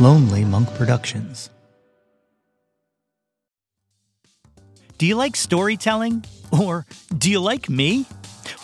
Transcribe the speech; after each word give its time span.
Lonely 0.00 0.46
Monk 0.46 0.72
Productions. 0.76 1.50
Do 4.96 5.04
you 5.04 5.14
like 5.14 5.36
storytelling? 5.36 6.24
Or 6.50 6.86
do 7.18 7.30
you 7.30 7.38
like 7.38 7.68
me? 7.68 8.06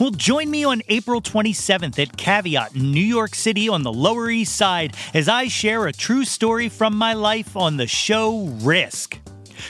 Well, 0.01 0.13
join 0.13 0.51
me 0.51 0.65
on 0.65 0.81
April 0.89 1.21
27th 1.21 1.99
at 1.99 2.17
Caveat 2.17 2.75
in 2.75 2.91
New 2.91 3.05
York 3.05 3.35
City 3.35 3.69
on 3.69 3.83
the 3.83 3.93
Lower 3.93 4.31
East 4.31 4.57
Side 4.57 4.97
as 5.13 5.29
I 5.29 5.49
share 5.49 5.87
a 5.87 5.93
true 5.93 6.25
story 6.25 6.71
from 6.71 6.97
my 6.97 7.13
life 7.13 7.55
on 7.55 7.77
the 7.77 7.87
show 7.87 8.47
Risk. 8.63 9.19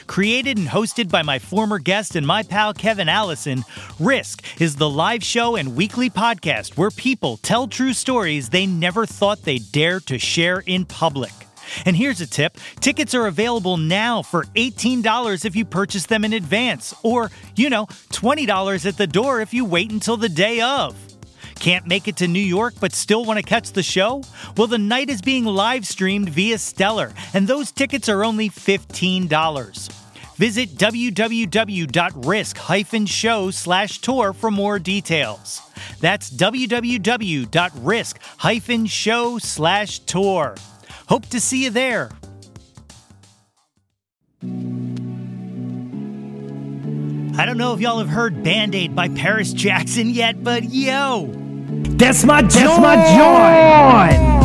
Created 0.06 0.58
and 0.58 0.68
hosted 0.68 1.10
by 1.10 1.22
my 1.22 1.40
former 1.40 1.80
guest 1.80 2.14
and 2.14 2.24
my 2.24 2.44
pal 2.44 2.74
Kevin 2.74 3.08
Allison, 3.08 3.64
Risk 3.98 4.60
is 4.60 4.76
the 4.76 4.88
live 4.88 5.24
show 5.24 5.56
and 5.56 5.74
weekly 5.74 6.10
podcast 6.10 6.76
where 6.76 6.90
people 6.90 7.38
tell 7.38 7.66
true 7.66 7.92
stories 7.92 8.50
they 8.50 8.66
never 8.66 9.04
thought 9.04 9.42
they'd 9.42 9.72
dare 9.72 9.98
to 10.00 10.16
share 10.16 10.60
in 10.60 10.84
public. 10.84 11.45
And 11.84 11.96
here's 11.96 12.20
a 12.20 12.26
tip 12.26 12.56
tickets 12.80 13.14
are 13.14 13.26
available 13.26 13.76
now 13.76 14.22
for 14.22 14.44
$18 14.54 15.44
if 15.44 15.56
you 15.56 15.64
purchase 15.64 16.06
them 16.06 16.24
in 16.24 16.32
advance, 16.32 16.94
or, 17.02 17.30
you 17.54 17.70
know, 17.70 17.86
$20 18.12 18.86
at 18.86 18.96
the 18.96 19.06
door 19.06 19.40
if 19.40 19.52
you 19.54 19.64
wait 19.64 19.90
until 19.90 20.16
the 20.16 20.28
day 20.28 20.60
of. 20.60 20.96
Can't 21.58 21.86
make 21.86 22.06
it 22.06 22.16
to 22.16 22.28
New 22.28 22.38
York 22.38 22.74
but 22.80 22.92
still 22.92 23.24
want 23.24 23.38
to 23.38 23.42
catch 23.42 23.72
the 23.72 23.82
show? 23.82 24.22
Well, 24.56 24.66
the 24.66 24.78
night 24.78 25.10
is 25.10 25.22
being 25.22 25.44
live 25.44 25.86
streamed 25.86 26.28
via 26.28 26.58
Stellar, 26.58 27.12
and 27.34 27.48
those 27.48 27.72
tickets 27.72 28.08
are 28.08 28.24
only 28.24 28.50
$15. 28.50 29.26
Visit 30.36 30.76
www.risk-show 30.76 31.90
slash 33.50 33.98
tour 34.00 34.32
for 34.34 34.50
more 34.50 34.78
details. 34.78 35.62
That's 36.00 36.30
www.risk-show 36.30 36.78
slash 39.38 39.98
tour. 40.00 40.54
Hope 41.08 41.26
to 41.26 41.40
see 41.40 41.62
you 41.62 41.70
there. 41.70 42.10
I 47.38 47.44
don't 47.46 47.58
know 47.58 47.74
if 47.74 47.80
y'all 47.80 47.98
have 47.98 48.08
heard 48.08 48.42
Band 48.42 48.74
Aid 48.74 48.96
by 48.96 49.08
Paris 49.10 49.52
Jackson 49.52 50.10
yet, 50.10 50.42
but 50.42 50.64
yo, 50.64 51.30
that's 51.96 52.24
my 52.24 52.42
joy. 52.42 52.48
That's 52.48 52.80
my 52.80 52.96
joy. 54.16 54.36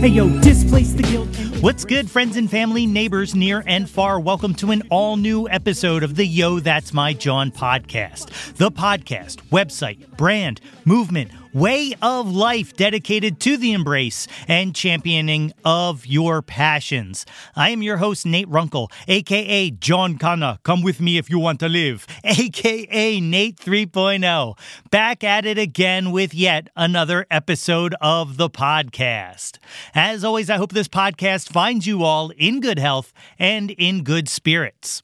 Hey 0.00 0.08
yo, 0.08 0.40
displace 0.40 0.92
the 0.92 1.02
guilt. 1.02 1.27
What's 1.60 1.84
good, 1.84 2.08
friends 2.08 2.36
and 2.36 2.48
family, 2.48 2.86
neighbors 2.86 3.34
near 3.34 3.64
and 3.66 3.90
far? 3.90 4.20
Welcome 4.20 4.54
to 4.56 4.70
an 4.70 4.84
all 4.90 5.16
new 5.16 5.48
episode 5.48 6.04
of 6.04 6.14
the 6.14 6.24
Yo, 6.24 6.60
That's 6.60 6.92
My 6.92 7.12
Jawn 7.12 7.50
podcast. 7.50 8.54
The 8.54 8.70
podcast, 8.70 9.38
website, 9.50 10.16
brand, 10.16 10.60
movement, 10.84 11.32
way 11.58 11.92
of 12.00 12.30
life 12.30 12.76
dedicated 12.76 13.40
to 13.40 13.56
the 13.56 13.72
embrace 13.72 14.28
and 14.46 14.76
championing 14.76 15.52
of 15.64 16.06
your 16.06 16.40
passions. 16.40 17.26
I 17.56 17.70
am 17.70 17.82
your 17.82 17.96
host, 17.96 18.24
Nate 18.24 18.48
Runkle, 18.48 18.92
aka 19.08 19.70
Jawn 19.70 20.18
Connor. 20.18 20.58
Come 20.62 20.82
with 20.82 21.00
me 21.00 21.18
if 21.18 21.28
you 21.28 21.40
want 21.40 21.58
to 21.60 21.68
live, 21.68 22.06
aka 22.24 23.20
Nate 23.20 23.56
3.0. 23.56 24.58
Back 24.90 25.24
at 25.24 25.44
it 25.44 25.58
again 25.58 26.12
with 26.12 26.32
yet 26.32 26.68
another 26.76 27.26
episode 27.28 27.96
of 28.00 28.36
the 28.36 28.48
podcast. 28.48 29.58
As 29.96 30.22
always, 30.22 30.48
I 30.48 30.58
hope 30.58 30.72
this 30.72 30.88
podcast 30.88 31.48
finds 31.48 31.88
you 31.88 32.04
all 32.04 32.30
in 32.30 32.60
good 32.60 32.78
health 32.78 33.12
and 33.36 33.72
in 33.72 34.04
good 34.04 34.28
spirits. 34.28 35.02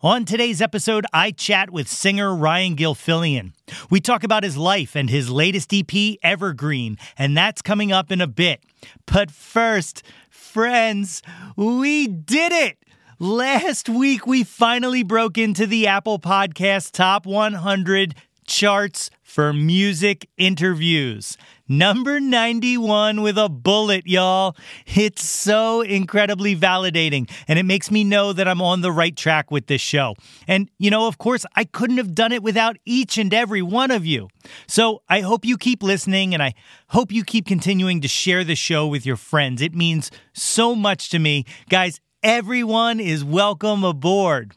On 0.00 0.24
today's 0.24 0.62
episode, 0.62 1.06
I 1.12 1.32
chat 1.32 1.70
with 1.70 1.88
singer 1.88 2.32
Ryan 2.32 2.76
Gilfillian. 2.76 3.52
We 3.90 4.00
talk 4.00 4.22
about 4.22 4.44
his 4.44 4.56
life 4.56 4.94
and 4.94 5.10
his 5.10 5.28
latest 5.28 5.74
EP, 5.74 6.18
Evergreen, 6.22 6.98
and 7.18 7.36
that's 7.36 7.62
coming 7.62 7.90
up 7.90 8.12
in 8.12 8.20
a 8.20 8.28
bit. 8.28 8.62
But 9.06 9.32
first, 9.32 10.04
friends, 10.30 11.20
we 11.56 12.06
did 12.06 12.52
it! 12.52 12.78
Last 13.18 13.88
week, 13.88 14.24
we 14.24 14.44
finally 14.44 15.02
broke 15.02 15.36
into 15.36 15.66
the 15.66 15.88
Apple 15.88 16.20
Podcast 16.20 16.92
Top 16.92 17.26
100 17.26 18.14
charts 18.46 19.10
for 19.28 19.52
music 19.52 20.26
interviews. 20.38 21.36
Number 21.68 22.18
91 22.18 23.20
with 23.20 23.36
a 23.36 23.50
bullet, 23.50 24.06
y'all. 24.06 24.56
It's 24.86 25.22
so 25.22 25.82
incredibly 25.82 26.56
validating, 26.56 27.30
and 27.46 27.58
it 27.58 27.64
makes 27.64 27.90
me 27.90 28.04
know 28.04 28.32
that 28.32 28.48
I'm 28.48 28.62
on 28.62 28.80
the 28.80 28.90
right 28.90 29.14
track 29.14 29.50
with 29.50 29.66
this 29.66 29.82
show. 29.82 30.14
And, 30.46 30.70
you 30.78 30.90
know, 30.90 31.06
of 31.06 31.18
course, 31.18 31.44
I 31.54 31.64
couldn't 31.64 31.98
have 31.98 32.14
done 32.14 32.32
it 32.32 32.42
without 32.42 32.78
each 32.86 33.18
and 33.18 33.34
every 33.34 33.60
one 33.60 33.90
of 33.90 34.06
you. 34.06 34.28
So 34.66 35.02
I 35.10 35.20
hope 35.20 35.44
you 35.44 35.58
keep 35.58 35.82
listening, 35.82 36.32
and 36.32 36.42
I 36.42 36.54
hope 36.88 37.12
you 37.12 37.22
keep 37.22 37.44
continuing 37.44 38.00
to 38.00 38.08
share 38.08 38.44
the 38.44 38.56
show 38.56 38.86
with 38.86 39.04
your 39.04 39.16
friends. 39.16 39.60
It 39.60 39.74
means 39.74 40.10
so 40.32 40.74
much 40.74 41.10
to 41.10 41.18
me. 41.18 41.44
Guys, 41.68 42.00
everyone 42.22 42.98
is 42.98 43.24
welcome 43.24 43.84
aboard. 43.84 44.56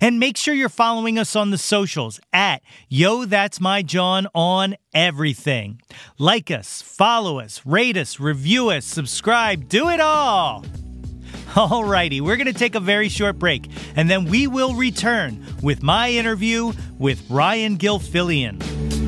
And 0.00 0.18
make 0.20 0.36
sure 0.36 0.54
you're 0.54 0.68
following 0.68 1.18
us 1.18 1.34
on 1.36 1.50
the 1.50 1.58
socials 1.58 2.20
at 2.32 2.62
Yo 2.88 3.24
That's 3.24 3.60
My 3.60 3.82
Jawn 3.82 4.26
on 4.34 4.76
everything. 4.94 5.80
Like 6.18 6.50
us, 6.50 6.82
follow 6.82 7.38
us, 7.40 7.62
rate 7.64 7.96
us, 7.96 8.20
review 8.20 8.70
us, 8.70 8.84
subscribe, 8.84 9.68
do 9.68 9.88
it 9.88 10.00
all. 10.00 10.64
Alrighty, 11.50 12.20
we're 12.20 12.36
going 12.36 12.46
to 12.46 12.52
take 12.52 12.76
a 12.76 12.80
very 12.80 13.08
short 13.08 13.38
break 13.38 13.68
and 13.96 14.08
then 14.08 14.26
we 14.26 14.46
will 14.46 14.74
return 14.74 15.44
with 15.62 15.82
my 15.82 16.10
interview 16.10 16.72
with 16.98 17.28
Ryan 17.28 17.76
Gilfillian. 17.76 18.99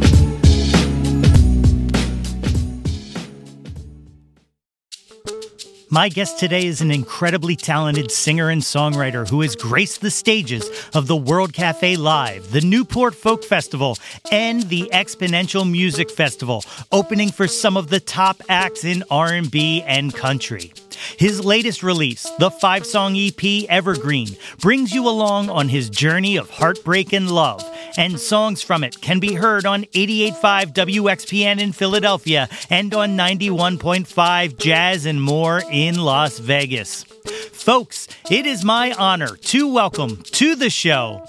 My 5.92 6.08
guest 6.08 6.38
today 6.38 6.64
is 6.64 6.80
an 6.80 6.90
incredibly 6.90 7.54
talented 7.54 8.10
singer 8.10 8.48
and 8.48 8.62
songwriter 8.62 9.28
who 9.28 9.42
has 9.42 9.54
graced 9.54 10.00
the 10.00 10.10
stages 10.10 10.70
of 10.94 11.06
the 11.06 11.14
World 11.14 11.52
Cafe 11.52 11.96
Live, 11.96 12.50
the 12.50 12.62
Newport 12.62 13.14
Folk 13.14 13.44
Festival, 13.44 13.98
and 14.30 14.62
the 14.70 14.88
Exponential 14.94 15.70
Music 15.70 16.10
Festival, 16.10 16.64
opening 16.92 17.30
for 17.30 17.46
some 17.46 17.76
of 17.76 17.90
the 17.90 18.00
top 18.00 18.40
acts 18.48 18.84
in 18.84 19.04
R&B 19.10 19.82
and 19.82 20.14
country. 20.14 20.72
His 21.18 21.44
latest 21.44 21.82
release, 21.82 22.30
the 22.38 22.50
five-song 22.50 23.16
EP 23.16 23.66
Evergreen, 23.68 24.36
brings 24.60 24.92
you 24.92 25.08
along 25.08 25.50
on 25.50 25.68
his 25.68 25.90
journey 25.90 26.36
of 26.36 26.50
heartbreak 26.50 27.12
and 27.12 27.30
love, 27.30 27.64
and 27.96 28.18
songs 28.18 28.62
from 28.62 28.84
it 28.84 29.00
can 29.00 29.20
be 29.20 29.34
heard 29.34 29.66
on 29.66 29.84
88.5 29.84 30.72
WXPN 30.72 31.60
in 31.60 31.72
Philadelphia 31.72 32.48
and 32.70 32.94
on 32.94 33.16
91.5 33.16 34.58
Jazz 34.58 35.06
and 35.06 35.22
More 35.22 35.62
in 35.70 36.00
Las 36.00 36.38
Vegas. 36.38 37.04
Folks, 37.52 38.08
it 38.30 38.46
is 38.46 38.64
my 38.64 38.92
honor 38.92 39.36
to 39.36 39.72
welcome 39.72 40.22
to 40.32 40.56
the 40.56 40.70
show 40.70 41.26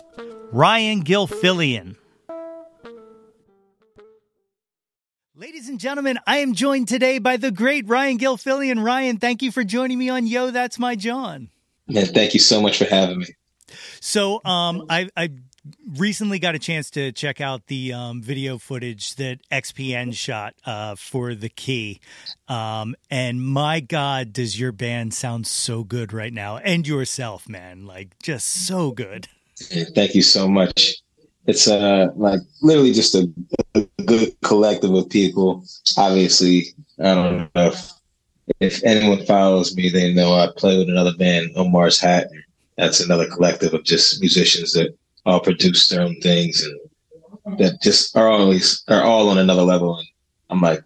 Ryan 0.52 1.04
Gilfillian. 1.04 1.96
Ladies 5.36 5.68
and 5.68 5.80
gentlemen, 5.80 6.20
I 6.28 6.38
am 6.38 6.54
joined 6.54 6.88
today 6.88 7.18
by 7.18 7.38
the 7.38 7.50
great 7.50 7.90
Ryan 7.90 8.20
Gilfillian. 8.20 8.86
Ryan, 8.86 9.18
thank 9.18 9.42
you 9.42 9.52
for 9.52 9.64
joining 9.64 9.98
me 9.98 10.08
on 10.08 10.28
Yo, 10.28 10.52
That's 10.52 10.78
My 10.78 10.96
Jawn. 10.96 11.50
Man, 11.88 12.06
thank 12.06 12.36
you 12.36 12.40
so 12.40 12.62
much 12.62 12.78
for 12.78 12.86
having 12.86 13.18
me. 13.18 13.26
So, 14.00 14.42
um, 14.46 14.86
I, 14.92 15.10
I 15.18 15.30
recently 15.98 16.38
got 16.38 16.54
a 16.54 16.60
chance 16.60 16.92
to 16.92 17.12
check 17.12 17.42
out 17.42 17.66
the 17.66 17.94
um, 17.94 18.22
video 18.22 18.60
footage 18.60 19.16
that 19.16 19.40
XPN 19.52 20.14
shot 20.14 20.54
uh, 20.68 20.94
for 20.94 21.34
the 21.34 21.50
key. 21.50 22.00
Um, 22.48 22.94
and 23.10 23.42
my 23.42 23.80
God, 23.80 24.34
does 24.34 24.60
your 24.60 24.72
band 24.72 25.16
sound 25.16 25.48
so 25.48 25.84
good 25.84 26.14
right 26.14 26.32
now? 26.32 26.58
And 26.58 26.88
yourself, 26.88 27.50
man, 27.50 27.88
like 27.88 28.20
just 28.22 28.48
so 28.48 28.92
good. 28.92 29.30
Thank 29.58 30.14
you 30.14 30.22
so 30.22 30.48
much. 30.48 31.03
It's 31.46 31.68
uh 31.68 32.08
like 32.16 32.40
literally 32.62 32.94
just 32.94 33.16
a, 33.16 33.30
a 33.76 33.82
good 34.06 34.36
collective 34.42 34.94
of 34.94 35.10
people. 35.10 35.64
Obviously, 35.98 36.68
I 37.00 37.16
don't 37.16 37.56
know 37.56 37.68
if, 37.68 37.92
if 38.60 38.84
anyone 38.84 39.26
follows 39.26 39.76
me, 39.76 39.90
they 39.90 40.14
know 40.14 40.34
I 40.34 40.48
play 40.56 40.78
with 40.78 40.90
another 40.90 41.14
band, 41.18 41.52
Omar's 41.56 42.00
Hat. 42.00 42.30
That's 42.78 43.02
another 43.02 43.28
collective 43.30 43.74
of 43.74 43.84
just 43.84 44.20
musicians 44.22 44.74
that 44.74 44.96
all 45.26 45.40
produce 45.40 45.90
their 45.90 46.02
own 46.02 46.20
things 46.22 46.64
and 46.64 47.60
that 47.60 47.82
just 47.82 48.16
are 48.16 48.30
always 48.30 48.84
are 48.88 49.04
all 49.04 49.30
on 49.30 49.38
another 49.38 49.64
level. 49.64 49.98
And 49.98 50.08
I'm 50.50 50.62
like 50.62 50.84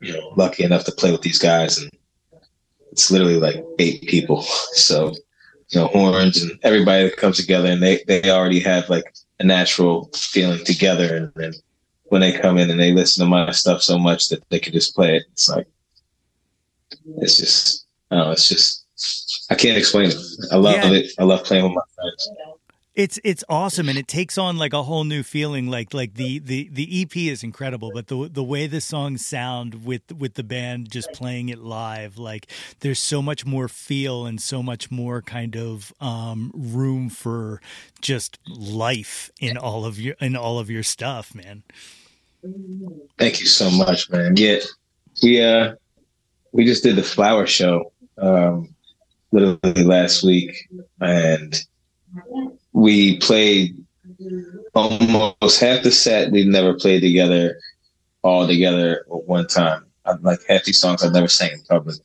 you 0.00 0.12
know 0.12 0.32
lucky 0.36 0.62
enough 0.62 0.84
to 0.84 0.92
play 0.92 1.12
with 1.12 1.22
these 1.22 1.38
guys, 1.38 1.78
and 1.78 1.90
it's 2.92 3.10
literally 3.10 3.38
like 3.38 3.64
eight 3.78 4.02
people. 4.02 4.44
So 4.76 5.14
you 5.70 5.80
know 5.80 5.88
horns 5.88 6.42
and 6.42 6.52
everybody 6.62 7.04
that 7.04 7.16
comes 7.16 7.38
together, 7.38 7.68
and 7.68 7.82
they 7.82 8.04
they 8.06 8.30
already 8.30 8.60
have 8.60 8.88
like 8.88 9.04
a 9.38 9.44
natural 9.44 10.10
feeling 10.14 10.64
together, 10.64 11.16
and 11.16 11.32
then 11.34 11.52
when 12.04 12.20
they 12.20 12.38
come 12.38 12.58
in 12.58 12.70
and 12.70 12.80
they 12.80 12.92
listen 12.92 13.24
to 13.24 13.28
my 13.28 13.50
stuff 13.50 13.82
so 13.82 13.98
much 13.98 14.28
that 14.28 14.48
they 14.48 14.58
can 14.58 14.72
just 14.72 14.94
play 14.94 15.16
it, 15.16 15.24
it's 15.32 15.48
like 15.48 15.66
it's 17.18 17.36
just 17.36 17.86
I 18.10 18.16
don't 18.16 18.26
know, 18.26 18.32
it's 18.32 18.48
just 18.48 18.86
I 19.50 19.54
can't 19.54 19.78
explain 19.78 20.10
it. 20.10 20.16
I 20.50 20.56
love 20.56 20.76
yeah. 20.76 20.92
it. 20.92 21.12
I 21.18 21.24
love 21.24 21.44
playing 21.44 21.64
with 21.64 21.74
my 21.74 21.82
friends. 21.94 22.28
It's 22.96 23.20
it's 23.22 23.44
awesome 23.46 23.90
and 23.90 23.98
it 23.98 24.08
takes 24.08 24.38
on 24.38 24.56
like 24.56 24.72
a 24.72 24.82
whole 24.82 25.04
new 25.04 25.22
feeling. 25.22 25.66
Like 25.68 25.92
like 25.92 26.14
the, 26.14 26.38
the, 26.38 26.70
the 26.72 27.02
EP 27.02 27.14
is 27.14 27.42
incredible, 27.42 27.90
but 27.92 28.06
the 28.06 28.28
the 28.32 28.42
way 28.42 28.66
the 28.66 28.80
songs 28.80 29.24
sound 29.24 29.84
with 29.84 30.10
with 30.12 30.32
the 30.34 30.42
band 30.42 30.90
just 30.90 31.12
playing 31.12 31.50
it 31.50 31.58
live, 31.58 32.16
like 32.16 32.50
there's 32.80 32.98
so 32.98 33.20
much 33.20 33.44
more 33.44 33.68
feel 33.68 34.24
and 34.24 34.40
so 34.40 34.62
much 34.62 34.90
more 34.90 35.20
kind 35.20 35.56
of 35.56 35.92
um, 36.00 36.50
room 36.54 37.10
for 37.10 37.60
just 38.00 38.38
life 38.48 39.30
in 39.40 39.58
all 39.58 39.84
of 39.84 40.00
your 40.00 40.14
in 40.18 40.34
all 40.34 40.58
of 40.58 40.70
your 40.70 40.82
stuff, 40.82 41.34
man. 41.34 41.64
Thank 43.18 43.40
you 43.40 43.46
so 43.46 43.70
much, 43.70 44.08
man. 44.08 44.38
Yeah, 44.38 44.60
we 45.22 45.42
uh 45.42 45.74
we 46.52 46.64
just 46.64 46.82
did 46.82 46.96
the 46.96 47.02
flower 47.02 47.46
show 47.46 47.92
um, 48.16 48.74
literally 49.32 49.84
last 49.84 50.22
week, 50.22 50.68
and 51.00 51.62
we 52.76 53.16
played 53.20 53.74
almost 54.74 55.60
half 55.60 55.82
the 55.82 55.90
set 55.90 56.30
we've 56.30 56.46
never 56.46 56.74
played 56.74 57.00
together 57.00 57.58
all 58.22 58.46
together 58.46 59.00
at 59.00 59.24
one 59.26 59.46
time. 59.46 59.86
I, 60.04 60.12
like 60.20 60.40
half 60.46 60.64
these 60.64 60.78
songs 60.78 61.02
I've 61.02 61.14
never 61.14 61.26
sang 61.26 61.52
in 61.52 61.62
public, 61.62 61.96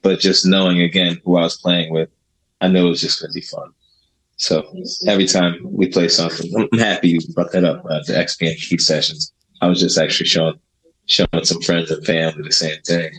but 0.00 0.18
just 0.18 0.46
knowing 0.46 0.80
again 0.80 1.20
who 1.22 1.36
I 1.36 1.42
was 1.42 1.58
playing 1.58 1.92
with, 1.92 2.08
I 2.62 2.68
knew 2.68 2.86
it 2.86 2.90
was 2.90 3.02
just 3.02 3.20
going 3.20 3.30
to 3.30 3.34
be 3.34 3.42
fun. 3.42 3.72
So 4.36 4.66
every 5.06 5.26
time 5.26 5.58
we 5.62 5.88
play 5.88 6.08
something, 6.08 6.50
I'm 6.72 6.78
happy 6.78 7.10
you 7.10 7.18
brought 7.34 7.52
that 7.52 7.64
up. 7.64 7.84
Uh, 7.84 8.00
the 8.06 8.14
XPN 8.14 8.56
Key 8.56 8.78
sessions. 8.78 9.34
I 9.60 9.68
was 9.68 9.80
just 9.80 9.98
actually 9.98 10.28
showing 10.28 10.58
showing 11.04 11.44
some 11.44 11.60
friends 11.60 11.90
and 11.90 12.04
family 12.06 12.42
the 12.42 12.52
same 12.52 12.80
thing, 12.86 13.10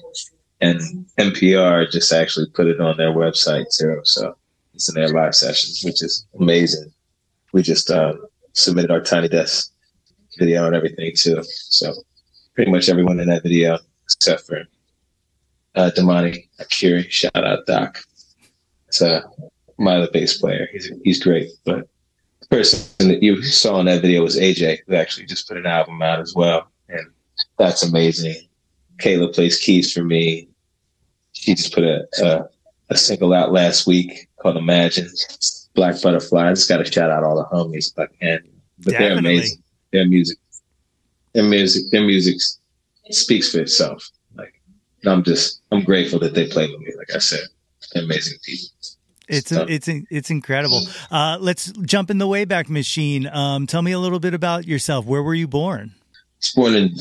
and 0.62 0.82
NPR 1.20 1.92
just 1.92 2.12
actually 2.12 2.50
put 2.56 2.66
it 2.66 2.82
on 2.82 2.98
their 2.98 3.12
website 3.12 3.66
too. 3.78 4.00
So 4.04 4.36
in 4.88 4.96
their 4.96 5.10
live 5.10 5.36
sessions, 5.36 5.82
which 5.84 6.04
is 6.04 6.26
amazing. 6.40 6.92
We 7.54 7.62
just 7.64 7.90
uh, 7.90 8.14
submitted 8.54 8.92
our 8.92 9.02
Tiny 9.02 9.28
Desk 9.28 9.72
video 10.38 10.66
and 10.66 10.76
everything 10.76 11.12
too. 11.16 11.44
So 11.44 11.94
pretty 12.56 12.72
much 12.72 12.90
everyone 12.90 13.20
in 13.20 13.28
that 13.30 13.44
video, 13.44 13.80
except 14.04 14.46
for 14.46 14.64
uh, 15.76 15.92
Damani 15.96 16.48
Akiri. 16.60 17.10
Shout 17.10 17.36
out 17.36 17.66
Doc. 17.66 18.00
It's 18.88 19.02
uh, 19.02 19.22
my 19.78 19.98
other 19.98 20.10
bass 20.12 20.38
player. 20.38 20.68
He's 20.72 20.92
he's 21.04 21.24
great. 21.24 21.50
But 21.66 21.88
the 22.42 22.48
person 22.48 23.10
that 23.10 23.24
you 23.24 23.42
saw 23.42 23.80
in 23.80 23.86
that 23.88 24.02
video 24.02 24.22
was 24.22 24.38
AJAY, 24.38 24.80
who 24.86 24.96
actually 24.96 25.26
just 25.26 25.48
put 25.48 25.58
an 25.58 25.66
album 25.66 26.02
out 26.02 26.20
as 26.20 26.34
well, 26.36 26.68
and 26.90 27.06
that's 27.58 27.84
amazing. 27.84 28.36
Kayla 28.98 29.34
plays 29.34 29.60
keys 29.60 29.94
for 29.94 30.04
me. 30.04 30.50
She 31.34 31.54
just 31.54 31.74
put 31.74 31.84
a, 31.84 32.08
a, 32.24 32.46
a 32.90 32.98
single 32.98 33.34
out 33.34 33.52
last 33.52 33.86
week 33.86 34.27
called 34.40 34.58
Imagine. 34.58 35.10
Black 35.74 35.96
Buttafly. 35.96 36.44
I 36.44 36.50
just 36.52 36.68
got 36.68 36.78
to 36.78 36.92
shout 36.92 37.12
out 37.12 37.24
all 37.24 37.36
the 37.38 37.46
homies 37.56 37.92
if 37.92 38.00
I 38.00 38.08
can. 38.20 38.40
But 38.80 38.92
Definitely. 38.92 38.98
they're 39.00 39.18
amazing. 39.20 39.64
Their 39.94 40.06
music, 40.08 40.38
their 41.34 41.44
music, 41.44 41.84
their 41.92 42.04
music 42.04 42.38
speaks 43.12 43.52
for 43.52 43.60
itself. 43.60 44.10
Like 44.36 44.54
I'm 45.06 45.24
just, 45.24 45.62
I'm 45.72 45.84
grateful 45.84 46.20
that 46.20 46.34
they 46.34 46.48
play 46.48 46.68
with 46.68 46.80
me. 46.80 46.94
Like 46.98 47.14
I 47.16 47.20
said, 47.20 47.42
amazing 47.96 48.38
people. 48.44 48.68
It's 49.30 49.52
it's 49.52 49.90
it's 50.10 50.30
incredible. 50.30 50.82
Uh, 51.12 51.38
let's 51.40 51.72
jump 51.84 52.10
in 52.10 52.18
the 52.18 52.28
Wayback 52.28 52.70
Machine. 52.70 53.28
Um, 53.28 53.68
tell 53.68 53.82
me 53.82 53.92
a 53.92 54.00
little 54.00 54.20
bit 54.20 54.34
about 54.34 54.66
yourself. 54.66 55.06
Where 55.06 55.22
were 55.22 55.36
you 55.36 55.48
born? 55.48 55.94
Born 56.56 56.76
in 56.76 56.96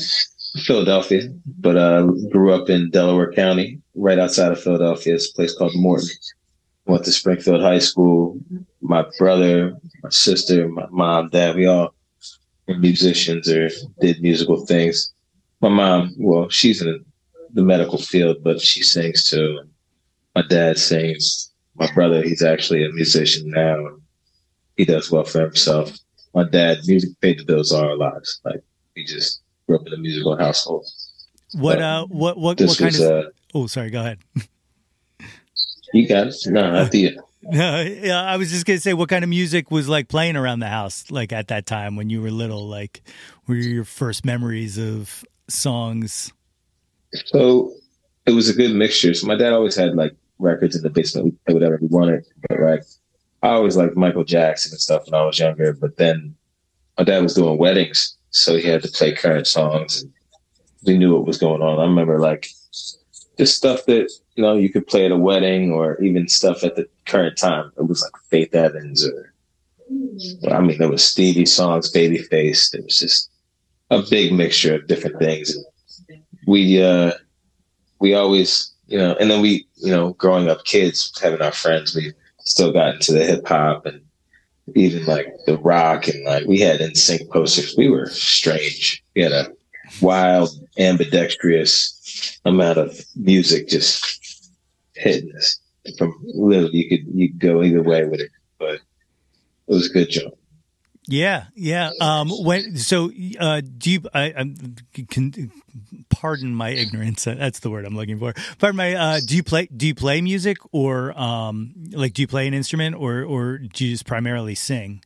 Philadelphia, 0.65 1.29
but 1.45 1.77
uh, 1.77 2.05
grew 2.29 2.53
up 2.53 2.69
in 2.69 2.89
Delaware 2.89 3.31
County, 3.31 3.81
right 3.95 4.19
outside 4.19 4.51
of 4.51 4.61
Philadelphia. 4.61 5.15
It's 5.15 5.29
a 5.31 5.33
place 5.33 5.55
called 5.55 5.71
Morton. 5.75 6.09
Went 6.87 7.03
to 7.03 7.11
Springfield 7.11 7.61
High 7.61 7.79
School. 7.79 8.39
My 8.81 9.05
brother, 9.19 9.77
my 10.03 10.09
sister, 10.09 10.67
my 10.69 10.87
mom, 10.89 11.29
dad, 11.29 11.55
we 11.55 11.65
all 11.65 11.93
were 12.67 12.77
musicians 12.77 13.49
or 13.49 13.69
did 13.99 14.21
musical 14.21 14.65
things. 14.65 15.13
My 15.61 15.69
mom, 15.69 16.15
well, 16.17 16.49
she's 16.49 16.81
in 16.81 17.03
the 17.53 17.63
medical 17.63 17.97
field, 17.97 18.37
but 18.41 18.61
she 18.61 18.83
sings 18.83 19.29
too. 19.29 19.59
My 20.35 20.43
dad 20.47 20.77
sings. 20.77 21.51
My 21.75 21.91
brother, 21.93 22.23
he's 22.23 22.41
actually 22.43 22.85
a 22.85 22.89
musician 22.91 23.49
now. 23.49 23.77
He 24.77 24.85
does 24.85 25.11
well 25.11 25.25
for 25.25 25.41
himself. 25.41 25.91
My 26.33 26.43
dad, 26.43 26.79
music 26.85 27.19
paid 27.21 27.39
the 27.39 27.45
bills 27.45 27.71
all 27.71 27.83
our 27.83 27.97
lives. 27.97 28.39
Like 28.45 28.61
we 28.95 29.03
just 29.03 29.41
grew 29.67 29.77
up 29.77 29.87
in 29.87 29.93
a 29.93 29.97
musical 29.97 30.37
household. 30.37 30.85
What 31.53 31.81
uh 31.81 32.05
what 32.07 32.37
what 32.37 32.59
what 32.59 32.77
kind 32.77 32.93
was, 32.93 32.99
of 32.99 33.25
uh, 33.25 33.29
Oh, 33.53 33.67
sorry, 33.67 33.89
go 33.89 34.01
ahead. 34.01 34.19
you 35.93 36.07
got 36.07 36.27
it. 36.27 36.35
No, 36.47 36.61
after 36.61 36.97
you. 36.97 37.23
No, 37.49 37.79
yeah, 37.81 38.21
I 38.23 38.35
was 38.35 38.49
just 38.49 38.65
gonna 38.65 38.79
say, 38.79 38.93
what 38.93 39.07
kind 39.07 39.23
of 39.23 39.29
music 39.29 39.71
was 39.71 39.87
like 39.87 40.09
playing 40.09 40.35
around 40.35 40.59
the 40.59 40.67
house, 40.67 41.09
like 41.11 41.31
at 41.31 41.47
that 41.47 41.65
time 41.65 41.95
when 41.95 42.09
you 42.09 42.21
were 42.21 42.31
little? 42.31 42.67
Like, 42.67 43.03
were 43.47 43.55
your 43.55 43.85
first 43.85 44.25
memories 44.25 44.77
of 44.77 45.23
songs? 45.47 46.33
So 47.27 47.71
it 48.25 48.31
was 48.31 48.49
a 48.49 48.53
good 48.53 48.75
mixture. 48.75 49.13
So 49.13 49.27
my 49.27 49.35
dad 49.37 49.53
always 49.53 49.75
had 49.75 49.95
like 49.95 50.13
records 50.39 50.75
in 50.75 50.81
the 50.81 50.89
basement. 50.89 51.25
We 51.25 51.31
play 51.45 51.53
whatever 51.53 51.77
we 51.79 51.87
wanted, 51.87 52.25
but 52.49 52.59
right. 52.59 52.83
I 53.43 53.49
always 53.49 53.77
liked 53.77 53.95
Michael 53.95 54.25
Jackson 54.25 54.73
and 54.73 54.81
stuff 54.81 55.05
when 55.05 55.13
I 55.13 55.23
was 55.23 55.39
younger. 55.39 55.71
But 55.73 55.95
then 55.95 56.35
my 56.97 57.05
dad 57.05 57.23
was 57.23 57.35
doing 57.35 57.57
weddings, 57.57 58.17
so 58.31 58.57
he 58.57 58.67
had 58.67 58.83
to 58.83 58.89
play 58.89 59.13
current 59.13 59.47
songs 59.47 60.01
and 60.01 60.11
we 60.83 60.97
knew 60.97 61.13
what 61.13 61.25
was 61.25 61.37
going 61.37 61.61
on. 61.61 61.79
I 61.79 61.83
remember 61.83 62.19
like 62.19 62.47
just 63.37 63.55
stuff 63.55 63.85
that, 63.85 64.11
you 64.37 64.43
know, 64.43 64.55
you 64.55 64.69
could 64.69 64.87
play 64.87 65.05
at 65.05 65.11
a 65.11 65.17
wedding 65.17 65.71
or 65.71 65.99
even 66.01 66.27
stuff 66.27 66.63
at 66.63 66.75
the 66.75 66.87
current 67.05 67.37
time. 67.37 67.71
It 67.77 67.87
was 67.87 68.01
like 68.01 68.21
Faith 68.29 68.55
Evans 68.55 69.05
or 69.05 69.33
I 70.51 70.59
mean 70.61 70.77
there 70.77 70.89
was 70.89 71.03
Stevie 71.03 71.45
songs, 71.45 71.91
Babyface. 71.91 72.71
There 72.71 72.81
was 72.81 72.99
just 72.99 73.29
a 73.89 74.03
big 74.09 74.33
mixture 74.33 74.75
of 74.75 74.87
different 74.87 75.19
things. 75.19 75.57
We 76.45 76.81
uh 76.81 77.13
we 77.99 78.13
always 78.13 78.73
you 78.87 78.97
know, 78.97 79.15
and 79.19 79.29
then 79.29 79.41
we, 79.41 79.67
you 79.75 79.91
know, 79.91 80.13
growing 80.13 80.49
up 80.49 80.63
kids, 80.63 81.11
having 81.21 81.41
our 81.41 81.51
friends, 81.51 81.95
we 81.95 82.13
still 82.39 82.71
got 82.71 82.95
into 82.95 83.11
the 83.11 83.25
hip 83.25 83.45
hop 83.47 83.85
and 83.85 84.01
even 84.75 85.05
like 85.05 85.27
the 85.45 85.57
rock 85.57 86.07
and 86.07 86.23
like 86.25 86.45
we 86.45 86.59
had 86.59 86.79
NSYNC 86.79 87.29
posters. 87.29 87.75
We 87.77 87.89
were 87.89 88.07
strange. 88.07 89.03
We 89.15 89.23
had 89.23 89.33
a 89.33 89.51
wild, 90.01 90.49
ambidextrous 90.77 92.39
amount 92.45 92.77
of 92.77 92.99
music 93.15 93.67
just 93.67 94.26
hitting 94.97 95.35
us 95.35 95.59
from 95.97 96.13
literally 96.23 96.77
you 96.77 96.89
could 96.89 97.07
you 97.13 97.29
could 97.29 97.39
go 97.39 97.63
either 97.63 97.81
way 97.81 98.05
with 98.05 98.19
it, 98.19 98.31
but 98.59 98.75
it 98.75 98.81
was 99.67 99.89
a 99.89 99.93
good 99.93 100.09
job. 100.09 100.33
Yeah, 101.09 101.45
yeah. 101.55 101.91
Um, 102.01 102.29
when 102.29 102.75
so, 102.75 103.09
uh, 103.39 103.61
do 103.61 103.91
you? 103.91 104.01
I, 104.13 104.25
I 104.25 104.45
can 105.09 105.51
pardon 106.09 106.53
my 106.53 106.69
ignorance. 106.69 107.23
That's 107.23 107.59
the 107.59 107.69
word 107.69 107.85
I'm 107.85 107.95
looking 107.95 108.19
for. 108.19 108.33
Pardon 108.59 108.75
my. 108.75 108.93
Uh, 108.93 109.19
do 109.25 109.37
you 109.37 109.43
play? 109.43 109.67
Do 109.67 109.87
you 109.87 109.95
play 109.95 110.19
music, 110.19 110.57
or 110.73 111.17
um, 111.17 111.73
like, 111.91 112.13
do 112.13 112.21
you 112.21 112.27
play 112.27 112.45
an 112.45 112.53
instrument, 112.53 112.95
or 112.95 113.23
or 113.23 113.57
do 113.57 113.85
you 113.85 113.91
just 113.91 114.05
primarily 114.05 114.53
sing? 114.53 115.01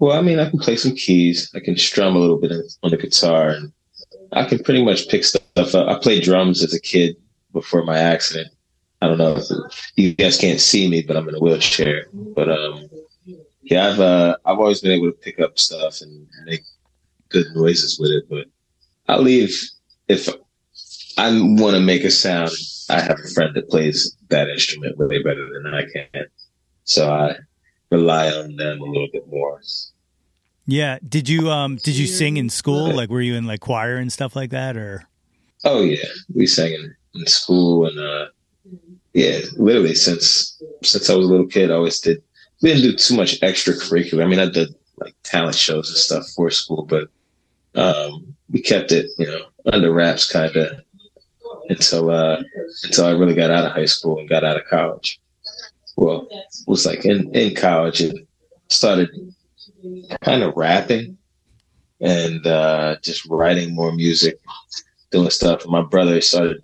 Well, 0.00 0.18
I 0.18 0.20
mean, 0.20 0.40
I 0.40 0.50
can 0.50 0.58
play 0.58 0.76
some 0.76 0.96
keys. 0.96 1.50
I 1.54 1.60
can 1.60 1.76
strum 1.76 2.16
a 2.16 2.18
little 2.18 2.40
bit 2.40 2.52
on 2.82 2.90
the 2.90 2.96
guitar, 2.96 3.50
and 3.50 3.72
I 4.32 4.46
can 4.46 4.58
pretty 4.64 4.84
much 4.84 5.08
pick 5.08 5.22
stuff 5.22 5.46
up. 5.56 5.88
I 5.88 5.96
played 6.00 6.24
drums 6.24 6.64
as 6.64 6.74
a 6.74 6.80
kid 6.80 7.16
before 7.52 7.84
my 7.84 7.98
accident. 7.98 8.48
I 9.00 9.08
don't 9.08 9.18
know 9.18 9.36
if 9.36 9.92
you 9.96 10.14
guys 10.14 10.38
can't 10.38 10.60
see 10.60 10.88
me, 10.88 11.02
but 11.02 11.16
I'm 11.16 11.28
in 11.28 11.34
a 11.34 11.38
wheelchair. 11.38 12.06
But 12.12 12.48
um, 12.48 12.88
yeah, 13.62 13.88
I've 13.88 14.00
uh, 14.00 14.36
I've 14.44 14.58
always 14.58 14.80
been 14.80 14.92
able 14.92 15.10
to 15.12 15.18
pick 15.18 15.38
up 15.40 15.58
stuff 15.58 16.00
and 16.00 16.26
make 16.44 16.62
good 17.28 17.46
noises 17.54 17.98
with 17.98 18.10
it. 18.10 18.28
But 18.28 18.46
I 19.08 19.18
leave 19.18 19.54
if 20.08 20.28
I 21.18 21.30
want 21.30 21.76
to 21.76 21.80
make 21.80 22.04
a 22.04 22.10
sound. 22.10 22.52
I 22.88 23.00
have 23.00 23.18
a 23.18 23.28
friend 23.34 23.54
that 23.54 23.68
plays 23.68 24.16
that 24.28 24.48
instrument 24.48 24.96
way 24.96 25.22
better 25.22 25.48
than 25.52 25.74
I 25.74 25.82
can, 25.92 26.26
so 26.84 27.12
I 27.12 27.36
rely 27.90 28.30
on 28.30 28.56
them 28.56 28.80
a 28.80 28.84
little 28.84 29.08
bit 29.12 29.26
more. 29.28 29.60
Yeah. 30.66 30.98
Did 31.06 31.28
you 31.28 31.50
um 31.50 31.76
did 31.76 31.96
you 31.96 32.06
sing 32.06 32.36
in 32.36 32.50
school? 32.50 32.92
Like 32.92 33.08
were 33.08 33.20
you 33.20 33.34
in 33.34 33.46
like 33.46 33.60
choir 33.60 33.96
and 33.96 34.12
stuff 34.12 34.34
like 34.34 34.50
that 34.50 34.76
or? 34.76 35.06
Oh 35.64 35.82
yeah, 35.82 36.04
we 36.34 36.46
sang 36.46 36.72
in, 36.72 36.94
in 37.14 37.26
school 37.26 37.86
and 37.86 37.98
uh 37.98 38.26
yeah, 39.16 39.40
literally 39.56 39.94
since 39.96 40.60
since 40.84 41.10
I 41.10 41.16
was 41.16 41.26
a 41.26 41.30
little 41.30 41.46
kid, 41.46 41.70
I 41.70 41.74
always 41.74 42.00
did 42.00 42.22
we 42.62 42.70
didn't 42.70 42.84
do 42.92 42.96
too 42.96 43.16
much 43.16 43.40
extracurricular. 43.40 44.22
I 44.24 44.28
mean, 44.28 44.40
I 44.40 44.50
did 44.50 44.74
like 44.98 45.14
talent 45.24 45.56
shows 45.56 45.88
and 45.88 45.98
stuff 45.98 46.26
for 46.36 46.50
school, 46.50 46.84
but 46.84 47.08
um, 47.74 48.36
we 48.50 48.60
kept 48.60 48.92
it, 48.92 49.06
you 49.18 49.26
know, 49.26 49.46
under 49.72 49.92
wraps, 49.92 50.30
kind 50.30 50.54
of. 50.56 50.80
until 51.70 52.10
uh, 52.10 52.42
until 52.84 53.06
I 53.06 53.10
really 53.12 53.34
got 53.34 53.50
out 53.50 53.66
of 53.66 53.72
high 53.72 53.86
school 53.86 54.18
and 54.18 54.28
got 54.28 54.44
out 54.44 54.56
of 54.56 54.66
college. 54.66 55.20
Well, 55.96 56.28
was 56.66 56.86
like 56.86 57.04
in 57.04 57.34
in 57.34 57.54
college 57.54 58.00
and 58.02 58.18
started 58.68 59.10
kind 60.22 60.42
of 60.42 60.56
rapping 60.56 61.16
and 62.00 62.46
uh, 62.46 62.96
just 63.02 63.26
writing 63.26 63.74
more 63.74 63.92
music, 63.92 64.38
doing 65.10 65.30
stuff. 65.30 65.66
My 65.66 65.82
brother 65.82 66.20
started. 66.20 66.62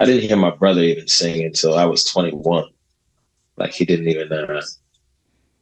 I 0.00 0.06
didn't 0.06 0.26
hear 0.26 0.36
my 0.36 0.50
brother 0.50 0.80
even 0.80 1.06
sing 1.06 1.44
until 1.44 1.74
I 1.74 1.84
was 1.84 2.04
21. 2.04 2.64
Like 3.58 3.72
he 3.72 3.84
didn't 3.84 4.08
even 4.08 4.32
uh, 4.32 4.62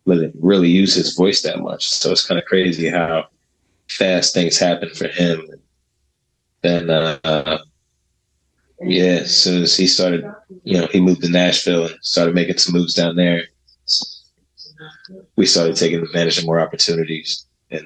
really, 0.07 0.33
really 0.41 0.69
use 0.69 0.95
his 0.95 1.17
voice 1.17 1.43
that 1.43 1.59
much. 1.59 1.89
So 1.89 2.13
it's 2.13 2.25
kind 2.25 2.39
of 2.39 2.47
crazy 2.47 2.89
how 2.89 3.27
fast 3.91 4.35
things 4.35 4.57
happen 4.57 4.91
for 4.91 5.09
him. 5.09 5.45
Then, 6.63 6.89
uh, 6.89 7.59
yeah, 8.81 9.23
as 9.23 9.37
soon 9.37 9.65
as 9.65 9.77
he 9.77 9.89
started, 9.89 10.25
you 10.63 10.79
know, 10.79 10.87
he 10.87 11.01
moved 11.01 11.23
to 11.23 11.29
Nashville 11.29 11.87
and 11.87 11.99
started 12.01 12.37
making 12.37 12.59
some 12.59 12.75
moves 12.75 12.95
down 12.95 13.17
there. 13.17 13.43
We 15.35 15.47
started 15.47 15.75
taking 15.75 16.01
advantage 16.01 16.39
of 16.39 16.47
more 16.47 16.61
opportunities 16.61 17.45
and 17.73 17.85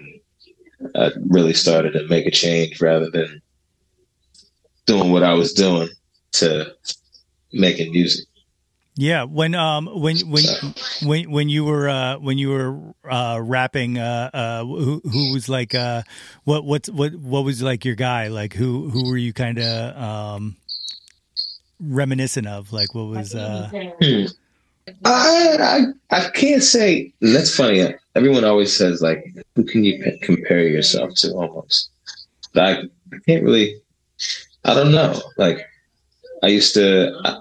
I 0.95 1.13
really 1.31 1.55
started 1.55 1.95
to 1.95 2.07
make 2.09 2.27
a 2.27 2.31
change 2.31 2.83
rather 2.83 3.09
than 3.09 3.41
doing 4.85 5.13
what 5.13 5.23
I 5.23 5.33
was 5.33 5.55
doing 5.55 5.89
to 6.33 6.75
making 7.53 7.93
music. 7.93 8.27
Yeah, 8.95 9.25
when 9.25 9.55
um 9.55 9.87
when 9.87 10.19
when 10.19 10.45
when 11.03 11.31
when 11.31 11.49
you 11.49 11.65
were 11.65 11.89
uh 11.89 12.19
when 12.19 12.37
you 12.37 12.51
were 12.51 12.79
uh 13.11 13.41
rapping 13.43 13.97
uh 13.97 14.31
uh 14.35 14.65
who 14.65 15.01
who 15.05 15.33
was 15.33 15.49
like 15.49 15.75
uh 15.75 16.03
what 16.45 16.65
what 16.65 16.89
what 16.91 17.15
what 17.15 17.43
was 17.43 17.63
like 17.63 17.87
your 17.87 17.95
guy 17.95 18.29
like 18.29 18.53
who 18.53 18.91
who 18.91 19.11
were 19.11 19.17
you 19.17 19.33
kind 19.33 19.59
of 19.59 19.97
um 19.97 20.57
reminiscent 21.81 22.47
of 22.47 22.71
like 22.71 22.95
what 22.95 23.07
was 23.07 23.35
uh 23.35 23.71
hmm. 23.73 24.27
I, 25.07 25.57
I 26.11 26.17
I 26.19 26.29
can't 26.31 26.63
say 26.63 27.15
that's 27.23 27.57
funny 27.57 27.95
everyone 28.15 28.45
always 28.45 28.77
says 28.77 29.01
like 29.01 29.25
who 29.57 29.65
can 29.65 29.85
you 29.85 30.05
compare 30.21 30.69
yourself 30.69 31.15
to 31.17 31.33
almost 31.33 31.89
I, 32.55 32.73
I 32.73 33.19
can't 33.27 33.43
really 33.43 33.81
I 34.67 34.75
don't 34.75 34.93
know 34.93 35.19
like 35.39 35.67
I 36.43 36.49
used 36.49 36.75
to 36.75 37.13
I, 37.25 37.39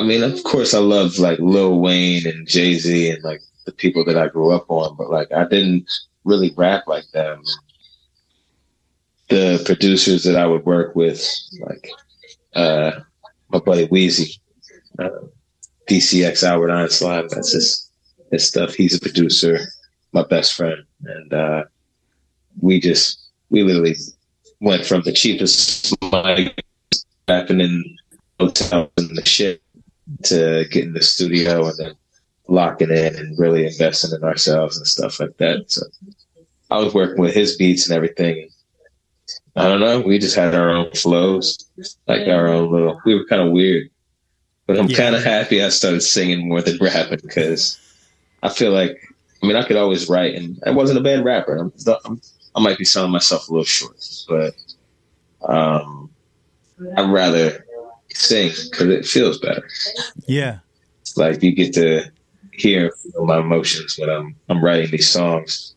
I 0.00 0.02
mean, 0.02 0.22
of 0.22 0.42
course, 0.44 0.72
I 0.72 0.78
love 0.78 1.18
like 1.18 1.38
Lil 1.40 1.78
Wayne 1.78 2.26
and 2.26 2.48
Jay 2.48 2.74
Z 2.74 3.10
and 3.10 3.22
like 3.22 3.42
the 3.66 3.72
people 3.72 4.04
that 4.06 4.16
I 4.16 4.28
grew 4.28 4.50
up 4.50 4.64
on, 4.68 4.96
but 4.96 5.10
like 5.10 5.30
I 5.30 5.44
didn't 5.44 5.90
really 6.24 6.52
rap 6.56 6.84
like 6.86 7.08
them. 7.12 7.42
The 9.28 9.62
producers 9.64 10.24
that 10.24 10.36
I 10.36 10.46
would 10.46 10.64
work 10.64 10.96
with, 10.96 11.22
like 11.60 11.90
uh, 12.54 12.92
my 13.50 13.58
buddy 13.58 13.86
Wheezy, 13.86 14.40
uh, 14.98 15.10
DCX 15.88 16.42
Albert 16.44 16.70
Einstein, 16.70 17.28
that's 17.28 17.52
his 17.52 17.90
his 18.30 18.48
stuff. 18.48 18.74
He's 18.74 18.96
a 18.96 19.00
producer, 19.00 19.58
my 20.12 20.24
best 20.24 20.54
friend, 20.54 20.82
and 21.04 21.32
uh, 21.34 21.64
we 22.60 22.80
just 22.80 23.28
we 23.50 23.62
literally 23.62 23.96
went 24.60 24.86
from 24.86 25.02
the 25.02 25.12
cheapest 25.12 25.94
mic 26.10 26.64
rapping 27.28 27.60
in 27.60 27.98
hotels 28.40 28.90
and 28.96 29.16
the 29.16 29.24
shit 29.24 29.62
to 30.24 30.64
get 30.70 30.84
in 30.84 30.92
the 30.92 31.02
studio 31.02 31.68
and 31.68 31.78
then 31.78 31.94
locking 32.48 32.90
in 32.90 33.14
and 33.14 33.38
really 33.38 33.66
investing 33.66 34.10
in 34.12 34.24
ourselves 34.24 34.76
and 34.76 34.86
stuff 34.86 35.20
like 35.20 35.36
that. 35.36 35.70
So 35.70 35.82
I 36.70 36.78
was 36.78 36.94
working 36.94 37.20
with 37.20 37.34
his 37.34 37.56
beats 37.56 37.88
and 37.88 37.96
everything. 37.96 38.48
I 39.56 39.68
don't 39.68 39.80
know. 39.80 40.00
We 40.00 40.18
just 40.18 40.36
had 40.36 40.54
our 40.54 40.70
own 40.70 40.90
flows, 40.92 41.58
like 42.06 42.26
our 42.28 42.48
own 42.48 42.72
little. 42.72 43.00
We 43.04 43.14
were 43.14 43.26
kind 43.26 43.42
of 43.42 43.52
weird, 43.52 43.90
but 44.66 44.78
I'm 44.78 44.88
yeah. 44.88 44.96
kind 44.96 45.14
of 45.14 45.24
happy 45.24 45.62
I 45.62 45.68
started 45.68 46.02
singing 46.02 46.48
more 46.48 46.62
than 46.62 46.78
rapping 46.80 47.20
because 47.22 47.78
I 48.42 48.48
feel 48.48 48.72
like 48.72 48.96
I 49.42 49.46
mean 49.46 49.56
I 49.56 49.64
could 49.64 49.76
always 49.76 50.08
write, 50.08 50.34
and 50.34 50.60
I 50.66 50.70
wasn't 50.70 51.00
a 51.00 51.02
bad 51.02 51.24
rapper. 51.24 51.56
I'm, 51.56 51.72
I'm, 52.04 52.20
i 52.54 52.60
might 52.60 52.78
be 52.78 52.84
selling 52.84 53.12
myself 53.12 53.48
a 53.48 53.52
little 53.52 53.64
short, 53.64 53.96
but 54.28 54.54
um, 55.42 56.10
I'd 56.96 57.10
rather 57.10 57.64
sing 58.14 58.52
because 58.70 58.88
it 58.88 59.06
feels 59.06 59.38
better. 59.38 59.66
Yeah, 60.26 60.58
it's 61.00 61.16
like 61.16 61.42
you 61.42 61.52
get 61.52 61.74
to 61.74 62.10
hear 62.52 62.92
feel 62.92 63.24
my 63.24 63.38
emotions 63.38 63.96
when 63.98 64.10
I'm 64.10 64.36
I'm 64.48 64.62
writing 64.62 64.90
these 64.90 65.08
songs. 65.08 65.74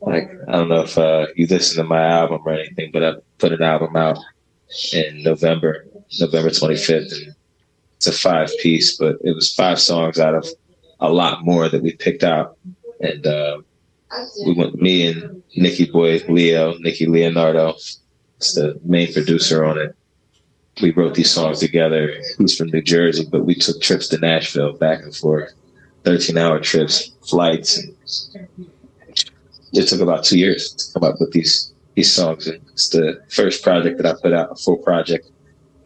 Like 0.00 0.30
I 0.48 0.52
don't 0.52 0.68
know 0.68 0.82
if 0.82 0.96
uh, 0.96 1.26
you 1.36 1.46
listen 1.46 1.82
to 1.82 1.88
my 1.88 2.02
album 2.02 2.42
or 2.44 2.52
anything, 2.52 2.90
but 2.92 3.04
I 3.04 3.12
put 3.38 3.52
an 3.52 3.62
album 3.62 3.96
out 3.96 4.18
in 4.92 5.22
November, 5.22 5.86
November 6.20 6.50
25th, 6.50 7.12
and 7.12 7.34
it's 7.96 8.06
a 8.06 8.12
five 8.12 8.50
piece, 8.60 8.96
but 8.96 9.16
it 9.22 9.34
was 9.34 9.52
five 9.52 9.80
songs 9.80 10.18
out 10.18 10.34
of 10.34 10.46
a 11.00 11.10
lot 11.10 11.44
more 11.44 11.68
that 11.68 11.82
we 11.82 11.92
picked 11.92 12.22
out, 12.22 12.56
and 13.00 13.26
uh, 13.26 13.58
we 14.44 14.54
went 14.54 14.80
me 14.80 15.08
and 15.08 15.42
Nicky 15.56 15.86
Boy 15.86 16.22
Leo, 16.28 16.76
Nicky 16.78 17.06
Leonardo, 17.06 17.74
is 17.74 18.54
the 18.54 18.78
main 18.84 19.12
producer 19.12 19.64
on 19.64 19.78
it 19.78 19.96
we 20.80 20.90
wrote 20.90 21.14
these 21.14 21.30
songs 21.30 21.60
together. 21.60 22.12
He's 22.38 22.56
from 22.56 22.68
New 22.68 22.82
Jersey, 22.82 23.26
but 23.30 23.44
we 23.44 23.54
took 23.54 23.80
trips 23.80 24.08
to 24.08 24.18
Nashville 24.18 24.72
back 24.74 25.02
and 25.02 25.14
forth, 25.14 25.52
13 26.04 26.36
hour 26.36 26.60
trips, 26.60 27.12
flights. 27.22 27.78
it 29.72 29.88
took 29.88 30.00
about 30.00 30.24
two 30.24 30.38
years 30.38 30.72
to 30.72 30.92
come 30.92 31.08
up 31.08 31.20
with 31.20 31.32
these, 31.32 31.72
these 31.94 32.12
songs. 32.12 32.46
And 32.46 32.60
it's 32.72 32.88
the 32.88 33.22
first 33.28 33.62
project 33.62 33.98
that 33.98 34.06
I 34.06 34.20
put 34.20 34.32
out, 34.32 34.52
a 34.52 34.54
full 34.54 34.78
project. 34.78 35.28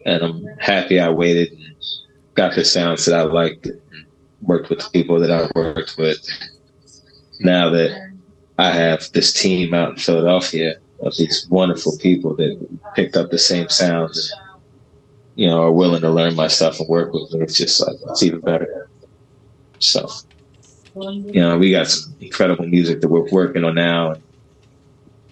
And 0.05 0.21
I'm 0.21 0.45
happy 0.59 0.99
I 0.99 1.09
waited 1.09 1.51
and 1.51 1.75
got 2.35 2.55
the 2.55 2.65
sounds 2.65 3.05
that 3.05 3.19
I 3.19 3.23
liked 3.23 3.67
worked 4.41 4.69
with 4.69 4.79
the 4.79 4.89
people 4.89 5.19
that 5.19 5.31
I 5.31 5.47
worked 5.55 5.97
with. 5.97 6.19
Now 7.39 7.69
that 7.69 8.11
I 8.57 8.71
have 8.71 9.09
this 9.13 9.33
team 9.33 9.73
out 9.73 9.91
in 9.91 9.95
Philadelphia 9.97 10.75
of 11.01 11.15
these 11.17 11.47
wonderful 11.49 11.97
people 11.97 12.35
that 12.35 12.57
picked 12.95 13.17
up 13.17 13.31
the 13.31 13.37
same 13.37 13.69
sounds 13.69 14.33
you 15.35 15.47
know, 15.47 15.63
are 15.63 15.71
willing 15.71 16.01
to 16.01 16.09
learn 16.09 16.35
my 16.35 16.47
stuff 16.47 16.79
and 16.79 16.87
work 16.87 17.13
with 17.13 17.31
me, 17.33 17.41
it's 17.41 17.57
just 17.57 17.79
like 17.81 17.97
it's 18.09 18.23
even 18.23 18.39
better. 18.41 18.89
So, 19.79 20.09
you 20.95 21.41
know, 21.41 21.57
we 21.57 21.71
got 21.71 21.87
some 21.87 22.15
incredible 22.21 22.65
music 22.65 23.01
that 23.01 23.09
we're 23.09 23.29
working 23.29 23.63
on 23.63 23.75
now. 23.75 24.15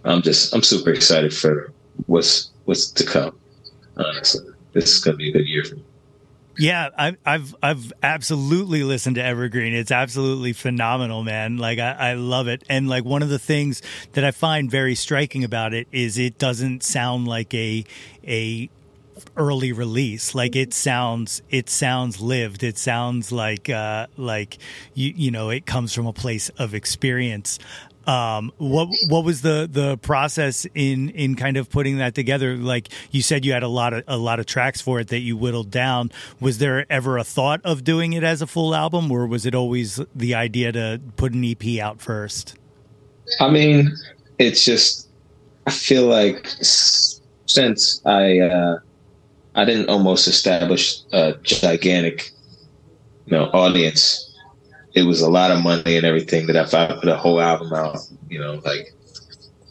I'm 0.04 0.22
just 0.22 0.54
I'm 0.54 0.64
super 0.64 0.92
excited 0.92 1.34
for 1.34 1.72
what's 2.08 2.50
what's 2.66 2.90
to 2.92 3.06
come. 3.06 3.38
Honestly, 3.98 4.46
this 4.74 4.96
is 4.96 5.02
to 5.02 5.14
be 5.14 5.30
a 5.30 5.34
good 5.34 5.48
year 5.48 5.64
for 5.64 5.76
me. 5.76 5.84
Yeah, 6.58 6.90
I've 6.98 7.18
I've 7.26 7.56
I've 7.64 7.94
absolutely 8.04 8.84
listened 8.84 9.16
to 9.16 9.24
Evergreen. 9.24 9.74
It's 9.74 9.92
absolutely 9.92 10.54
phenomenal, 10.54 11.24
man. 11.24 11.58
Like 11.58 11.80
I, 11.80 11.92
I 11.92 12.14
love 12.16 12.48
it. 12.48 12.64
And 12.70 12.90
like 12.90 13.06
one 13.06 13.24
of 13.24 13.30
the 13.30 13.40
things 13.40 13.82
that 14.14 14.24
I 14.24 14.32
find 14.32 14.70
very 14.70 14.96
striking 14.96 15.44
about 15.44 15.74
it 15.74 15.88
is 15.92 16.18
it 16.18 16.38
doesn't 16.38 16.84
sound 16.84 17.28
like 17.28 17.54
a 17.54 17.86
a 18.28 18.70
early 19.38 19.72
release. 19.72 20.36
Like 20.36 20.56
it 20.56 20.74
sounds 20.74 21.42
it 21.50 21.70
sounds 21.70 22.22
lived. 22.22 22.64
It 22.64 22.78
sounds 22.78 23.32
like 23.32 23.70
uh 23.70 24.08
like 24.18 24.58
you 24.94 25.14
you 25.16 25.32
know 25.32 25.50
it 25.50 25.66
comes 25.66 25.94
from 25.94 26.08
a 26.08 26.14
place 26.14 26.50
of 26.58 26.74
experience. 26.74 27.60
Um 28.08 28.52
what 28.58 28.90
what 29.10 29.24
was 29.24 29.42
the 29.42 29.70
the 29.72 29.98
process 29.98 30.66
in 30.74 31.10
in 31.10 31.36
kind 31.36 31.58
of 31.58 31.70
putting 31.70 31.98
that 31.98 32.16
together? 32.16 32.58
Like 32.58 32.90
you 33.12 33.22
said 33.22 33.46
you 33.46 33.54
had 33.54 33.64
a 33.64 33.68
lot 33.68 33.94
of 33.94 34.04
a 34.08 34.18
lot 34.18 34.40
of 34.40 34.46
tracks 34.46 34.82
for 34.82 35.00
it 35.00 35.10
that 35.10 35.20
you 35.20 35.38
whittled 35.38 35.70
down. 35.70 36.12
Was 36.40 36.58
there 36.58 36.86
ever 36.92 37.18
a 37.18 37.24
thought 37.24 37.62
of 37.64 37.84
doing 37.84 38.14
it 38.14 38.24
as 38.24 38.42
a 38.42 38.48
full 38.48 38.74
album 38.74 39.12
or 39.12 39.28
was 39.28 39.46
it 39.46 39.54
always 39.54 40.00
the 40.16 40.36
idea 40.36 40.72
to 40.72 41.02
put 41.16 41.34
an 41.34 41.44
ep 41.44 41.64
out 41.80 42.02
first? 42.02 42.58
I 43.40 43.50
mean 43.50 43.96
it's 44.42 44.66
just 44.66 45.08
i 45.68 45.72
feel 45.72 46.08
like 46.08 46.48
since 46.60 48.02
i 48.06 48.40
uh 48.40 48.80
I 49.56 49.66
didn't 49.66 49.90
almost 49.90 50.28
establish 50.28 51.02
a 51.12 51.34
gigantic, 51.44 52.32
you 53.26 53.38
know, 53.38 53.46
audience. 53.54 54.28
It 54.94 55.04
was 55.04 55.22
a 55.22 55.30
lot 55.30 55.52
of 55.52 55.62
money 55.64 55.98
and 55.98 56.06
everything 56.06 56.48
that 56.48 56.56
if 56.56 56.74
I 56.74 56.88
put 56.88 57.08
a 57.08 57.18
whole 57.18 57.42
album 57.42 57.74
out, 57.74 57.98
you 58.30 58.40
know, 58.40 58.62
like 58.66 58.94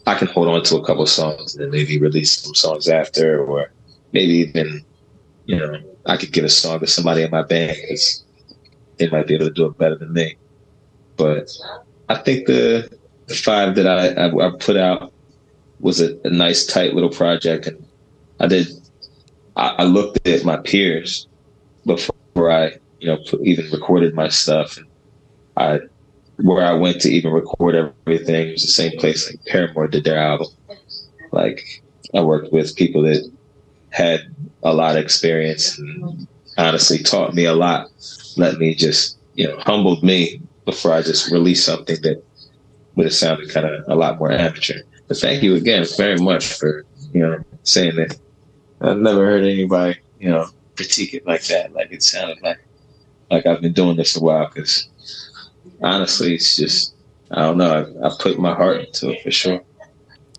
I 0.05 0.15
can 0.15 0.27
hold 0.27 0.47
on 0.47 0.63
to 0.63 0.77
a 0.77 0.85
couple 0.85 1.05
songs 1.05 1.55
and 1.55 1.63
then 1.63 1.71
maybe 1.71 1.99
release 1.99 2.31
some 2.31 2.55
songs 2.55 2.87
after, 2.87 3.43
or 3.43 3.71
maybe 4.13 4.33
even, 4.33 4.83
you 5.45 5.57
know, 5.57 5.79
I 6.05 6.17
could 6.17 6.31
give 6.31 6.43
a 6.43 6.49
song 6.49 6.79
to 6.79 6.87
somebody 6.87 7.23
in 7.23 7.31
my 7.31 7.43
band 7.43 7.77
because 7.81 8.23
they 8.97 9.09
might 9.09 9.27
be 9.27 9.35
able 9.35 9.47
to 9.47 9.53
do 9.53 9.65
it 9.65 9.77
better 9.77 9.95
than 9.95 10.13
me. 10.13 10.35
But 11.17 11.51
I 12.09 12.15
think 12.15 12.47
the 12.47 12.89
the 13.27 13.35
five 13.35 13.75
that 13.75 13.87
I, 13.87 14.07
I, 14.25 14.47
I 14.47 14.51
put 14.59 14.77
out 14.77 15.13
was 15.79 16.01
a, 16.01 16.19
a 16.23 16.29
nice, 16.29 16.65
tight 16.65 16.93
little 16.93 17.09
project, 17.09 17.67
and 17.67 17.85
I 18.39 18.47
did 18.47 18.67
I, 19.61 19.75
I 19.79 19.83
looked 19.83 20.27
at 20.27 20.43
my 20.43 20.57
peers 20.57 21.27
before 21.85 22.51
I, 22.51 22.73
you 22.99 23.07
know, 23.07 23.19
even 23.43 23.69
recorded 23.71 24.15
my 24.15 24.27
stuff. 24.27 24.79
I, 25.55 25.81
where 26.37 26.65
I 26.65 26.73
went 26.73 26.99
to 27.01 27.11
even 27.11 27.31
record 27.31 27.75
everything 27.75 28.49
it 28.49 28.53
was 28.53 28.63
the 28.63 28.71
same 28.71 28.97
place 28.97 29.29
like 29.29 29.45
Paramore 29.45 29.87
did 29.87 30.03
their 30.03 30.17
album. 30.17 30.47
Like 31.31 31.83
I 32.15 32.21
worked 32.21 32.51
with 32.51 32.75
people 32.75 33.03
that 33.03 33.31
had 33.91 34.21
a 34.63 34.73
lot 34.73 34.95
of 34.95 35.03
experience 35.03 35.77
and 35.77 36.27
honestly 36.57 36.97
taught 36.97 37.35
me 37.35 37.45
a 37.45 37.53
lot. 37.53 37.87
Let 38.37 38.57
me 38.57 38.73
just, 38.73 39.19
you 39.35 39.47
know, 39.47 39.57
humbled 39.59 40.01
me 40.01 40.41
before 40.65 40.93
I 40.93 41.03
just 41.03 41.31
released 41.31 41.65
something 41.65 42.01
that 42.01 42.23
would 42.95 43.05
have 43.05 43.13
sounded 43.13 43.51
kind 43.51 43.67
of 43.67 43.83
a 43.87 43.95
lot 43.95 44.17
more 44.17 44.31
amateur. 44.31 44.81
But 45.07 45.17
thank 45.17 45.43
you 45.43 45.53
again 45.53 45.85
very 45.97 46.17
much 46.17 46.53
for, 46.53 46.83
you 47.13 47.21
know, 47.21 47.43
saying 47.61 47.97
that. 47.97 48.17
I've 48.81 48.97
never 48.97 49.25
heard 49.25 49.43
anybody, 49.43 49.99
you 50.19 50.29
know, 50.29 50.47
critique 50.75 51.13
it 51.13 51.25
like 51.25 51.43
that. 51.45 51.73
Like 51.73 51.91
it 51.91 52.03
sounded 52.03 52.41
like 52.41 52.59
like 53.29 53.45
I've 53.45 53.61
been 53.61 53.73
doing 53.73 53.97
this 53.97 54.17
a 54.17 54.19
while 54.19 54.49
because 54.53 54.89
honestly, 55.81 56.35
it's 56.35 56.55
just 56.55 56.95
I 57.29 57.41
don't 57.41 57.57
know. 57.57 57.93
I, 58.01 58.07
I 58.07 58.11
put 58.19 58.39
my 58.39 58.53
heart 58.53 58.85
into 58.85 59.11
it 59.11 59.23
for 59.23 59.31
sure. 59.31 59.61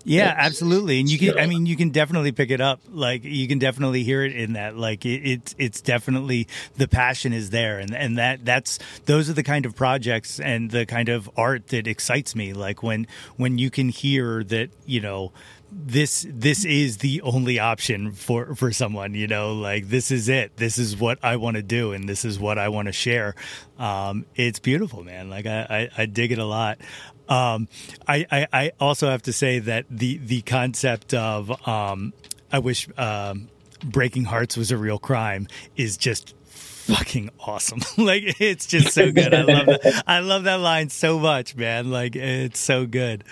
Yeah, 0.05 0.33
absolutely. 0.37 0.99
And 0.99 1.09
you 1.09 1.17
can, 1.17 1.39
I 1.39 1.45
mean, 1.45 1.65
you 1.65 1.77
can 1.77 1.91
definitely 1.91 2.33
pick 2.33 2.51
it 2.51 2.59
up. 2.59 2.81
Like 2.89 3.23
you 3.23 3.47
can 3.47 3.57
definitely 3.57 4.03
hear 4.03 4.23
it 4.23 4.35
in 4.35 4.53
that. 4.53 4.75
Like 4.75 5.05
it, 5.05 5.21
it's, 5.23 5.55
it's 5.57 5.81
definitely 5.81 6.47
the 6.75 6.89
passion 6.89 7.31
is 7.31 7.51
there. 7.51 7.79
And, 7.79 7.95
and 7.95 8.17
that, 8.17 8.43
that's, 8.43 8.79
those 9.05 9.29
are 9.29 9.33
the 9.33 9.43
kind 9.43 9.65
of 9.65 9.75
projects 9.75 10.41
and 10.41 10.71
the 10.71 10.85
kind 10.85 11.07
of 11.07 11.29
art 11.37 11.67
that 11.67 11.87
excites 11.87 12.35
me. 12.35 12.51
Like 12.51 12.83
when, 12.83 13.07
when 13.37 13.57
you 13.57 13.69
can 13.69 13.87
hear 13.87 14.43
that, 14.43 14.71
you 14.85 14.99
know, 14.99 15.31
this 15.75 16.25
this 16.29 16.65
is 16.65 16.97
the 16.97 17.21
only 17.21 17.59
option 17.59 18.11
for 18.11 18.55
for 18.55 18.71
someone 18.71 19.13
you 19.13 19.27
know 19.27 19.53
like 19.53 19.87
this 19.89 20.11
is 20.11 20.29
it. 20.29 20.55
This 20.57 20.77
is 20.77 20.95
what 20.95 21.19
i 21.23 21.35
want 21.35 21.57
to 21.57 21.63
do 21.63 21.91
and 21.93 22.07
this 22.07 22.25
is 22.25 22.39
what 22.39 22.57
i 22.57 22.69
want 22.69 22.87
to 22.87 22.91
share. 22.91 23.35
Um 23.77 24.25
it's 24.35 24.59
beautiful 24.59 25.03
man. 25.03 25.29
Like 25.29 25.45
i 25.45 25.89
i, 25.97 26.03
I 26.03 26.05
dig 26.05 26.31
it 26.31 26.39
a 26.39 26.45
lot. 26.45 26.79
Um 27.27 27.67
I, 28.07 28.25
I 28.31 28.47
i 28.53 28.71
also 28.79 29.09
have 29.09 29.23
to 29.23 29.33
say 29.33 29.59
that 29.59 29.85
the 29.89 30.17
the 30.17 30.41
concept 30.41 31.13
of 31.13 31.67
um 31.67 32.13
i 32.51 32.59
wish 32.59 32.87
um 32.97 33.49
breaking 33.83 34.25
hearts 34.25 34.55
was 34.55 34.71
a 34.71 34.77
real 34.77 34.99
crime 34.99 35.47
is 35.75 35.97
just 35.97 36.35
fucking 36.83 37.29
awesome. 37.39 37.79
like 37.97 38.39
it's 38.39 38.65
just 38.65 38.93
so 38.93 39.11
good. 39.11 39.33
I 39.33 39.41
love 39.41 39.65
that. 39.65 40.03
I 40.07 40.19
love 40.19 40.43
that 40.43 40.59
line 40.59 40.89
so 40.89 41.19
much, 41.19 41.55
man. 41.55 41.91
Like 41.91 42.15
it's 42.15 42.59
so 42.59 42.85
good. 42.85 43.23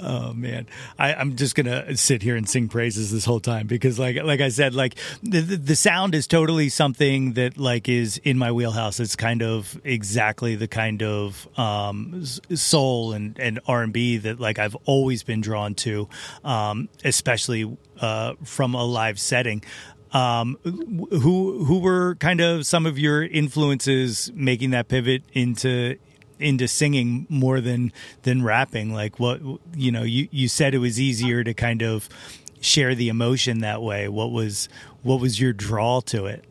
Oh 0.00 0.32
man, 0.32 0.66
I, 0.96 1.14
I'm 1.14 1.34
just 1.34 1.56
gonna 1.56 1.96
sit 1.96 2.22
here 2.22 2.36
and 2.36 2.48
sing 2.48 2.68
praises 2.68 3.10
this 3.10 3.24
whole 3.24 3.40
time 3.40 3.66
because, 3.66 3.98
like, 3.98 4.16
like 4.22 4.40
I 4.40 4.48
said, 4.48 4.72
like 4.74 4.94
the 5.24 5.40
the 5.40 5.74
sound 5.74 6.14
is 6.14 6.28
totally 6.28 6.68
something 6.68 7.32
that 7.32 7.58
like 7.58 7.88
is 7.88 8.18
in 8.18 8.38
my 8.38 8.52
wheelhouse. 8.52 9.00
It's 9.00 9.16
kind 9.16 9.42
of 9.42 9.80
exactly 9.82 10.54
the 10.54 10.68
kind 10.68 11.02
of 11.02 11.48
um, 11.58 12.24
soul 12.24 13.12
and 13.12 13.38
and 13.40 13.58
R 13.66 13.82
and 13.82 13.92
B 13.92 14.18
that 14.18 14.38
like 14.38 14.60
I've 14.60 14.76
always 14.84 15.24
been 15.24 15.40
drawn 15.40 15.74
to, 15.76 16.08
um, 16.44 16.88
especially 17.04 17.76
uh, 18.00 18.34
from 18.44 18.74
a 18.74 18.84
live 18.84 19.18
setting. 19.18 19.64
Um, 20.12 20.56
who 20.62 21.64
who 21.64 21.80
were 21.80 22.14
kind 22.16 22.40
of 22.40 22.66
some 22.66 22.86
of 22.86 22.98
your 22.98 23.22
influences 23.22 24.30
making 24.34 24.70
that 24.70 24.88
pivot 24.88 25.22
into 25.32 25.96
into 26.38 26.66
singing 26.68 27.26
more 27.28 27.60
than 27.60 27.92
than 28.22 28.42
rapping? 28.42 28.92
Like 28.92 29.20
what 29.20 29.40
you 29.74 29.92
know, 29.92 30.02
you 30.02 30.28
you 30.30 30.48
said 30.48 30.74
it 30.74 30.78
was 30.78 30.98
easier 31.00 31.44
to 31.44 31.52
kind 31.52 31.82
of 31.82 32.08
share 32.60 32.94
the 32.94 33.08
emotion 33.08 33.60
that 33.60 33.82
way. 33.82 34.08
What 34.08 34.32
was 34.32 34.68
what 35.02 35.20
was 35.20 35.40
your 35.40 35.52
draw 35.52 36.00
to 36.02 36.26
it? 36.26 36.44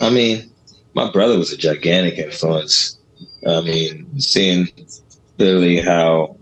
I 0.00 0.10
mean, 0.10 0.50
my 0.94 1.10
brother 1.10 1.38
was 1.38 1.52
a 1.52 1.56
gigantic 1.56 2.18
influence. 2.18 2.98
I 3.46 3.60
mean, 3.60 4.18
seeing 4.18 4.68
literally 5.38 5.80
how 5.80 6.36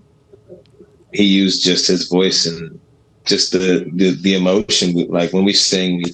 he 1.13 1.25
used 1.25 1.65
just 1.65 1.87
his 1.87 2.09
voice 2.09 2.47
and 2.47 2.81
just 3.25 3.53
the, 3.53 3.91
the, 3.93 4.11
the 4.11 4.35
emotion. 4.35 4.95
Like 5.09 5.33
when 5.33 5.45
we 5.45 5.53
sing, 5.53 5.99
we, 5.99 6.13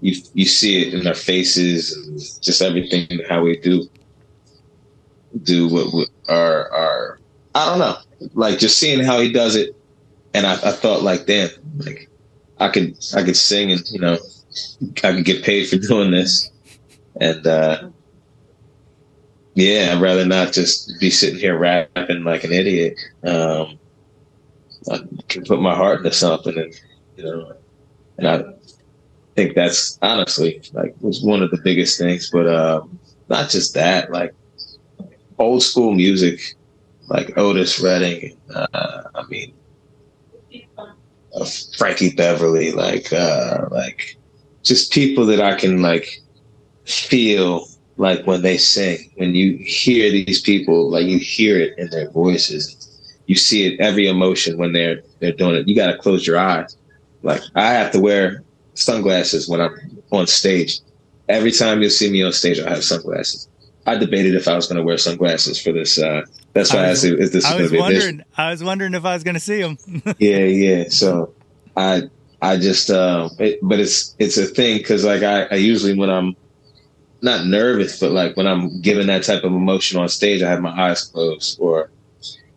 you 0.00 0.20
you 0.34 0.44
see 0.44 0.82
it 0.82 0.94
in 0.94 1.06
our 1.06 1.14
faces 1.14 2.38
just 2.42 2.60
everything 2.60 3.20
how 3.28 3.42
we 3.42 3.56
do 3.56 3.88
do 5.42 5.68
what, 5.68 5.94
what 5.94 6.08
our 6.28 6.70
our 6.70 7.18
I 7.54 7.66
don't 7.66 7.78
know, 7.78 7.96
like 8.34 8.58
just 8.58 8.78
seeing 8.78 9.02
how 9.02 9.20
he 9.20 9.32
does 9.32 9.56
it, 9.56 9.74
and 10.34 10.46
I, 10.46 10.54
I 10.54 10.72
thought 10.72 11.02
like, 11.02 11.26
damn, 11.26 11.48
like 11.78 12.10
I 12.58 12.68
could 12.68 12.96
I 13.16 13.22
could 13.22 13.36
sing 13.36 13.72
and 13.72 13.82
you 13.90 14.00
know 14.00 14.18
I 15.02 15.12
could 15.12 15.24
get 15.24 15.44
paid 15.44 15.68
for 15.68 15.76
doing 15.88 16.10
this, 16.10 16.50
and 17.20 17.46
uh 17.46 17.88
yeah, 19.54 19.92
I'd 19.92 20.02
rather 20.02 20.26
not 20.26 20.52
just 20.52 20.98
be 21.00 21.10
sitting 21.10 21.38
here 21.38 21.56
rapping 21.56 22.24
like 22.24 22.44
an 22.44 22.52
idiot. 22.52 22.98
Um, 23.22 23.78
I 24.90 25.00
can 25.28 25.44
put 25.44 25.60
my 25.60 25.74
heart 25.74 25.98
into 25.98 26.12
something, 26.12 26.56
and 26.56 26.74
you 27.16 27.24
know, 27.24 27.52
and 28.18 28.28
I 28.28 28.44
think 29.34 29.54
that's 29.54 29.98
honestly 30.02 30.62
like 30.72 30.94
was 31.00 31.22
one 31.22 31.42
of 31.42 31.50
the 31.50 31.60
biggest 31.62 31.98
things. 31.98 32.30
But 32.30 32.48
um, 32.48 32.98
not 33.28 33.50
just 33.50 33.74
that, 33.74 34.10
like 34.10 34.34
old 35.38 35.62
school 35.62 35.92
music, 35.92 36.54
like 37.08 37.36
Otis 37.36 37.80
Redding. 37.80 38.36
Uh, 38.54 39.02
I 39.14 39.24
mean, 39.28 39.54
uh, 41.34 41.46
Frankie 41.76 42.14
Beverly, 42.14 42.72
like 42.72 43.12
uh, 43.12 43.66
like 43.70 44.16
just 44.62 44.92
people 44.92 45.26
that 45.26 45.40
I 45.40 45.54
can 45.54 45.82
like 45.82 46.20
feel 46.84 47.66
like 47.96 48.26
when 48.26 48.42
they 48.42 48.58
sing. 48.58 49.12
When 49.16 49.34
you 49.34 49.56
hear 49.58 50.10
these 50.10 50.40
people, 50.40 50.90
like 50.90 51.06
you 51.06 51.18
hear 51.18 51.58
it 51.58 51.78
in 51.78 51.90
their 51.90 52.10
voices 52.10 52.83
you 53.26 53.34
see 53.34 53.66
it 53.66 53.80
every 53.80 54.08
emotion 54.08 54.58
when 54.58 54.72
they're 54.72 55.02
they're 55.20 55.32
doing 55.32 55.56
it. 55.56 55.68
You 55.68 55.74
got 55.74 55.88
to 55.88 55.98
close 55.98 56.26
your 56.26 56.38
eyes. 56.38 56.76
Like 57.22 57.42
I 57.54 57.72
have 57.72 57.92
to 57.92 58.00
wear 58.00 58.42
sunglasses 58.74 59.48
when 59.48 59.60
I'm 59.60 59.74
on 60.10 60.26
stage. 60.26 60.80
Every 61.28 61.52
time 61.52 61.80
you 61.82 61.88
see 61.88 62.10
me 62.10 62.22
on 62.22 62.32
stage, 62.32 62.60
I 62.60 62.68
have 62.68 62.84
sunglasses. 62.84 63.48
I 63.86 63.96
debated 63.96 64.34
if 64.34 64.48
I 64.48 64.54
was 64.54 64.66
going 64.66 64.78
to 64.78 64.82
wear 64.82 64.98
sunglasses 64.98 65.60
for 65.60 65.72
this. 65.72 65.98
Uh, 65.98 66.22
that's 66.52 66.72
why 66.72 66.84
I, 66.84 66.90
was, 66.90 67.04
I 67.04 67.08
said, 67.08 67.18
"Is 67.18 67.32
this 67.32 67.44
I 67.44 67.60
was 67.60 67.72
wondering. 67.72 68.24
I 68.36 68.50
was 68.50 68.62
wondering 68.62 68.94
if 68.94 69.04
I 69.04 69.14
was 69.14 69.24
going 69.24 69.34
to 69.34 69.40
see 69.40 69.60
them. 69.60 69.78
yeah, 70.18 70.38
yeah. 70.38 70.84
So 70.88 71.34
I, 71.76 72.02
I 72.40 72.56
just, 72.56 72.90
uh, 72.90 73.28
it, 73.38 73.58
but 73.62 73.80
it's 73.80 74.14
it's 74.18 74.36
a 74.36 74.46
thing 74.46 74.78
because 74.78 75.04
like 75.04 75.22
I, 75.22 75.44
I 75.44 75.54
usually 75.56 75.98
when 75.98 76.10
I'm 76.10 76.36
not 77.20 77.46
nervous, 77.46 77.98
but 77.98 78.12
like 78.12 78.36
when 78.36 78.46
I'm 78.46 78.80
giving 78.80 79.06
that 79.08 79.24
type 79.24 79.44
of 79.44 79.52
emotion 79.52 79.98
on 79.98 80.08
stage, 80.08 80.42
I 80.42 80.50
have 80.50 80.60
my 80.60 80.70
eyes 80.70 81.04
closed 81.04 81.58
or 81.58 81.90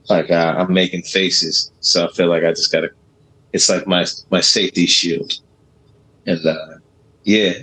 like 0.10 0.32
uh, 0.32 0.56
I'm 0.58 0.74
making 0.74 1.04
faces. 1.04 1.72
So 1.80 2.08
I 2.08 2.12
feel 2.12 2.28
like 2.28 2.44
I 2.44 2.52
just 2.52 2.72
gotta. 2.72 2.90
It's 3.54 3.70
like 3.70 3.88
my 3.88 4.06
my 4.30 4.42
safety 4.42 4.86
shield, 4.86 5.34
and 6.26 6.46
uh, 6.46 6.78
yeah, 7.24 7.54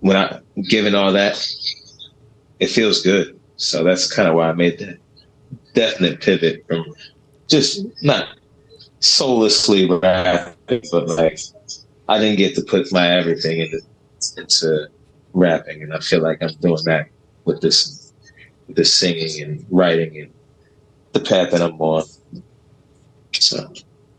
when 0.00 0.16
I 0.16 0.40
given 0.68 0.94
all 0.94 1.12
that, 1.12 1.44
it 2.60 2.68
feels 2.68 3.02
good. 3.02 3.38
So 3.56 3.84
that's 3.84 4.12
kind 4.12 4.28
of 4.28 4.34
why 4.34 4.48
I 4.48 4.52
made 4.52 4.78
that 4.78 4.98
definite 5.74 6.20
pivot 6.20 6.64
from 6.66 6.84
just 7.48 7.86
not 8.02 8.28
soullessly 9.00 9.86
rapping, 9.88 10.82
but 10.90 11.08
like 11.08 11.38
I 12.08 12.18
didn't 12.18 12.38
get 12.38 12.54
to 12.56 12.62
put 12.62 12.92
my 12.92 13.08
everything 13.08 13.58
into 13.60 13.80
into 14.36 14.88
rapping, 15.32 15.82
and 15.82 15.94
I 15.94 15.98
feel 16.00 16.20
like 16.20 16.42
I'm 16.42 16.54
doing 16.60 16.84
that 16.84 17.08
with 17.44 17.60
this 17.60 18.12
this 18.68 18.92
singing 18.94 19.42
and 19.42 19.66
writing 19.70 20.18
and 20.18 20.32
the 21.12 21.20
path 21.20 21.50
that 21.50 21.62
I'm 21.62 21.80
on. 21.80 22.04
So. 23.32 23.72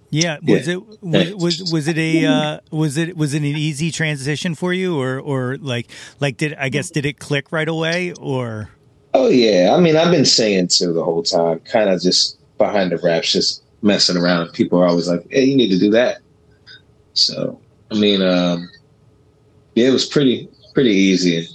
Yeah, 0.10 0.38
was 0.44 0.68
yeah. 0.68 0.74
it 0.76 1.02
was, 1.02 1.60
was 1.60 1.74
was 1.74 1.88
it 1.88 1.98
a 1.98 2.26
uh, 2.26 2.60
was 2.70 2.98
it 2.98 3.18
was 3.18 3.34
it 3.34 3.38
an 3.38 3.46
easy 3.46 3.90
transition 3.90 4.54
for 4.54 4.72
you, 4.72 5.00
or 5.00 5.20
or 5.20 5.58
like 5.58 5.90
like 6.20 6.38
did 6.38 6.54
I 6.54 6.70
guess 6.70 6.92
did 6.92 7.04
it 7.08 7.18
click 7.18 7.52
right 7.52 7.68
away, 7.68 8.14
or? 8.14 8.70
Oh 9.16 9.28
yeah, 9.28 9.74
I 9.76 9.80
mean 9.80 9.96
I've 9.96 10.12
been 10.12 10.26
saying 10.26 10.68
to 10.68 10.94
the 10.94 11.04
whole 11.04 11.24
time, 11.24 11.62
kind 11.62 11.90
of 11.90 12.00
just 12.00 12.38
behind 12.60 12.92
the 12.92 12.98
raps, 12.98 13.32
just 13.32 13.64
messing 13.82 14.16
around. 14.16 14.54
People 14.54 14.80
are 14.80 14.86
always 14.86 15.08
like, 15.08 15.26
"Hey, 15.32 15.46
you 15.46 15.58
need 15.58 15.70
to 15.70 15.80
do 15.80 15.90
that." 15.90 16.20
So 17.14 17.60
I 17.90 17.96
mean, 17.96 18.22
um, 18.22 18.70
yeah, 19.74 19.88
it 19.88 19.94
was 19.94 20.06
pretty 20.06 20.48
pretty 20.76 20.92
easy. 20.92 21.48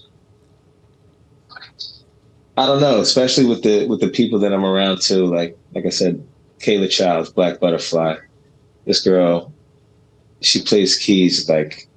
I 2.59 2.67
don't 2.67 2.81
know, 2.81 2.99
especially 2.99 3.47
with 3.47 3.63
the 3.63 3.87
with 3.87 4.01
the 4.01 4.09
people 4.09 4.41
that 4.41 4.53
I'm 4.53 4.65
around 4.65 5.01
too. 5.01 5.27
Like 5.27 5.57
like 5.77 5.87
I 5.87 5.91
said, 5.91 6.27
Kayla 6.59 6.91
Childs, 6.91 7.31
Black 7.31 7.61
Buttafly. 7.61 8.21
This 8.85 9.01
girl, 9.01 9.53
she 10.41 10.63
plays 10.63 10.99
keys 10.99 11.49
like 11.49 11.89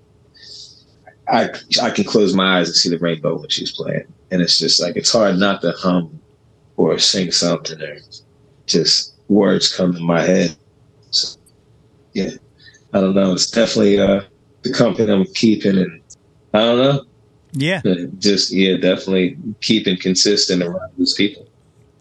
I 1.27 1.49
I 1.81 1.89
can 1.89 2.03
close 2.03 2.35
my 2.35 2.59
eyes 2.59 2.67
and 2.67 2.75
see 2.75 2.89
the 2.89 2.99
rainbow 2.99 3.39
when 3.39 3.49
she's 3.49 3.71
playing, 3.71 4.05
and 4.29 4.39
it's 4.39 4.59
just 4.59 4.79
like 4.79 4.95
it's 4.95 5.11
hard 5.11 5.39
not 5.39 5.61
to 5.61 5.71
hum 5.71 6.21
or 6.77 6.99
sing 6.99 7.31
something 7.31 7.81
or 7.81 7.97
just 8.67 9.15
words 9.29 9.75
come 9.75 9.93
to 9.95 9.99
my 9.99 10.21
head. 10.21 10.55
So, 11.09 11.39
yeah, 12.13 12.31
I 12.93 13.01
don't 13.01 13.15
know. 13.15 13.33
It's 13.33 13.49
definitely 13.49 13.99
uh, 13.99 14.21
the 14.61 14.71
company 14.71 15.11
I'm 15.11 15.25
keeping, 15.33 15.79
and 15.79 16.01
I 16.53 16.59
don't 16.59 16.77
know. 16.77 17.05
Yeah. 17.53 17.81
Just 18.19 18.51
yeah, 18.51 18.77
definitely 18.77 19.37
keeping 19.61 19.97
consistent 19.97 20.63
around 20.63 20.91
these 20.97 21.13
people. 21.13 21.47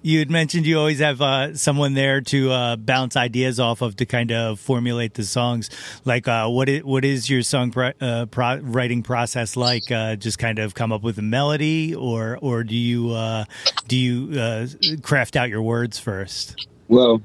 You 0.02 0.18
had 0.20 0.30
mentioned 0.30 0.64
you 0.64 0.78
always 0.78 1.00
have 1.00 1.20
uh, 1.20 1.54
someone 1.54 1.92
there 1.92 2.22
to 2.22 2.50
uh, 2.50 2.76
bounce 2.76 3.16
ideas 3.16 3.60
off 3.60 3.82
of 3.82 3.96
to 3.96 4.06
kind 4.06 4.32
of 4.32 4.58
formulate 4.58 5.12
the 5.12 5.24
songs. 5.24 5.68
Like, 6.06 6.26
uh, 6.26 6.48
what 6.48 6.70
is, 6.70 6.82
what 6.82 7.04
is 7.04 7.28
your 7.28 7.42
song 7.42 7.70
pro- 7.70 7.92
uh, 8.00 8.24
pro- 8.24 8.60
writing 8.60 9.02
process 9.02 9.56
like? 9.58 9.90
Uh, 9.90 10.16
just 10.16 10.38
kind 10.38 10.58
of 10.58 10.74
come 10.74 10.90
up 10.90 11.02
with 11.02 11.18
a 11.18 11.22
melody, 11.22 11.94
or 11.94 12.38
or 12.40 12.64
do 12.64 12.76
you 12.76 13.10
uh, 13.10 13.44
do 13.88 13.98
you 13.98 14.98
craft 15.02 15.36
out 15.36 15.50
your 15.50 15.60
words 15.60 15.98
first? 15.98 16.66
Well, 16.88 17.20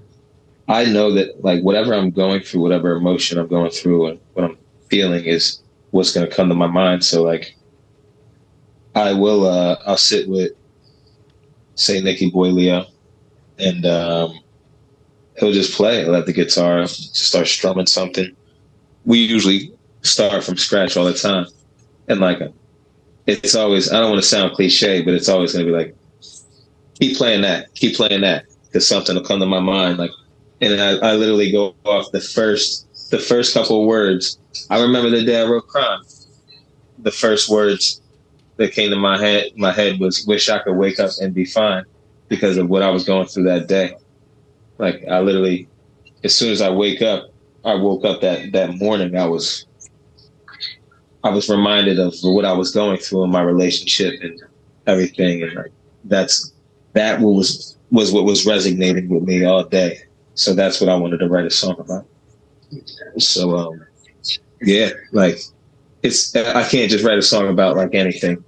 I 0.68 0.84
know 0.84 1.14
that 1.14 1.46
like 1.46 1.62
whatever 1.62 1.94
I'm 1.94 2.12
going 2.12 2.42
through, 2.42 2.62
whatever 2.62 2.92
emotion 2.98 3.38
I'm 3.38 3.48
going 3.48 3.72
through, 3.72 4.08
and 4.08 4.20
what 4.34 4.46
I'm 4.46 4.58
feeling 4.90 5.24
is 5.24 5.62
what's 5.92 6.12
going 6.12 6.30
to 6.30 6.36
come 6.36 6.50
to 6.50 6.56
my 6.56 6.68
mind. 6.68 7.06
So 7.06 7.24
like, 7.24 7.56
I 8.96 9.12
will 9.14 9.48
I'll 9.86 9.98
sit 9.98 10.28
with 10.28 10.54
say 11.76 12.02
Nicky 12.02 12.30
Boy 12.30 12.52
and 13.60 13.86
um, 13.86 14.40
he'll 15.38 15.52
just 15.52 15.76
play. 15.76 16.04
He'll 16.04 16.14
have 16.14 16.26
the 16.26 16.34
guitar, 16.34 16.82
just 16.82 17.16
start 17.16 17.48
strumming 17.48 17.88
something. 17.88 18.36
We 19.06 19.20
usually 19.20 19.72
start 20.02 20.44
from 20.44 20.58
scratch 20.58 20.98
all 20.98 21.06
the 21.06 21.14
time, 21.14 21.48
and 22.08 22.20
like 22.20 22.40
it's 23.28 23.56
always. 23.56 23.92
I 23.92 24.00
don't 24.00 24.12
want 24.12 24.22
to 24.22 24.28
sound 24.28 24.54
cliche, 24.54 25.02
but 25.02 25.14
it's 25.14 25.30
always 25.30 25.54
going 25.54 25.66
to 25.66 25.72
be 25.72 25.78
like, 25.78 25.96
keep 27.00 27.18
playing 27.18 27.42
that, 27.42 27.74
keep 27.76 27.96
playing 27.96 28.22
that, 28.22 28.46
because 28.66 28.88
something 28.88 29.16
will 29.16 29.24
come 29.24 29.40
to 29.42 29.46
my 29.46 29.60
mind. 29.60 29.98
Like, 29.98 30.12
and 30.62 30.82
I, 30.82 31.10
I 31.10 31.14
literally 31.16 31.52
go 31.52 31.76
off 31.84 32.12
the 32.12 32.22
first, 32.22 33.10
the 33.12 33.20
first 33.20 33.54
couple 33.54 33.86
words. 33.86 34.40
I 34.70 34.82
remember 34.82 35.10
the 35.10 35.24
day 35.24 35.42
I 35.42 35.46
wrote 35.46 35.68
"Crime." 35.68 36.02
The 37.00 37.12
first 37.12 37.50
words 37.50 38.02
that 38.58 38.72
came 38.74 38.90
to 38.90 38.96
my 38.96 39.18
head 39.18 39.52
my 39.56 39.72
head 39.72 40.00
was 40.00 40.26
wish 40.26 40.50
I 40.50 40.60
could 40.60 40.78
wake 40.78 41.00
up 41.00 41.12
and 41.22 41.34
be 41.34 41.46
fine 41.46 41.84
because 42.28 42.58
of 42.58 42.70
what 42.70 42.82
I 42.84 42.90
was 42.90 43.06
going 43.06 43.28
through 43.28 43.44
that 43.44 43.68
day. 43.68 43.96
Like 44.78 45.04
I 45.10 45.20
literally 45.20 45.68
as 46.24 46.36
soon 46.36 46.52
as 46.52 46.62
I 46.62 46.70
wake 46.70 47.02
up, 47.02 47.30
I 47.64 47.76
woke 47.76 48.06
up 48.06 48.22
that 48.22 48.52
that 48.54 48.76
morning 48.76 49.18
I 49.18 49.26
was 49.26 49.66
I 51.24 51.30
was 51.30 51.50
reminded 51.50 52.00
of 52.00 52.14
what 52.22 52.46
I 52.46 52.54
was 52.54 52.72
going 52.72 52.98
through 52.98 53.24
in 53.24 53.32
my 53.32 53.42
relationship 53.42 54.22
and 54.22 54.40
everything 54.88 55.44
and 55.44 55.56
like 55.56 55.72
that's 56.06 56.54
that 56.94 57.20
was 57.20 57.78
was 57.92 58.12
what 58.12 58.26
was 58.26 58.46
resonating 58.46 59.10
with 59.10 59.24
me 59.24 59.44
all 59.44 59.64
day. 59.64 60.00
So 60.36 60.54
that's 60.54 60.80
what 60.80 60.90
I 60.90 60.96
wanted 60.96 61.20
to 61.20 61.28
write 61.28 61.46
a 61.46 61.50
song 61.50 61.76
about. 61.80 62.06
So 63.18 63.58
um 63.58 63.86
yeah, 64.62 64.92
like 65.12 65.40
it's 66.04 66.36
I 66.36 66.68
can't 66.68 66.90
just 66.90 67.04
write 67.04 67.18
a 67.18 67.22
song 67.22 67.50
about 67.50 67.76
like 67.76 67.94
anything. 67.94 68.44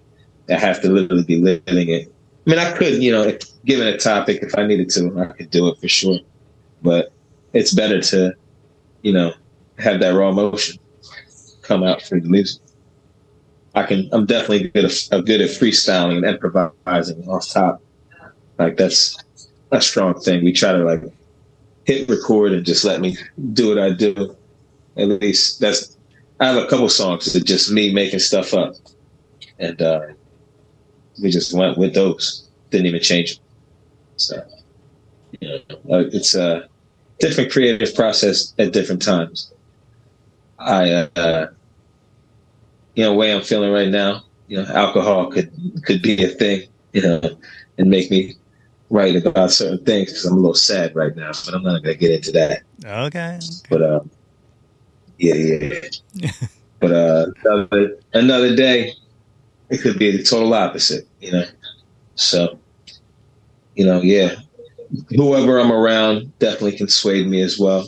I 0.50 0.58
have 0.58 0.82
to 0.82 0.90
literally 0.90 1.24
be 1.24 1.38
living 1.38 1.90
it. 1.90 2.14
I 2.46 2.50
mean, 2.50 2.60
I 2.60 2.72
could, 2.72 3.04
you 3.04 3.12
know, 3.12 3.38
given 3.66 3.88
a 3.88 3.98
topic, 3.98 4.42
if 4.42 4.58
I 4.58 4.66
needed 4.66 4.90
to, 4.92 5.20
I 5.20 5.26
could 5.34 5.50
do 5.50 5.68
it 5.68 5.78
for 5.80 5.88
sure. 5.88 6.20
But 6.82 7.12
it's 7.54 7.74
better 7.74 8.02
to, 8.02 8.34
you 9.02 9.12
know, 9.12 9.34
have 9.80 10.00
that 10.00 10.12
raw 10.12 10.30
emotion 10.30 10.80
come 11.62 11.84
out 11.84 12.02
through 12.02 12.22
the 12.22 12.30
music. 12.30 12.62
I 13.76 13.84
can. 13.84 14.10
I'm 14.12 14.26
definitely 14.26 14.70
good 14.70 14.86
at, 14.86 15.26
good 15.26 15.42
at 15.42 15.50
freestyling 15.50 16.18
and 16.18 16.26
improvising 16.26 17.28
off 17.28 17.48
top. 17.50 17.82
Like 18.58 18.78
that's 18.78 19.18
a 19.72 19.82
strong 19.82 20.20
thing. 20.20 20.44
We 20.44 20.54
try 20.54 20.72
to 20.72 20.84
like 20.84 21.04
hit 21.84 22.10
record 22.10 22.54
and 22.54 22.66
just 22.66 22.84
let 22.86 23.02
me 23.02 23.18
do 23.54 23.70
what 23.70 23.80
I 23.80 23.92
do. 23.92 24.36
At 24.96 25.10
least 25.22 25.60
that's 25.60 25.98
I 26.40 26.48
have 26.48 26.58
a 26.58 26.68
couple 26.68 26.90
songs 26.90 27.32
that 27.34 27.46
just 27.46 27.72
me 27.72 27.94
making 27.94 28.20
stuff 28.20 28.54
up, 28.54 28.76
and 29.60 29.80
uh, 29.82 30.02
we 31.22 31.30
just 31.30 31.54
went 31.54 31.78
with 31.78 31.94
those. 31.94 32.48
Didn't 32.70 32.88
even 32.88 33.02
change 33.02 33.36
them. 33.36 33.46
So, 34.18 34.44
you 35.40 35.50
know, 35.50 35.98
uh, 35.98 36.04
it's 36.12 36.36
a 36.36 36.68
different 37.20 37.52
creative 37.52 37.96
process 37.96 38.54
at 38.60 38.74
different 38.74 39.02
times. 39.02 39.52
I, 40.60 41.10
uh, 41.16 41.48
you 42.96 43.04
know, 43.04 43.14
way 43.14 43.34
I'm 43.34 43.44
feeling 43.44 43.72
right 43.72 43.90
now, 43.90 44.24
you 44.48 44.58
know, 44.58 44.66
alcohol 44.74 45.28
could 45.28 45.52
could 45.86 46.02
be 46.02 46.24
a 46.24 46.30
thing, 46.30 46.68
you 46.94 47.02
know, 47.02 47.22
and 47.78 47.90
make 47.90 48.10
me 48.10 48.36
write 48.90 49.16
about 49.16 49.52
certain 49.52 49.84
things 49.86 50.12
because 50.12 50.26
I'm 50.26 50.34
a 50.34 50.38
little 50.38 50.56
sad 50.56 50.96
right 50.96 51.16
now. 51.16 51.32
But 51.46 51.54
I'm 51.54 51.64
not 51.64 51.84
going 51.84 51.96
to 51.96 52.00
get 52.00 52.12
into 52.12 52.32
that. 52.32 52.64
Okay. 52.86 53.40
But 53.70 53.84
um, 53.84 54.10
yeah, 55.18 55.34
yeah. 55.34 56.30
but 56.80 56.92
uh, 56.92 57.26
another, 57.44 58.00
another 58.14 58.56
day, 58.56 58.94
it 59.70 59.82
could 59.82 60.00
be 60.00 60.16
the 60.16 60.24
total 60.24 60.54
opposite, 60.54 61.08
you 61.20 61.32
know. 61.32 61.46
So, 62.16 62.60
you 63.76 63.86
know, 63.86 64.02
yeah, 64.02 64.36
whoever 65.10 65.60
I'm 65.60 65.72
around 65.72 66.38
definitely 66.40 66.78
can 66.78 66.88
sway 66.88 67.24
me 67.24 67.42
as 67.42 67.60
well. 67.60 67.88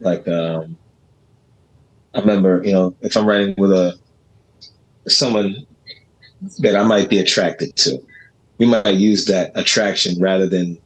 Like, 0.00 0.26
um, 0.28 0.76
I 2.14 2.20
remember, 2.20 2.62
you 2.64 2.72
know, 2.72 2.94
if 3.00 3.16
I'm 3.16 3.26
writing 3.26 3.54
with 3.56 3.72
a 3.72 3.98
someone 5.06 5.66
that 6.58 6.76
I 6.76 6.82
might 6.82 7.08
be 7.08 7.18
attracted 7.18 7.74
to, 7.76 7.98
we 8.58 8.66
might 8.66 8.94
use 8.94 9.24
that 9.26 9.52
attraction 9.54 10.20
rather 10.20 10.46
than 10.46 10.78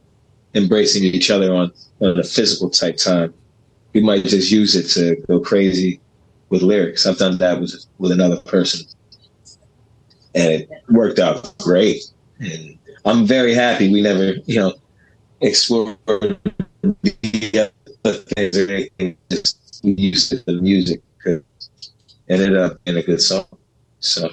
embracing 0.55 1.03
each 1.03 1.29
other 1.29 1.53
on 1.53 1.71
on 2.01 2.19
a 2.19 2.23
physical 2.23 2.69
type 2.69 2.97
time 2.97 3.33
we 3.93 4.01
might 4.01 4.23
just 4.25 4.51
use 4.51 4.75
it 4.75 4.87
to 4.99 5.15
go 5.27 5.39
crazy 5.39 5.99
with 6.49 6.61
lyrics. 6.61 7.05
I've 7.05 7.17
done 7.17 7.37
that 7.37 7.59
with 7.59 7.85
with 7.97 8.11
another 8.11 8.37
person, 8.37 8.85
and 10.35 10.53
it 10.53 10.69
worked 10.89 11.19
out 11.19 11.57
great. 11.59 12.03
And 12.39 12.77
I'm 13.05 13.25
very 13.25 13.53
happy 13.53 13.91
we 13.91 14.01
never, 14.01 14.33
you 14.45 14.59
know, 14.59 14.73
explored 15.41 15.97
the 16.81 17.71
other 18.05 18.17
things 18.17 18.57
or 18.57 18.71
anything. 18.71 19.17
Just 19.29 19.81
we 19.83 19.93
used 19.93 20.45
the 20.45 20.53
music 20.53 21.01
because 21.17 21.43
it 22.27 22.39
ended 22.39 22.57
up 22.57 22.79
in 22.85 22.97
a 22.97 23.03
good 23.03 23.21
song. 23.21 23.45
So, 23.99 24.29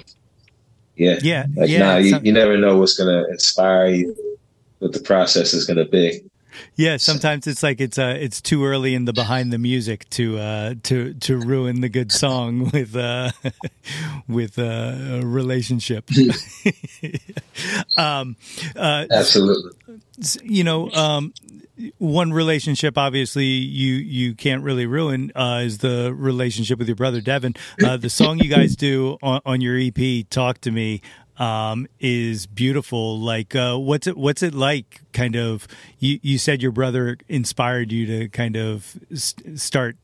yeah, 0.95 1.19
yeah, 1.21 1.45
like, 1.55 1.69
yeah. 1.69 1.79
Nah, 1.79 1.97
you, 1.97 2.19
you 2.23 2.31
never 2.31 2.57
know 2.57 2.77
what's 2.77 2.97
gonna 2.97 3.25
inspire 3.29 3.87
you, 3.87 4.37
what 4.79 4.93
the 4.93 4.99
process 4.99 5.53
is 5.53 5.65
gonna 5.65 5.85
be. 5.85 6.26
Yeah, 6.75 6.97
sometimes 6.97 7.47
it's 7.47 7.63
like 7.63 7.81
it's 7.81 7.97
uh 7.97 8.17
it's 8.19 8.41
too 8.41 8.65
early 8.65 8.93
in 8.95 9.05
the 9.05 9.13
behind 9.13 9.51
the 9.51 9.57
music 9.57 10.09
to 10.11 10.37
uh 10.37 10.73
to 10.83 11.13
to 11.13 11.37
ruin 11.37 11.81
the 11.81 11.89
good 11.89 12.11
song 12.11 12.69
with 12.73 12.95
uh 12.95 13.31
with 14.27 14.59
uh, 14.59 14.61
a 14.61 15.25
relationship. 15.25 16.09
um 17.97 18.35
uh 18.75 19.05
Absolutely. 19.11 19.71
You 20.43 20.63
know, 20.63 20.91
um 20.91 21.33
one 21.99 22.33
relationship 22.33 22.97
obviously 22.97 23.45
you 23.45 23.93
you 23.95 24.33
can't 24.33 24.63
really 24.63 24.85
ruin 24.85 25.31
uh, 25.35 25.61
is 25.63 25.79
the 25.79 26.13
relationship 26.13 26.79
with 26.79 26.87
your 26.87 26.95
brother 26.95 27.21
Devon. 27.21 27.55
Uh, 27.83 27.97
the 27.97 28.09
song 28.09 28.39
you 28.39 28.49
guys 28.49 28.75
do 28.75 29.17
on, 29.21 29.41
on 29.45 29.61
your 29.61 29.77
EP, 29.77 30.27
"Talk 30.29 30.59
to 30.61 30.71
Me," 30.71 31.01
um, 31.37 31.87
is 31.99 32.45
beautiful. 32.47 33.19
Like, 33.19 33.55
uh, 33.55 33.77
what's 33.77 34.07
it 34.07 34.17
what's 34.17 34.43
it 34.43 34.53
like? 34.53 35.01
Kind 35.13 35.35
of, 35.35 35.67
you 35.99 36.19
you 36.21 36.37
said 36.37 36.61
your 36.61 36.71
brother 36.71 37.17
inspired 37.27 37.91
you 37.91 38.05
to 38.05 38.29
kind 38.29 38.55
of 38.55 38.97
st- 39.13 39.59
start 39.59 39.97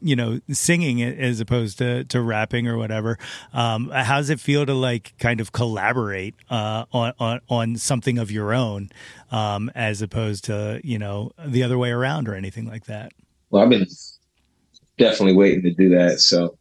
you 0.00 0.14
know 0.14 0.40
singing 0.50 1.02
as 1.02 1.40
opposed 1.40 1.78
to 1.78 2.04
to 2.04 2.20
rapping 2.20 2.68
or 2.68 2.76
whatever 2.78 3.18
um 3.52 3.90
how 3.90 4.18
does 4.18 4.30
it 4.30 4.38
feel 4.38 4.64
to 4.64 4.72
like 4.72 5.14
kind 5.18 5.40
of 5.40 5.50
collaborate 5.50 6.34
uh 6.48 6.84
on 6.92 7.12
on, 7.18 7.40
on 7.48 7.76
something 7.76 8.16
of 8.16 8.30
your 8.30 8.54
own 8.54 8.88
um 9.32 9.68
as 9.74 10.00
opposed 10.00 10.44
to 10.44 10.80
you 10.84 10.96
know 10.96 11.32
the 11.44 11.64
other 11.64 11.76
way 11.76 11.90
around 11.90 12.28
or 12.28 12.36
anything 12.36 12.66
like 12.66 12.84
that 12.84 13.12
well 13.50 13.64
i've 13.64 13.68
been 13.68 13.84
definitely 14.96 15.34
waiting 15.34 15.62
to 15.62 15.72
do 15.72 15.88
that 15.88 16.20
so 16.20 16.56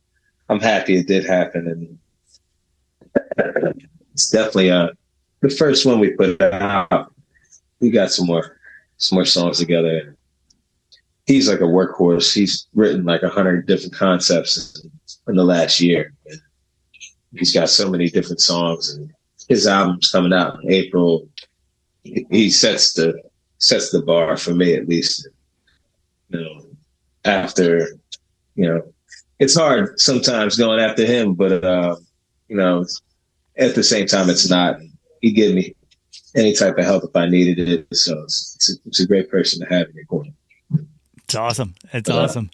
i'm 0.49 0.59
happy 0.59 0.97
it 0.97 1.05
did 1.05 1.23
happen 1.23 1.67
and 1.67 1.99
it's 4.13 4.29
definitely 4.29 4.71
uh 4.71 4.89
the 5.41 5.49
first 5.49 5.85
one 5.85 5.99
we 5.99 6.11
put 6.11 6.41
out. 6.41 7.13
We 7.79 7.91
got 7.91 8.11
some 8.11 8.27
more 8.27 8.57
some 8.97 9.17
more 9.17 9.25
songs 9.25 9.59
together. 9.59 10.15
He's 11.25 11.49
like 11.49 11.59
a 11.59 11.63
workhorse. 11.63 12.33
He's 12.33 12.67
written 12.73 13.03
like 13.03 13.23
a 13.23 13.29
hundred 13.29 13.67
different 13.67 13.93
concepts 13.93 14.85
in, 15.27 15.35
the 15.35 15.43
last 15.43 15.79
year. 15.79 16.13
He's 17.35 17.53
got 17.53 17.69
so 17.69 17.89
many 17.89 18.09
different 18.09 18.41
songs, 18.41 18.93
and 18.93 19.11
his 19.49 19.67
album's 19.67 20.09
coming 20.09 20.33
out 20.33 20.63
in 20.63 20.71
April. 20.71 21.27
He 22.03 22.49
sets 22.49 22.93
the 22.93 23.21
sets 23.57 23.91
the 23.91 24.01
bar 24.01 24.37
for 24.37 24.53
me 24.53 24.75
at 24.75 24.87
least. 24.87 25.27
You 26.29 26.41
know, 26.41 26.65
after 27.25 27.87
you 28.55 28.67
know, 28.67 28.93
it's 29.39 29.57
hard 29.57 29.99
sometimes 29.99 30.57
going 30.57 30.79
after 30.79 31.05
him, 31.05 31.33
but 31.33 31.63
uh, 31.63 31.95
you 32.47 32.55
know, 32.55 32.85
at 33.57 33.75
the 33.75 33.83
same 33.83 34.07
time, 34.07 34.29
it's 34.29 34.49
not. 34.49 34.77
He 35.21 35.31
give 35.31 35.53
me 35.53 35.75
any 36.35 36.53
type 36.53 36.77
of 36.77 36.85
help 36.85 37.03
if 37.03 37.15
I 37.15 37.27
needed 37.29 37.59
it. 37.69 37.87
So 37.95 38.23
it's, 38.23 38.55
it's, 38.55 38.69
a, 38.71 38.73
it's 38.87 38.99
a 38.99 39.07
great 39.07 39.29
person 39.29 39.59
to 39.65 39.73
have 39.73 39.87
in 39.89 39.95
your 39.95 40.05
corner. 40.05 40.31
It's 41.23 41.35
awesome. 41.35 41.75
It's 41.93 42.09
uh, 42.09 42.17
awesome. 42.17 42.49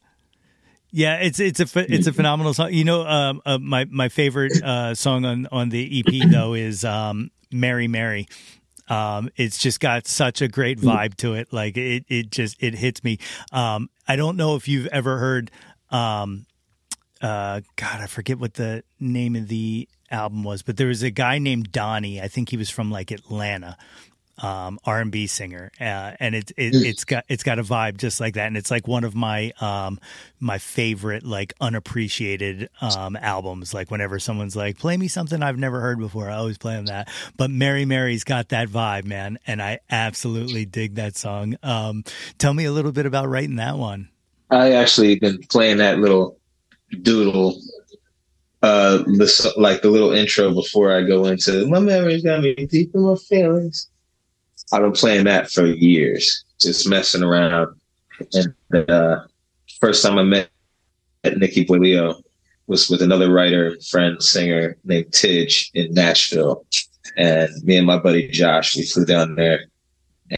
Yeah, 0.91 1.17
it's 1.17 1.39
it's 1.39 1.59
a 1.59 1.93
it's 1.93 2.07
a 2.07 2.13
phenomenal 2.13 2.53
song. 2.53 2.73
You 2.73 2.83
know, 2.83 3.05
um, 3.05 3.41
uh, 3.45 3.59
my 3.59 3.85
my 3.85 4.09
favorite 4.09 4.57
uh, 4.63 4.95
song 4.95 5.23
on 5.25 5.47
on 5.51 5.69
the 5.69 5.99
EP 5.99 6.27
though 6.31 6.53
is 6.53 6.83
um, 6.83 7.29
"Mary 7.51 7.87
Mary." 7.87 8.27
Um, 8.87 9.29
it's 9.35 9.59
just 9.59 9.79
got 9.79 10.07
such 10.07 10.41
a 10.41 10.47
great 10.47 10.79
Mm. 10.79 10.85
vibe 10.85 11.15
to 11.17 11.35
it. 11.35 11.53
Like 11.53 11.77
it, 11.77 12.05
it 12.07 12.31
just 12.31 12.57
it 12.59 12.73
hits 12.73 13.03
me. 13.03 13.19
Um, 13.51 13.89
I 14.07 14.15
don't 14.15 14.35
know 14.35 14.55
if 14.55 14.67
you've 14.67 14.87
ever 14.87 15.17
heard. 15.19 15.51
Um, 15.91 16.45
uh, 17.21 17.61
God, 17.75 18.01
I 18.01 18.07
forget 18.07 18.39
what 18.39 18.53
the 18.55 18.83
name 18.99 19.35
of 19.35 19.47
the 19.47 19.87
album 20.11 20.43
was, 20.43 20.61
but 20.61 20.77
there 20.77 20.87
was 20.87 21.03
a 21.03 21.11
guy 21.11 21.37
named 21.37 21.71
Donnie. 21.71 22.21
I 22.21 22.27
think 22.27 22.49
he 22.49 22.57
was 22.57 22.69
from 22.69 22.91
like 22.91 23.11
Atlanta. 23.11 23.77
Um, 24.41 24.79
R 24.85 25.01
and 25.01 25.11
B 25.11 25.27
singer, 25.27 25.69
uh, 25.81 26.15
and 26.17 26.33
it, 26.33 26.51
it 26.51 26.73
it's 26.73 27.03
got 27.03 27.25
it's 27.27 27.43
got 27.43 27.59
a 27.59 27.61
vibe 27.61 27.97
just 27.97 28.21
like 28.21 28.35
that, 28.35 28.47
and 28.47 28.55
it's 28.55 28.71
like 28.71 28.87
one 28.87 29.03
of 29.03 29.13
my 29.13 29.51
um 29.59 29.99
my 30.39 30.59
favorite 30.59 31.25
like 31.25 31.53
unappreciated 31.59 32.69
um 32.79 33.17
albums. 33.17 33.73
Like 33.73 33.91
whenever 33.91 34.17
someone's 34.17 34.55
like, 34.55 34.77
"Play 34.77 34.95
me 34.95 35.09
something 35.09 35.43
I've 35.43 35.57
never 35.57 35.81
heard 35.81 35.99
before," 35.99 36.29
I 36.29 36.37
always 36.37 36.57
play 36.57 36.77
them 36.77 36.85
that. 36.85 37.09
But 37.35 37.51
Mary 37.51 37.83
Mary's 37.83 38.23
got 38.23 38.47
that 38.47 38.69
vibe, 38.69 39.03
man, 39.03 39.39
and 39.45 39.61
I 39.61 39.79
absolutely 39.91 40.63
dig 40.63 40.95
that 40.95 41.17
song. 41.17 41.57
Um, 41.61 42.05
tell 42.37 42.53
me 42.53 42.63
a 42.63 42.71
little 42.71 42.93
bit 42.93 43.05
about 43.05 43.27
writing 43.27 43.57
that 43.57 43.77
one. 43.77 44.07
I 44.49 44.71
actually 44.71 45.19
been 45.19 45.39
playing 45.49 45.79
that 45.79 45.99
little 45.99 46.38
doodle, 47.01 47.59
uh, 48.61 48.97
the, 48.97 49.53
like 49.57 49.81
the 49.81 49.89
little 49.89 50.11
intro 50.11 50.53
before 50.53 50.95
I 50.95 51.03
go 51.03 51.25
into 51.25 51.67
my 51.67 51.79
memories 51.79 52.23
got 52.23 52.41
me 52.41 52.53
deep 52.55 52.93
in 52.93 53.01
my 53.01 53.15
feelings. 53.15 53.89
I've 54.71 54.81
been 54.81 54.91
playing 54.91 55.25
that 55.25 55.49
for 55.49 55.65
years, 55.65 56.43
just 56.59 56.87
messing 56.87 57.23
around. 57.23 57.75
And 58.33 58.89
uh, 58.89 59.21
first 59.79 60.03
time 60.03 60.17
I 60.17 60.23
met 60.23 60.49
Nikki 61.23 61.65
Boilio 61.65 62.21
was 62.67 62.89
with 62.89 63.01
another 63.01 63.31
writer, 63.31 63.75
friend, 63.89 64.21
singer 64.21 64.77
named 64.83 65.11
Tidge 65.11 65.71
in 65.73 65.93
Nashville. 65.93 66.65
And 67.17 67.49
me 67.63 67.77
and 67.77 67.87
my 67.87 67.97
buddy 67.97 68.27
Josh, 68.27 68.75
we 68.75 68.83
flew 68.85 69.05
down 69.05 69.35
there 69.35 69.65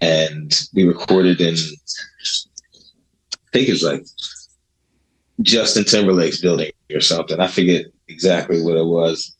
and 0.01 0.57
we 0.73 0.85
recorded 0.85 1.41
in, 1.41 1.55
I 1.55 3.37
think 3.51 3.67
it's 3.67 3.83
like 3.83 4.05
Justin 5.41 5.85
Timberlake's 5.85 6.41
building 6.41 6.71
or 6.93 7.01
something. 7.01 7.39
I 7.39 7.47
forget 7.47 7.85
exactly 8.07 8.61
what 8.61 8.77
it 8.77 8.85
was. 8.85 9.35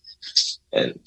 And 0.74 0.98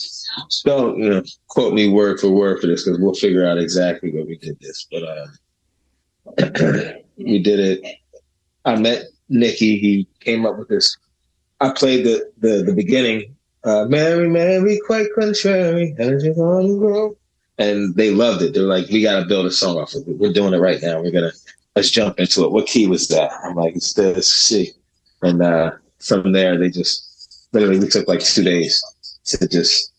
don't 0.64 0.98
you 0.98 1.08
know 1.08 1.22
quote 1.48 1.72
me 1.72 1.88
word 1.88 2.20
for 2.20 2.28
word 2.28 2.60
for 2.60 2.66
this 2.66 2.84
because 2.84 3.00
we'll 3.00 3.14
figure 3.14 3.46
out 3.46 3.58
exactly 3.58 4.12
what 4.12 4.26
we 4.26 4.36
did 4.36 4.58
this. 4.60 4.86
But 4.90 5.02
uh, 5.04 6.92
we 7.16 7.38
did 7.38 7.60
it. 7.60 7.96
I 8.64 8.76
met 8.76 9.04
Nikki. 9.28 9.78
He 9.78 10.08
came 10.20 10.44
up 10.44 10.58
with 10.58 10.68
this. 10.68 10.96
I 11.60 11.70
played 11.70 12.04
the 12.04 12.30
the, 12.38 12.62
the 12.62 12.74
beginning. 12.74 13.34
Uh, 13.64 13.86
Mary, 13.86 14.28
Mary, 14.28 14.78
quite 14.84 15.06
contrary, 15.18 15.94
energy 15.98 16.28
on 16.32 16.68
the 16.68 16.86
road. 16.86 17.16
And 17.56 17.94
they 17.94 18.10
loved 18.10 18.42
it. 18.42 18.52
They're 18.52 18.64
like, 18.64 18.88
we 18.88 19.00
got 19.00 19.20
to 19.20 19.24
build 19.24 19.46
a 19.46 19.50
song 19.50 19.78
off 19.78 19.94
of 19.94 20.06
it. 20.06 20.18
We're 20.18 20.34
doing 20.34 20.52
it 20.52 20.58
right 20.58 20.82
now. 20.82 21.00
We're 21.00 21.12
gonna 21.12 21.32
let's 21.76 21.90
jump 21.90 22.18
into 22.20 22.44
it. 22.44 22.52
What 22.52 22.66
key 22.66 22.86
was 22.86 23.08
that? 23.08 23.32
I'm 23.42 23.54
like, 23.54 23.76
it's 23.76 23.94
this 23.94 24.30
C. 24.30 24.72
And 25.24 25.42
uh, 25.42 25.72
from 26.00 26.32
there, 26.32 26.58
they 26.58 26.68
just 26.68 27.48
literally 27.52 27.78
we 27.78 27.88
took 27.88 28.06
like 28.06 28.20
two 28.20 28.44
days 28.44 28.82
to 29.24 29.48
just 29.48 29.92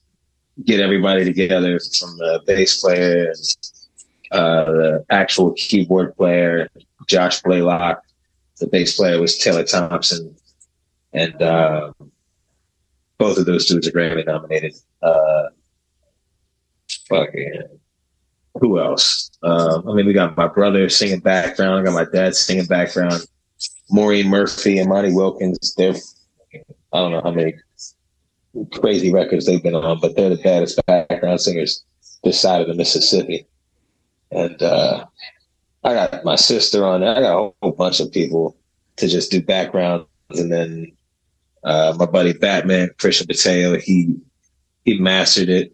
get 0.64 0.80
everybody 0.80 1.26
together 1.26 1.80
from 2.00 2.16
the 2.18 2.42
bass 2.46 2.80
player 2.80 3.32
and 3.32 3.46
uh, 4.32 4.66
the 4.66 5.06
actual 5.10 5.54
keyboard 5.54 6.16
player, 6.16 6.70
Josh 7.08 7.42
Blaylock. 7.42 8.02
The 8.60 8.68
bass 8.68 8.96
player 8.96 9.20
was 9.20 9.38
Taylor 9.38 9.64
Thompson, 9.64 10.36
and 11.12 11.42
uh, 11.42 11.92
both 13.18 13.38
of 13.38 13.46
those 13.46 13.66
dudes 13.66 13.88
are 13.88 13.92
Grammy 13.92 14.26
nominated. 14.26 14.76
Uh, 15.02 15.48
fucking 17.10 17.64
who 18.62 18.80
else? 18.80 19.32
Um, 19.44 19.90
I 19.90 19.94
mean, 19.94 20.06
we 20.06 20.14
got 20.14 20.38
my 20.38 20.48
brother 20.48 20.88
singing 20.88 21.20
background. 21.20 21.82
I 21.82 21.84
got 21.84 21.94
my 21.94 22.10
dad 22.12 22.36
singing 22.36 22.66
background. 22.66 23.26
Maureen 23.90 24.28
Murphy 24.28 24.80
and 24.80 24.90
Monty 24.90 25.14
Wilkins. 25.14 25.74
They're 25.76 25.96
I 26.94 27.00
don't 27.00 27.12
know 27.12 27.22
how 27.22 27.32
many 27.32 27.56
crazy 28.72 29.12
records 29.12 29.46
they've 29.46 29.62
been 29.62 29.76
on, 29.76 30.00
but 30.00 30.16
they're 30.16 30.30
the 30.30 30.38
baddest 30.38 30.80
background 30.86 31.42
singers 31.42 31.84
this 32.24 32.40
side 32.40 32.62
of 32.62 32.68
the 32.68 32.74
Mississippi. 32.74 33.46
And 34.32 34.62
uh, 34.62 35.06
I 35.84 35.94
got 35.94 36.26
my 36.26 36.36
sister 36.36 36.86
on. 36.86 37.04
I 37.04 37.22
got 37.22 37.38
a 37.38 37.52
whole 37.62 37.72
bunch 37.72 38.00
of 38.00 38.12
people 38.12 38.58
to 38.98 39.08
just 39.08 39.32
do 39.32 39.42
backgrounds, 39.42 40.08
and 40.30 40.52
then 40.52 40.92
uh, 41.64 41.94
my 41.98 42.06
buddy 42.06 42.34
Batman 42.34 42.90
Christian 42.98 43.28
Mateo, 43.30 43.78
he 43.78 44.16
he 44.84 45.00
mastered 45.00 45.50
it. 45.50 45.74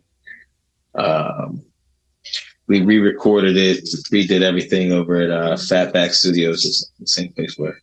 Um, 0.95 1.63
we 2.67 2.81
re-recorded 2.81 3.57
it, 3.57 3.83
redid 4.11 4.41
everything 4.41 4.91
over 4.91 5.15
at 5.15 5.29
uh, 5.29 5.55
Fatback 5.55 6.11
Studios, 6.11 6.89
the 6.99 7.07
same 7.07 7.33
place 7.33 7.57
where, 7.57 7.81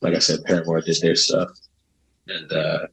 like 0.00 0.14
I 0.14 0.18
said, 0.18 0.44
Paramore 0.44 0.80
did 0.80 1.00
their 1.00 1.16
stuff. 1.16 1.48
And 2.28 2.52
uh, 2.52 2.86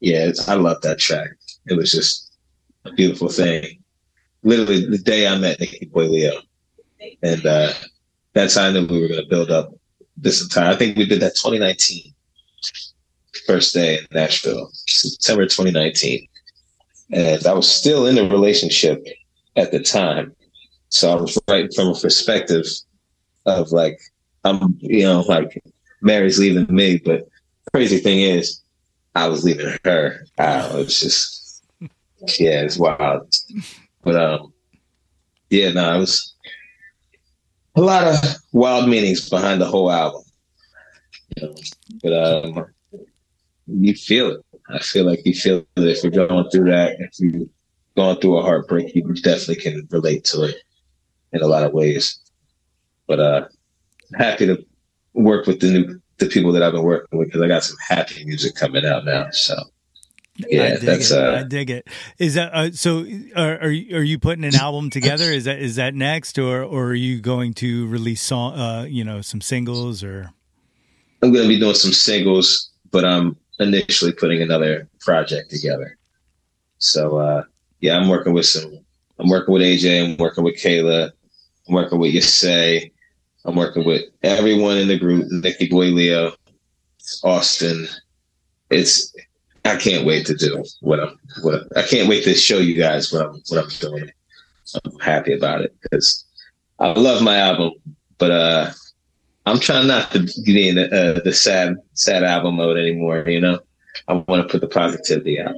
yeah, 0.00 0.30
I 0.48 0.54
love 0.54 0.80
that 0.82 0.98
track. 0.98 1.28
It 1.66 1.76
was 1.76 1.92
just 1.92 2.32
a 2.84 2.92
beautiful 2.92 3.28
thing. 3.28 3.82
Literally 4.42 4.86
the 4.86 4.98
day 4.98 5.26
I 5.26 5.36
met 5.36 5.60
Nikki 5.60 5.86
Boy 5.86 6.08
Leo, 6.08 6.40
and 7.22 7.44
uh, 7.44 7.72
that's 8.32 8.54
how 8.54 8.68
I 8.68 8.72
knew 8.72 8.86
we 8.86 9.02
were 9.02 9.08
going 9.08 9.22
to 9.22 9.28
build 9.28 9.50
up 9.50 9.74
this 10.16 10.42
entire. 10.42 10.70
I 10.70 10.76
think 10.76 10.96
we 10.96 11.06
did 11.06 11.20
that 11.20 11.36
2019, 11.36 12.14
first 13.46 13.74
day 13.74 13.98
in 13.98 14.06
Nashville, 14.12 14.70
September 14.72 15.44
2019, 15.44 16.26
and 17.12 17.46
I 17.46 17.52
was 17.52 17.70
still 17.70 18.06
in 18.06 18.16
a 18.16 18.28
relationship 18.28 19.04
at 19.56 19.72
the 19.72 19.80
time, 19.80 20.34
so 20.88 21.12
I 21.12 21.20
was 21.20 21.38
writing 21.48 21.70
from 21.74 21.88
a 21.88 21.94
perspective 21.94 22.64
of 23.44 23.72
like 23.72 24.00
I'm, 24.44 24.78
you 24.80 25.02
know, 25.02 25.20
like 25.20 25.62
Mary's 26.02 26.38
leaving 26.38 26.74
me, 26.74 26.98
but 26.98 27.28
crazy 27.72 27.98
thing 27.98 28.20
is, 28.20 28.62
I 29.14 29.28
was 29.28 29.44
leaving 29.44 29.76
her. 29.84 30.24
Uh, 30.38 30.70
it's 30.74 31.00
just, 31.00 31.64
yeah, 32.38 32.62
it's 32.62 32.78
wild. 32.78 33.32
But 34.02 34.16
um, 34.16 34.52
yeah, 35.50 35.72
no, 35.72 35.96
it 35.96 35.98
was 35.98 36.34
a 37.74 37.80
lot 37.80 38.06
of 38.06 38.36
wild 38.52 38.88
meanings 38.88 39.28
behind 39.28 39.60
the 39.60 39.66
whole 39.66 39.90
album. 39.90 40.22
You 41.36 41.54
but 42.02 42.12
um, 42.12 42.66
you 43.66 43.94
feel 43.94 44.30
it. 44.30 44.44
I 44.68 44.78
feel 44.78 45.04
like 45.04 45.24
you 45.24 45.34
feel 45.34 45.58
it 45.58 45.66
if 45.76 46.02
you're 46.02 46.26
going 46.26 46.48
through 46.50 46.70
that. 46.70 46.96
If 46.98 47.18
you're 47.18 47.46
going 47.96 48.16
through 48.20 48.38
a 48.38 48.42
heartbreak, 48.42 48.94
you 48.94 49.02
definitely 49.14 49.56
can 49.56 49.88
relate 49.90 50.24
to 50.26 50.44
it 50.44 50.56
in 51.32 51.42
a 51.42 51.46
lot 51.46 51.64
of 51.64 51.72
ways. 51.72 52.18
But 53.06 53.20
uh, 53.20 53.48
happy 54.16 54.46
to 54.46 54.64
work 55.14 55.46
with 55.46 55.60
the 55.60 55.70
new 55.70 56.00
the 56.18 56.26
people 56.26 56.52
that 56.52 56.62
I've 56.62 56.72
been 56.72 56.82
working 56.82 57.18
with 57.18 57.28
because 57.28 57.42
I 57.42 57.48
got 57.48 57.64
some 57.64 57.76
happy 57.88 58.24
music 58.24 58.54
coming 58.54 58.84
out 58.84 59.04
now. 59.04 59.30
So 59.30 59.56
yeah, 60.36 60.76
that's 60.76 61.10
it. 61.10 61.18
uh, 61.18 61.38
I 61.40 61.42
dig 61.44 61.70
it. 61.70 61.88
Is 62.18 62.34
that 62.34 62.52
uh, 62.54 62.70
so? 62.72 63.04
Are, 63.36 63.58
are 63.60 63.70
you- 63.70 63.96
are 63.96 64.02
you 64.02 64.18
putting 64.18 64.44
an 64.44 64.54
album 64.54 64.88
together? 64.90 65.24
Is 65.24 65.44
that 65.44 65.58
is 65.58 65.76
that 65.76 65.94
next, 65.94 66.38
or 66.38 66.62
or 66.62 66.86
are 66.88 66.94
you 66.94 67.20
going 67.20 67.54
to 67.54 67.86
release 67.88 68.22
song? 68.22 68.54
Uh, 68.58 68.84
you 68.84 69.04
know, 69.04 69.20
some 69.22 69.40
singles 69.40 70.02
or 70.04 70.30
I'm 71.22 71.32
going 71.32 71.44
to 71.44 71.48
be 71.48 71.58
doing 71.60 71.74
some 71.74 71.92
singles, 71.92 72.70
but 72.90 73.04
I'm 73.04 73.36
initially 73.58 74.12
putting 74.12 74.40
another 74.40 74.88
project 75.00 75.50
together. 75.50 75.98
So 76.78 77.18
uh, 77.18 77.42
yeah, 77.80 77.96
I'm 77.98 78.08
working 78.08 78.32
with 78.32 78.46
some. 78.46 78.72
I'm 79.18 79.28
working 79.28 79.52
with 79.52 79.62
AJAY. 79.62 80.04
I'm 80.12 80.16
working 80.16 80.44
with 80.44 80.54
Kayla. 80.56 81.10
I'm 81.68 81.74
working 81.74 81.98
with 81.98 82.14
Yasay. 82.14 82.90
I'm 83.44 83.56
working 83.56 83.84
with 83.84 84.02
everyone 84.22 84.76
in 84.76 84.88
the 84.88 84.98
group. 84.98 85.26
Nikki 85.30 85.68
Boy, 85.68 85.86
Leo, 85.86 86.32
Austin. 87.24 87.88
It's. 88.70 89.14
I 89.64 89.76
can't 89.76 90.06
wait 90.06 90.26
to 90.26 90.34
do 90.34 90.64
what 90.80 91.00
I'm. 91.00 91.18
What 91.42 91.64
I 91.76 91.82
can't 91.82 92.08
wait 92.08 92.24
to 92.24 92.34
show 92.34 92.58
you 92.58 92.74
guys 92.74 93.12
what 93.12 93.26
I'm. 93.26 93.42
What 93.48 93.64
I'm 93.64 93.70
doing. 93.80 94.10
I'm 94.84 94.98
happy 95.00 95.32
about 95.34 95.62
it 95.62 95.74
because 95.82 96.24
I 96.78 96.92
love 96.92 97.22
my 97.22 97.36
album, 97.38 97.72
but 98.18 98.30
uh, 98.30 98.70
I'm 99.46 99.58
trying 99.58 99.86
not 99.86 100.10
to 100.12 100.20
get 100.20 100.56
in 100.56 100.74
the, 100.76 100.86
uh, 100.86 101.20
the 101.24 101.32
sad, 101.32 101.76
sad 101.94 102.22
album 102.22 102.56
mode 102.56 102.78
anymore. 102.78 103.24
You 103.26 103.40
know, 103.40 103.60
I 104.08 104.14
want 104.14 104.42
to 104.42 104.48
put 104.48 104.60
the 104.60 104.68
positivity 104.68 105.40
out. 105.40 105.56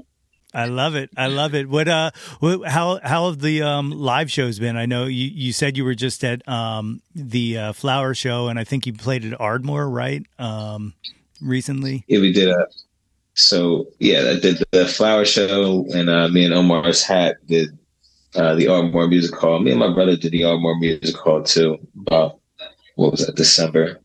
I 0.54 0.66
love 0.66 0.94
it. 0.94 1.10
I 1.16 1.26
love 1.28 1.54
it. 1.54 1.68
What 1.68 1.88
uh 1.88 2.10
what, 2.40 2.68
how 2.68 3.00
how 3.02 3.30
have 3.30 3.40
the 3.40 3.62
um 3.62 3.90
live 3.90 4.30
shows 4.30 4.58
been? 4.58 4.76
I 4.76 4.86
know 4.86 5.04
you 5.04 5.30
you 5.32 5.52
said 5.52 5.76
you 5.76 5.84
were 5.84 5.94
just 5.94 6.24
at 6.24 6.46
um 6.48 7.00
the 7.14 7.58
uh, 7.58 7.72
flower 7.72 8.14
show 8.14 8.48
and 8.48 8.58
I 8.58 8.64
think 8.64 8.86
you 8.86 8.92
played 8.92 9.24
at 9.24 9.40
Ardmore, 9.40 9.88
right? 9.88 10.26
Um 10.38 10.94
recently. 11.42 12.04
Yeah, 12.06 12.20
we 12.20 12.32
did 12.32 12.48
a. 12.48 12.66
So 13.34 13.86
yeah, 13.98 14.34
I 14.36 14.38
did 14.38 14.62
the 14.72 14.86
flower 14.86 15.24
show, 15.24 15.86
and 15.94 16.10
uh, 16.10 16.28
me 16.28 16.44
and 16.44 16.52
Omar's 16.52 17.02
hat 17.02 17.36
did 17.46 17.70
uh, 18.34 18.54
the 18.54 18.68
Ardmore 18.68 19.08
Music 19.08 19.34
Hall. 19.34 19.58
Me 19.58 19.70
and 19.70 19.80
my 19.80 19.92
brother 19.92 20.16
did 20.16 20.32
the 20.32 20.44
Ardmore 20.44 20.78
Music 20.78 21.16
Hall 21.16 21.42
too. 21.42 21.78
About 22.06 22.40
what 22.96 23.12
was 23.12 23.26
that 23.26 23.36
December? 23.36 24.00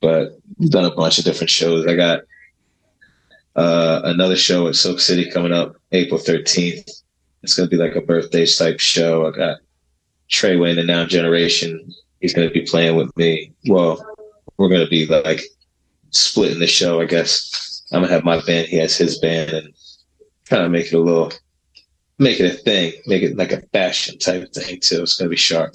But 0.00 0.38
we've 0.58 0.70
done 0.70 0.84
a 0.84 0.94
bunch 0.94 1.18
of 1.18 1.24
different 1.24 1.50
shows. 1.50 1.86
I 1.86 1.94
got 1.94 2.20
uh, 3.56 4.02
another 4.04 4.36
show 4.36 4.68
at 4.68 4.76
Silk 4.76 5.00
City 5.00 5.30
coming 5.30 5.52
up 5.52 5.76
April 5.92 6.20
13th. 6.20 7.02
It's 7.42 7.54
gonna 7.54 7.68
be 7.68 7.76
like 7.76 7.96
a 7.96 8.00
birthday 8.00 8.46
type 8.46 8.80
show. 8.80 9.26
I 9.26 9.30
got 9.36 9.58
Treyway 10.30 10.70
in 10.70 10.76
the 10.76 10.84
Now 10.84 11.06
Generation. 11.06 11.92
He's 12.20 12.34
going 12.34 12.48
to 12.48 12.54
be 12.54 12.66
playing 12.66 12.96
with 12.96 13.16
me. 13.16 13.52
Well, 13.68 14.04
we're 14.56 14.68
going 14.68 14.84
to 14.84 14.90
be 14.90 15.06
like 15.06 15.42
splitting 16.10 16.58
the 16.58 16.66
show, 16.66 17.00
I 17.00 17.04
guess. 17.04 17.84
I'm 17.92 18.00
going 18.00 18.08
to 18.08 18.14
have 18.14 18.24
my 18.24 18.40
band. 18.44 18.68
He 18.68 18.76
has 18.78 18.96
his 18.96 19.18
band 19.18 19.50
and 19.50 19.74
kind 20.46 20.64
of 20.64 20.70
make 20.70 20.86
it 20.86 20.94
a 20.94 21.00
little, 21.00 21.32
make 22.18 22.40
it 22.40 22.52
a 22.52 22.56
thing, 22.56 22.94
make 23.06 23.22
it 23.22 23.36
like 23.36 23.52
a 23.52 23.62
fashion 23.72 24.18
type 24.18 24.42
of 24.42 24.50
thing 24.50 24.80
too. 24.80 25.02
It's 25.02 25.16
going 25.16 25.26
to 25.26 25.30
be 25.30 25.36
sharp. 25.36 25.74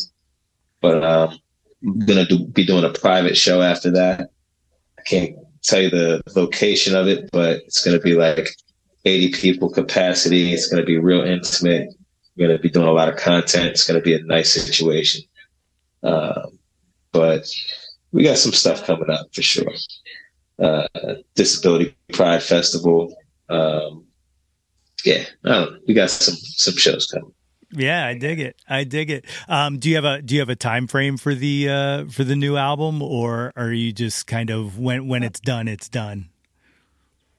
But 0.81 1.03
um, 1.03 1.39
I'm 1.83 1.99
going 1.99 2.25
to 2.25 2.37
do, 2.37 2.45
be 2.45 2.65
doing 2.65 2.83
a 2.83 2.89
private 2.89 3.37
show 3.37 3.61
after 3.61 3.91
that. 3.91 4.31
I 4.97 5.01
can't 5.03 5.35
tell 5.63 5.81
you 5.81 5.89
the 5.89 6.21
location 6.35 6.95
of 6.95 7.07
it, 7.07 7.29
but 7.31 7.57
it's 7.65 7.83
going 7.83 7.97
to 7.97 8.03
be 8.03 8.15
like 8.15 8.49
80 9.05 9.31
people 9.33 9.69
capacity. 9.69 10.53
It's 10.53 10.67
going 10.67 10.81
to 10.81 10.85
be 10.85 10.97
real 10.97 11.21
intimate. 11.21 11.93
We're 12.35 12.47
going 12.47 12.57
to 12.57 12.61
be 12.61 12.69
doing 12.69 12.87
a 12.87 12.93
lot 12.93 13.09
of 13.09 13.17
content. 13.17 13.67
It's 13.67 13.87
going 13.87 13.99
to 13.99 14.03
be 14.03 14.15
a 14.15 14.23
nice 14.23 14.53
situation. 14.53 15.23
Um, 16.03 16.59
but 17.11 17.45
we 18.11 18.23
got 18.23 18.37
some 18.37 18.53
stuff 18.53 18.85
coming 18.85 19.09
up 19.09 19.27
for 19.33 19.41
sure. 19.41 19.71
Uh, 20.59 20.87
Disability 21.35 21.95
Pride 22.13 22.43
Festival. 22.43 23.15
Um, 23.49 24.05
yeah, 25.03 25.25
we 25.87 25.93
got 25.93 26.09
some 26.09 26.35
some 26.35 26.77
shows 26.77 27.07
coming. 27.07 27.33
Yeah, 27.73 28.05
I 28.05 28.17
dig 28.17 28.39
it. 28.39 28.55
I 28.67 28.83
dig 28.83 29.09
it. 29.09 29.25
Um, 29.47 29.79
do 29.79 29.89
you 29.89 29.95
have 29.95 30.05
a 30.05 30.21
do 30.21 30.35
you 30.35 30.41
have 30.41 30.49
a 30.49 30.55
time 30.55 30.87
frame 30.87 31.17
for 31.17 31.33
the 31.33 31.69
uh, 31.69 32.05
for 32.05 32.23
the 32.23 32.35
new 32.35 32.57
album, 32.57 33.01
or 33.01 33.53
are 33.55 33.71
you 33.71 33.93
just 33.93 34.27
kind 34.27 34.49
of 34.49 34.77
when 34.77 35.07
when 35.07 35.23
it's 35.23 35.39
done, 35.39 35.67
it's 35.67 35.89
done? 35.89 36.29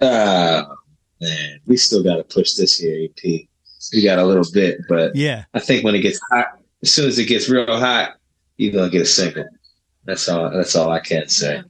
Uh 0.01 0.65
man, 1.21 1.61
we 1.67 1.77
still 1.77 2.03
got 2.03 2.17
to 2.17 2.25
push 2.25 2.55
this 2.55 2.83
year, 2.83 3.05
EP. 3.05 3.47
We 3.93 4.03
got 4.03 4.19
a 4.19 4.25
little 4.25 4.47
bit, 4.53 4.81
but 4.89 5.15
yeah, 5.15 5.45
I 5.55 5.61
think 5.61 5.85
when 5.85 5.95
it 5.95 6.01
gets 6.01 6.21
hot, 6.31 6.47
as 6.83 6.93
soon 6.93 7.09
as 7.09 7.19
it 7.19 7.27
gets 7.27 7.49
real 7.49 7.67
hot, 7.79 8.17
you're 8.57 8.73
gonna 8.73 8.91
get 8.91 9.03
a 9.03 9.07
single. 9.07 9.45
That's 10.05 10.29
all. 10.29 10.51
That's 10.51 10.75
all 10.77 10.91
I 10.91 11.01
can 11.01 11.29
say. 11.29 11.63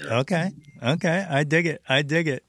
Okay. 0.00 0.50
Okay, 0.84 1.26
I 1.30 1.44
dig 1.44 1.66
it. 1.66 1.80
I 1.88 2.02
dig 2.02 2.28
it. 2.28 2.44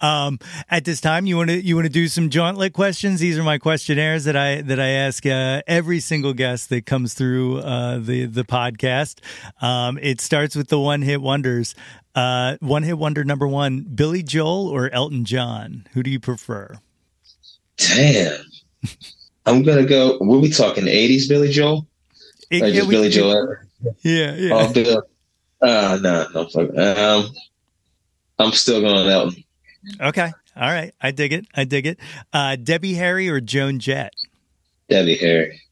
Um, 0.00 0.38
at 0.70 0.84
this 0.84 1.00
time, 1.00 1.26
you 1.26 1.36
want 1.36 1.50
to 1.50 1.60
you 1.60 1.74
want 1.74 1.86
to 1.86 1.92
do 1.92 2.06
some 2.06 2.30
Jawntlet 2.30 2.72
questions. 2.72 3.18
These 3.18 3.36
are 3.36 3.42
my 3.42 3.58
questionnaires 3.58 4.24
that 4.24 4.36
I 4.36 4.62
that 4.62 4.78
I 4.78 4.90
ask 4.90 5.26
uh, 5.26 5.62
every 5.66 5.98
single 5.98 6.32
guest 6.32 6.68
that 6.68 6.86
comes 6.86 7.14
through 7.14 7.58
uh, 7.58 7.98
the 7.98 8.26
the 8.26 8.44
podcast. 8.44 9.18
Um, 9.60 9.98
it 10.00 10.20
starts 10.20 10.54
with 10.54 10.68
the 10.68 10.78
one 10.78 11.02
hit 11.02 11.20
wonders. 11.20 11.74
Uh, 12.14 12.56
one 12.60 12.84
hit 12.84 12.96
wonder 12.96 13.24
number 13.24 13.48
one: 13.48 13.80
Billy 13.80 14.22
Joel 14.22 14.68
or 14.68 14.88
Elton 14.90 15.24
John. 15.24 15.88
Who 15.92 16.04
do 16.04 16.10
you 16.10 16.20
prefer? 16.20 16.78
Damn, 17.76 18.40
I'm 19.46 19.64
gonna 19.64 19.84
go. 19.84 20.16
Were 20.20 20.38
we 20.38 20.50
talking 20.50 20.84
'80s 20.84 21.28
Billy 21.28 21.50
Joel? 21.50 21.88
It, 22.50 22.72
yeah, 22.72 22.82
we, 22.82 22.90
Billy 22.90 23.08
Joel? 23.08 23.56
Yeah, 24.02 24.34
yeah. 24.34 24.54
Oh, 24.54 24.72
Bill. 24.72 25.02
Uh, 25.60 25.98
no, 26.00 26.26
no, 26.34 26.48
fuck. 26.48 26.76
Um, 26.76 27.30
I'm 28.40 28.52
still 28.52 28.80
going 28.80 29.08
Elton. 29.08 29.44
Okay. 30.00 30.32
All 30.56 30.68
right. 30.68 30.92
I 31.00 31.10
dig 31.10 31.32
it. 31.32 31.46
I 31.54 31.64
dig 31.64 31.86
it. 31.86 31.98
Uh, 32.32 32.56
Debbie 32.56 32.94
Harry 32.94 33.28
or 33.28 33.40
Joan 33.40 33.78
Jett? 33.78 34.12
Debbie 34.88 35.16
Harry. 35.16 35.62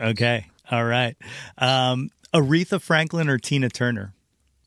Okay. 0.00 0.46
All 0.70 0.84
right. 0.84 1.16
Um, 1.56 2.10
Aretha 2.34 2.80
Franklin 2.80 3.28
or 3.28 3.38
Tina 3.38 3.68
Turner? 3.68 4.14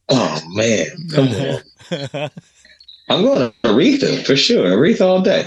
Oh 0.10 0.42
man, 0.50 0.88
come 1.14 1.28
on. 1.30 1.62
I'm 3.10 3.24
going 3.24 3.40
to 3.40 3.54
Aretha 3.64 4.26
for 4.26 4.36
sure. 4.36 4.66
Aretha 4.66 5.02
all 5.02 5.22
day. 5.22 5.46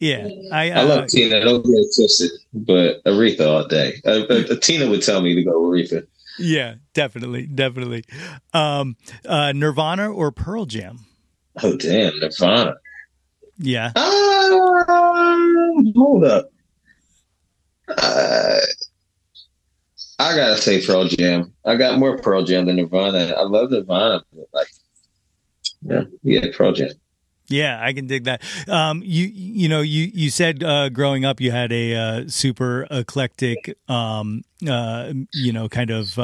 Yeah, 0.00 0.28
I, 0.50 0.70
uh, 0.70 0.80
I 0.80 0.82
love 0.82 1.08
Tina. 1.08 1.40
Don't 1.44 1.64
get 1.64 1.84
twisted, 1.94 2.30
but 2.52 3.04
Aretha 3.04 3.46
all 3.46 3.68
day. 3.68 4.00
Uh, 4.04 4.22
uh, 4.30 4.56
Tina 4.60 4.88
would 4.88 5.02
tell 5.02 5.20
me 5.20 5.34
to 5.34 5.44
go 5.44 5.60
Aretha. 5.60 6.06
Yeah, 6.38 6.76
definitely, 6.94 7.46
definitely. 7.46 8.04
Um, 8.54 8.96
uh, 9.28 9.52
Nirvana 9.52 10.10
or 10.10 10.32
Pearl 10.32 10.64
Jam? 10.64 11.00
Oh 11.62 11.76
damn, 11.76 12.18
Nirvana. 12.18 12.76
Yeah. 13.58 13.92
Um, 13.94 15.92
hold 15.94 16.24
up. 16.24 16.50
Uh, 17.88 18.58
I 20.18 20.36
gotta 20.36 20.56
say 20.56 20.84
Pearl 20.84 21.04
Jam. 21.08 21.52
I 21.64 21.76
got 21.76 21.98
more 21.98 22.16
Pearl 22.18 22.44
Jam 22.44 22.66
than 22.66 22.76
Nirvana. 22.76 23.34
I 23.36 23.42
love 23.42 23.70
Nirvana, 23.70 24.22
but 24.32 24.46
like, 24.52 24.68
yeah, 25.82 26.02
yeah, 26.22 26.46
Pearl 26.56 26.72
Jam. 26.72 26.90
Yeah, 27.48 27.78
I 27.82 27.92
can 27.92 28.06
dig 28.06 28.24
that. 28.24 28.42
Um, 28.68 29.02
you 29.04 29.26
you 29.26 29.68
know 29.68 29.80
you 29.80 30.10
you 30.14 30.30
said 30.30 30.62
uh, 30.62 30.88
growing 30.88 31.24
up 31.24 31.40
you 31.40 31.50
had 31.50 31.72
a 31.72 31.94
uh, 31.94 32.24
super 32.28 32.86
eclectic, 32.90 33.76
um, 33.88 34.42
uh, 34.66 35.12
you 35.34 35.52
know, 35.52 35.68
kind 35.68 35.90
of 35.90 36.18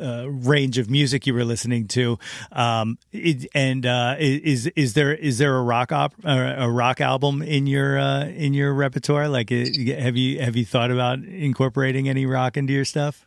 uh, 0.00 0.28
range 0.28 0.78
of 0.78 0.90
music 0.90 1.26
you 1.26 1.34
were 1.34 1.44
listening 1.44 1.88
to. 1.88 2.18
Um, 2.52 2.98
it, 3.12 3.46
and 3.54 3.84
uh, 3.86 4.16
is 4.18 4.66
is 4.68 4.94
there 4.94 5.14
is 5.14 5.38
there 5.38 5.56
a 5.56 5.62
rock 5.62 5.92
op 5.92 6.14
a 6.24 6.70
rock 6.70 7.00
album 7.00 7.42
in 7.42 7.66
your 7.66 7.98
uh, 7.98 8.26
in 8.26 8.54
your 8.54 8.72
repertoire? 8.72 9.28
Like, 9.28 9.50
uh, 9.52 9.64
have 9.98 10.16
you 10.16 10.40
have 10.40 10.56
you 10.56 10.64
thought 10.64 10.90
about 10.90 11.20
incorporating 11.20 12.08
any 12.08 12.26
rock 12.26 12.56
into 12.56 12.72
your 12.72 12.84
stuff? 12.84 13.26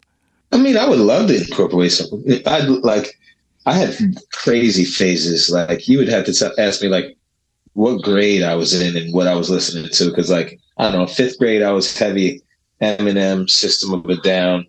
I 0.52 0.58
mean, 0.58 0.78
I 0.78 0.88
would 0.88 1.00
love 1.00 1.28
to 1.28 1.38
incorporate 1.38 1.92
some. 1.92 2.24
I 2.46 2.60
like. 2.60 3.18
I 3.68 3.74
had 3.74 3.96
crazy 4.34 4.86
phases. 4.86 5.50
Like 5.50 5.88
you 5.88 6.00
would 6.00 6.10
have 6.10 6.26
to 6.26 6.34
t- 6.34 6.50
ask 6.58 6.82
me 6.82 6.88
like 6.88 7.16
what 7.74 8.02
grade 8.02 8.42
I 8.42 8.56
was 8.56 8.80
in 8.80 8.98
and 8.98 9.14
what 9.14 9.28
I 9.28 9.36
was 9.36 9.52
listening 9.52 9.90
to. 9.90 10.10
Because 10.10 10.32
like 10.32 10.60
I 10.78 10.86
don't 10.86 10.94
know, 11.00 11.06
fifth 11.06 11.38
grade 11.38 11.62
I 11.62 11.72
was 11.72 11.96
heavy 11.98 12.42
Eminem, 12.82 13.50
System 13.50 13.94
of 13.94 14.06
a 14.06 14.16
Down 14.18 14.66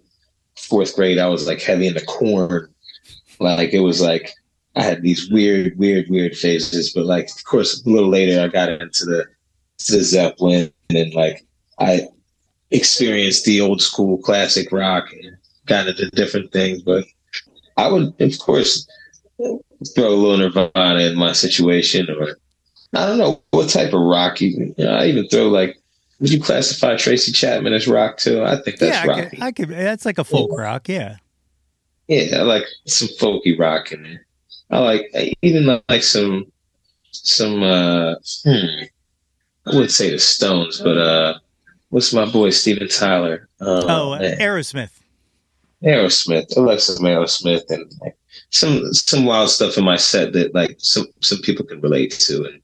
fourth 0.57 0.95
grade, 0.95 1.19
I 1.19 1.29
was 1.29 1.47
like 1.47 1.61
heavy 1.61 1.87
into 1.87 2.05
Korn. 2.05 2.69
Like 3.39 3.73
it 3.73 3.81
was 3.81 4.01
like 4.01 4.33
I 4.77 4.83
had 4.83 5.03
these 5.03 5.31
weird, 5.31 5.79
weird, 5.79 6.07
weird 6.09 6.37
phases. 6.37 6.93
But 6.93 7.07
like, 7.07 7.29
of 7.31 7.45
course, 7.45 7.85
a 7.85 7.89
little 7.89 8.09
later, 8.09 8.41
I 8.41 8.49
got 8.49 8.69
into 8.69 9.05
the 9.05 9.27
the 9.91 10.03
Zeppelin, 10.03 10.73
and 10.91 11.15
like 11.15 11.45
I 11.79 12.09
experienced 12.71 13.45
the 13.45 13.61
old 13.61 13.83
school 13.83 14.19
classic 14.19 14.71
rock 14.71 15.13
and 15.13 15.37
got 15.67 15.89
into 15.89 16.11
different 16.11 16.53
things. 16.53 16.83
But 16.83 17.05
I 17.77 17.89
would, 17.89 18.15
of 18.21 18.39
course, 18.39 18.87
throw 19.95 20.09
a 20.09 20.15
little 20.15 20.39
Nirvana 20.39 21.01
in 21.01 21.17
my 21.17 21.33
situation, 21.33 22.09
or 22.11 22.39
I 22.95 23.07
don't 23.07 23.19
know 23.19 23.43
what 23.51 23.69
type 23.69 23.93
of 23.93 24.01
rock. 24.01 24.41
Even 24.41 24.75
you 24.79 24.85
know, 24.85 24.95
I 24.95 25.07
even 25.07 25.29
throw 25.29 25.49
like 25.49 25.82
would 26.23 26.33
you 26.33 26.41
classify 26.41 26.95
Tracy 26.97 27.33
Chapman 27.33 27.73
as 27.73 27.89
rock 27.89 28.17
too? 28.17 28.45
I 28.45 28.55
think 28.55 28.79
that's 28.79 29.05
yeah, 29.05 29.07
rock. 29.07 29.19
I 29.19 29.25
could, 29.25 29.43
I 29.43 29.53
could, 29.53 29.69
That's 29.71 30.05
like 30.05 30.19
a 30.19 30.25
folk 30.25 30.51
yeah. 30.53 30.63
rock. 30.63 30.89
Yeah. 30.89 31.17
Yeah, 32.07 32.39
I 32.39 32.43
like 32.43 32.65
some 32.87 33.09
folky 33.09 33.59
rock 33.59 33.91
in 33.91 34.05
there. 34.05 34.27
I 34.71 34.79
like 34.79 35.37
even 35.43 35.81
like 35.89 36.05
some 36.05 36.47
some. 37.11 37.65
uh 37.65 38.15
hmm, 38.45 38.85
I 39.67 39.71
wouldn't 39.71 39.91
say 39.91 40.11
the 40.11 40.19
Stones, 40.21 40.81
but 40.81 40.97
uh 40.97 41.39
what's 41.89 42.13
my 42.13 42.25
boy 42.25 42.51
Steven 42.51 42.89
Tyler? 42.89 43.49
Um, 43.61 43.85
oh, 43.89 44.19
man. 44.19 44.39
Aerosmith. 44.39 45.01
Aerosmith. 45.83 46.57
I 46.57 46.61
like 46.61 46.79
some 46.79 47.05
Aerosmith 47.05 47.69
and 47.69 47.93
like, 48.01 48.17
some 48.51 48.93
some 48.95 49.25
wild 49.25 49.51
stuff 49.51 49.77
in 49.77 49.85
my 49.85 49.97
set 49.97 50.35
that 50.35 50.55
like 50.55 50.77
some 50.79 51.07
some 51.21 51.39
people 51.39 51.65
can 51.65 51.81
relate 51.81 52.13
to 52.13 52.45
and 52.45 52.63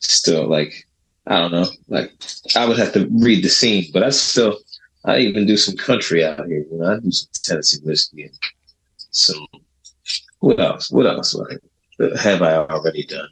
still 0.00 0.48
like 0.48 0.85
I 1.26 1.40
don't 1.40 1.52
know. 1.52 1.66
Like 1.88 2.12
I 2.54 2.66
would 2.66 2.78
have 2.78 2.92
to 2.92 3.08
read 3.10 3.44
the 3.44 3.48
scene, 3.48 3.90
but 3.92 4.02
I 4.02 4.10
still 4.10 4.58
I 5.04 5.18
even 5.18 5.46
do 5.46 5.56
some 5.56 5.76
country 5.76 6.24
out 6.24 6.46
here. 6.46 6.66
You 6.70 6.78
know, 6.78 6.96
I 6.96 7.00
do 7.00 7.10
some 7.10 7.28
Tennessee 7.42 7.80
whiskey 7.84 8.24
and 8.24 8.38
some. 9.10 9.46
What 10.40 10.60
else? 10.60 10.90
What 10.90 11.06
else 11.06 11.34
like, 11.34 11.58
have 12.20 12.42
I 12.42 12.56
already 12.56 13.04
done? 13.04 13.28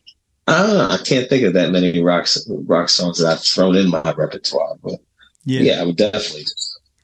Ah, 0.47 0.93
I 0.93 1.03
can't 1.05 1.29
think 1.29 1.45
of 1.45 1.55
that 1.55 1.71
many 1.71 2.03
rock 2.03 2.27
rock 2.67 2.89
songs 2.89 3.19
that 3.19 3.29
I've 3.29 3.41
thrown 3.45 3.77
in 3.77 3.91
my 3.91 4.13
repertoire, 4.17 4.77
but 4.83 5.01
yeah, 5.45 5.61
yeah 5.61 5.81
I 5.81 5.85
would 5.85 5.97
definitely. 5.97 6.45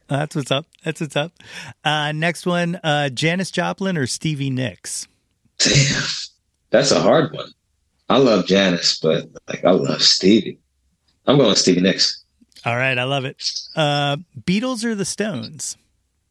That's 0.09 0.35
what's 0.35 0.50
up. 0.50 0.66
That's 0.85 1.00
what's 1.00 1.16
up. 1.16 1.33
Uh, 1.85 2.12
next 2.12 2.44
one, 2.44 2.81
uh, 2.83 3.11
Janis 3.11 3.50
Joplin 3.52 3.96
or 3.96 4.08
Stevie 4.08 4.50
Nicks? 4.50 5.06
Damn, 5.58 6.02
that's 6.71 6.90
a 6.90 7.00
hard 7.00 7.33
one. 7.33 7.50
I 8.08 8.19
love 8.19 8.46
Janis, 8.46 8.98
but 8.98 9.29
like 9.48 9.64
I 9.64 9.71
love 9.71 10.02
Stevie. 10.02 10.58
I'm 11.27 11.38
going 11.38 11.54
Stevie 11.54 11.81
Nicks. 11.81 12.25
All 12.64 12.77
right, 12.77 12.98
I 12.98 13.04
love 13.04 13.25
it. 13.25 13.42
Uh, 13.75 14.18
Beatles 14.42 14.85
or 14.85 14.94
the 14.94 15.04
Stones? 15.04 15.77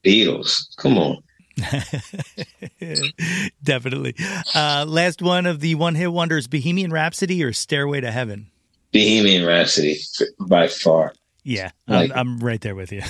Beatles. 0.04 0.76
Come 0.78 0.98
on. 0.98 1.24
Definitely. 3.64 4.16
Uh, 4.56 4.86
last 4.88 5.22
one 5.22 5.46
of 5.46 5.60
the 5.60 5.76
one 5.76 5.96
hit 5.96 6.12
wonders 6.12 6.48
Bohemian 6.48 6.92
Rhapsody 6.92 7.44
or 7.44 7.54
Stairway 7.54 8.02
to 8.02 8.12
Heaven? 8.12 8.50
Bohemian 8.94 9.46
Rhapsody 9.46 9.98
by 10.40 10.68
far. 10.68 11.14
Yeah, 11.44 11.72
like, 11.88 12.12
I'm, 12.12 12.18
I'm 12.18 12.40
right 12.40 12.62
there 12.62 12.76
with 12.76 12.92
you. 12.92 13.02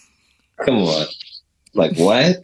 come 0.64 0.78
on. 0.78 1.06
Like 1.74 1.96
what? 1.96 2.36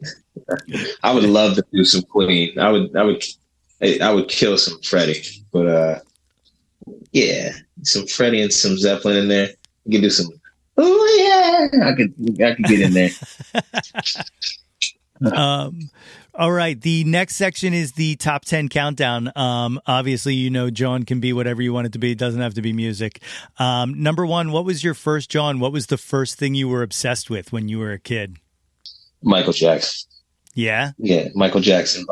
I 1.02 1.12
would 1.12 1.24
love 1.24 1.56
to 1.56 1.64
do 1.72 1.84
some 1.84 2.02
Queen. 2.02 2.58
I 2.58 2.70
would 2.70 2.96
I 2.96 3.02
would 3.02 3.24
I 4.02 4.12
would 4.12 4.28
kill 4.28 4.58
some 4.58 4.80
Freddie, 4.80 5.22
but 5.52 5.66
uh 5.66 6.00
yeah, 7.12 7.52
some 7.82 8.06
Freddie 8.06 8.42
and 8.42 8.52
some 8.52 8.76
Zeppelin 8.76 9.16
in 9.16 9.28
there. 9.28 9.50
You 9.84 9.92
can 9.92 10.02
do 10.02 10.10
some 10.10 10.28
oh 10.76 11.68
yeah, 11.72 11.86
I 11.86 11.92
could 11.94 12.14
I 12.42 12.54
could 12.54 12.64
get 12.64 12.80
in 12.80 12.92
there. 12.92 13.10
um, 15.34 15.90
all 16.38 16.52
right. 16.52 16.80
The 16.80 17.02
next 17.02 17.34
section 17.34 17.74
is 17.74 17.92
the 17.92 18.14
top 18.14 18.44
10 18.44 18.68
countdown. 18.68 19.32
Um, 19.34 19.80
obviously, 19.86 20.34
you 20.34 20.50
know, 20.50 20.70
Jawn 20.70 21.04
can 21.04 21.18
be 21.18 21.32
whatever 21.32 21.60
you 21.60 21.72
want 21.72 21.88
it 21.88 21.92
to 21.94 21.98
be. 21.98 22.12
It 22.12 22.18
doesn't 22.18 22.40
have 22.40 22.54
to 22.54 22.62
be 22.62 22.72
music. 22.72 23.20
Um, 23.58 24.00
number 24.00 24.24
one, 24.24 24.52
what 24.52 24.64
was 24.64 24.84
your 24.84 24.94
first, 24.94 25.30
Jawn? 25.30 25.58
What 25.58 25.72
was 25.72 25.86
the 25.86 25.98
first 25.98 26.38
thing 26.38 26.54
you 26.54 26.68
were 26.68 26.82
obsessed 26.82 27.28
with 27.28 27.52
when 27.52 27.68
you 27.68 27.80
were 27.80 27.90
a 27.90 27.98
kid? 27.98 28.36
Michael 29.20 29.52
Jackson. 29.52 30.08
Yeah. 30.54 30.92
Yeah. 30.96 31.28
Michael 31.34 31.60
Jackson. 31.60 32.06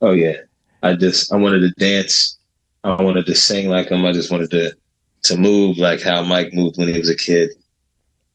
Oh, 0.00 0.12
yeah. 0.12 0.36
I 0.84 0.94
just, 0.94 1.32
I 1.32 1.36
wanted 1.36 1.60
to 1.60 1.70
dance. 1.72 2.38
I 2.84 3.02
wanted 3.02 3.26
to 3.26 3.34
sing 3.34 3.68
like 3.68 3.88
him. 3.88 4.04
I 4.04 4.12
just 4.12 4.30
wanted 4.30 4.50
to, 4.50 4.76
to 5.22 5.36
move 5.36 5.78
like 5.78 6.02
how 6.02 6.22
Mike 6.22 6.52
moved 6.52 6.76
when 6.76 6.88
he 6.88 6.98
was 6.98 7.08
a 7.08 7.16
kid. 7.16 7.50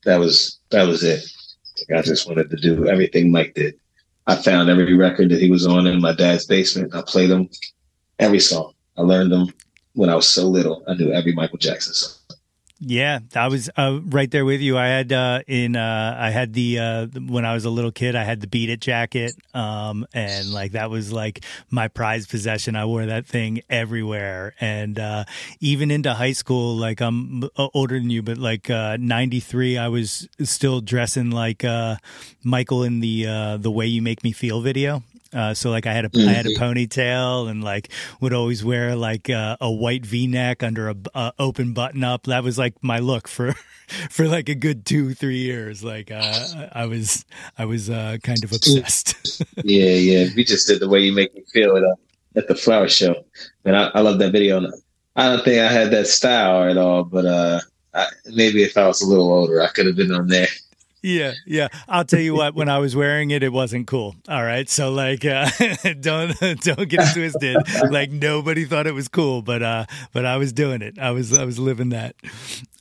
That 0.06 0.18
was, 0.18 0.60
that 0.72 0.88
was 0.88 1.04
it. 1.04 1.24
I 1.96 2.02
just 2.02 2.28
wanted 2.28 2.50
to 2.50 2.58
do 2.58 2.88
everything 2.88 3.32
Mike 3.32 3.54
did. 3.54 3.76
I 4.28 4.36
found 4.36 4.70
every 4.70 4.94
record 4.94 5.30
that 5.30 5.42
he 5.42 5.50
was 5.50 5.66
on 5.66 5.88
in 5.88 6.02
my 6.02 6.14
dad's 6.14 6.46
basement. 6.46 6.96
I 6.96 7.04
played 7.06 7.30
them, 7.30 7.50
every 8.18 8.40
song. 8.40 8.74
I 8.98 9.02
learned 9.02 9.32
them 9.32 9.54
when 9.94 10.10
I 10.10 10.16
was 10.16 10.28
so 10.28 10.48
little. 10.48 10.84
I 10.88 10.96
knew 10.96 11.12
every 11.12 11.34
Michael 11.34 11.58
Jackson 11.58 11.94
song. 11.94 12.19
Yeah, 12.82 13.20
I 13.36 13.50
was 13.50 13.70
uh, 13.76 14.00
right 14.06 14.32
there 14.32 14.46
with 14.46 14.62
you. 14.62 14.78
I 14.78 14.88
had 14.88 15.12
uh, 15.12 15.42
in 15.48 15.76
uh, 15.76 16.16
I 16.18 16.30
had 16.30 16.54
the 16.54 16.80
uh, 16.80 17.08
when 17.08 17.44
I 17.44 17.54
was 17.54 17.66
a 17.66 17.70
little 17.70 17.92
kid, 17.92 18.16
I 18.16 18.24
had 18.24 18.40
the 18.40 18.48
Beat 18.48 18.70
It 18.70 18.80
jacket, 18.80 19.34
um, 19.54 20.08
and 20.14 20.50
like 20.50 20.72
that 20.72 20.90
was 20.90 21.12
like 21.12 21.44
my 21.70 21.90
prized 21.90 22.30
possession. 22.30 22.78
I 22.78 22.86
wore 22.86 23.06
that 23.06 23.26
thing 23.28 23.64
everywhere, 23.70 24.54
and 24.62 24.98
uh, 24.98 25.26
even 25.60 25.92
into 25.92 26.14
high 26.14 26.32
school. 26.32 26.78
Like 26.78 27.02
I'm 27.02 27.44
uh, 27.44 27.68
older 27.74 28.00
than 28.00 28.10
you, 28.10 28.22
but 28.22 28.38
like 28.38 28.70
'93, 28.70 29.78
I 29.78 29.90
was 29.90 30.30
still 30.44 30.80
dressing 30.80 31.32
like 31.32 31.66
Michael 32.44 32.84
in 32.84 33.02
the 33.02 33.58
the 33.60 33.72
Way 33.72 33.88
You 33.88 34.02
Make 34.02 34.24
Me 34.24 34.32
Feel 34.32 34.62
video. 34.62 35.04
Uh, 35.34 35.54
so 35.54 35.70
like 35.70 35.86
I 35.86 35.94
had 35.94 36.06
a 36.06 36.10
mm-hmm. 36.10 36.28
I 36.28 36.34
had 36.34 36.46
a 36.46 36.50
mm-hmm. 36.50 36.64
ponytail 36.64 37.50
and 37.50 37.64
like 37.64 37.90
would 38.20 38.34
always 38.34 38.64
wear 38.64 38.96
like 38.96 39.30
uh, 39.30 39.58
a 39.62 39.72
white 39.72 40.06
V 40.06 40.28
neck 40.28 40.64
under 40.64 40.90
a, 40.90 40.96
a, 41.14 41.34
open 41.38 41.74
button 41.74 42.04
up. 42.04 42.24
That 42.24 42.44
was 42.44 42.58
like 42.58 42.76
my 42.82 43.00
look 43.00 43.28
for 43.28 43.54
for 44.10 44.28
like 44.28 44.50
a 44.50 44.56
good 44.56 44.86
two 44.86 45.14
three 45.14 45.40
years. 45.40 45.84
Like 45.84 46.12
uh, 46.12 46.70
I 46.72 46.86
was 46.86 47.26
I 47.58 47.66
was 47.66 47.90
uh, 47.90 48.18
kind 48.24 48.44
of 48.44 48.52
obsessed. 48.52 49.44
yeah, 49.64 49.94
yeah. 49.94 50.28
We 50.36 50.44
just 50.44 50.68
did 50.68 50.80
the 50.80 50.90
way 50.90 51.02
you 51.02 51.14
make 51.14 51.34
me 51.36 51.44
feel 51.54 51.78
at, 51.78 51.84
at 52.36 52.48
the 52.48 52.56
flower 52.56 52.88
show, 52.90 53.24
and 53.66 53.76
I, 53.76 53.92
I 53.94 54.02
love 54.02 54.20
that 54.20 54.32
video. 54.32 54.66
I 55.16 55.30
don't 55.30 55.44
think 55.44 55.60
I 55.60 55.72
had 55.72 55.92
that 55.92 56.08
style 56.08 56.70
at 56.70 56.78
all, 56.78 57.04
but 57.04 57.26
uh, 57.26 57.60
I, 57.94 58.08
maybe 58.28 58.64
if 58.64 58.78
I 58.78 58.88
was 58.88 59.02
a 59.02 59.08
little 59.08 59.32
older, 59.32 59.62
I 59.62 59.68
could 59.68 59.86
have 59.86 59.96
been 59.96 60.14
on 60.14 60.28
there. 60.28 60.48
Yeah, 61.02 61.34
yeah. 61.46 61.70
I'll 61.88 62.04
tell 62.04 62.20
you 62.20 62.36
what. 62.36 62.56
When 62.56 62.68
I 62.68 62.80
was 62.80 62.96
wearing 62.96 63.32
it, 63.32 63.42
it 63.42 63.54
wasn't 63.54 63.88
cool. 63.88 64.16
All 64.28 64.44
right, 64.44 64.70
so 64.70 64.92
like, 64.92 65.24
uh, 65.26 65.50
don't 66.00 66.38
don't 66.40 66.90
get 66.90 67.00
it 67.02 67.14
twisted. 67.14 67.58
Like 67.90 68.12
nobody 68.12 68.66
thought 68.66 68.88
it 68.88 68.94
was 68.94 69.08
cool, 69.08 69.42
but 69.42 69.64
uh, 69.64 69.86
but 70.14 70.26
I 70.26 70.38
was 70.38 70.52
doing 70.52 70.82
it. 70.82 71.00
I 71.00 71.12
was 71.12 71.34
I 71.34 71.46
was 71.46 71.58
living 71.58 71.90
that. 71.90 72.16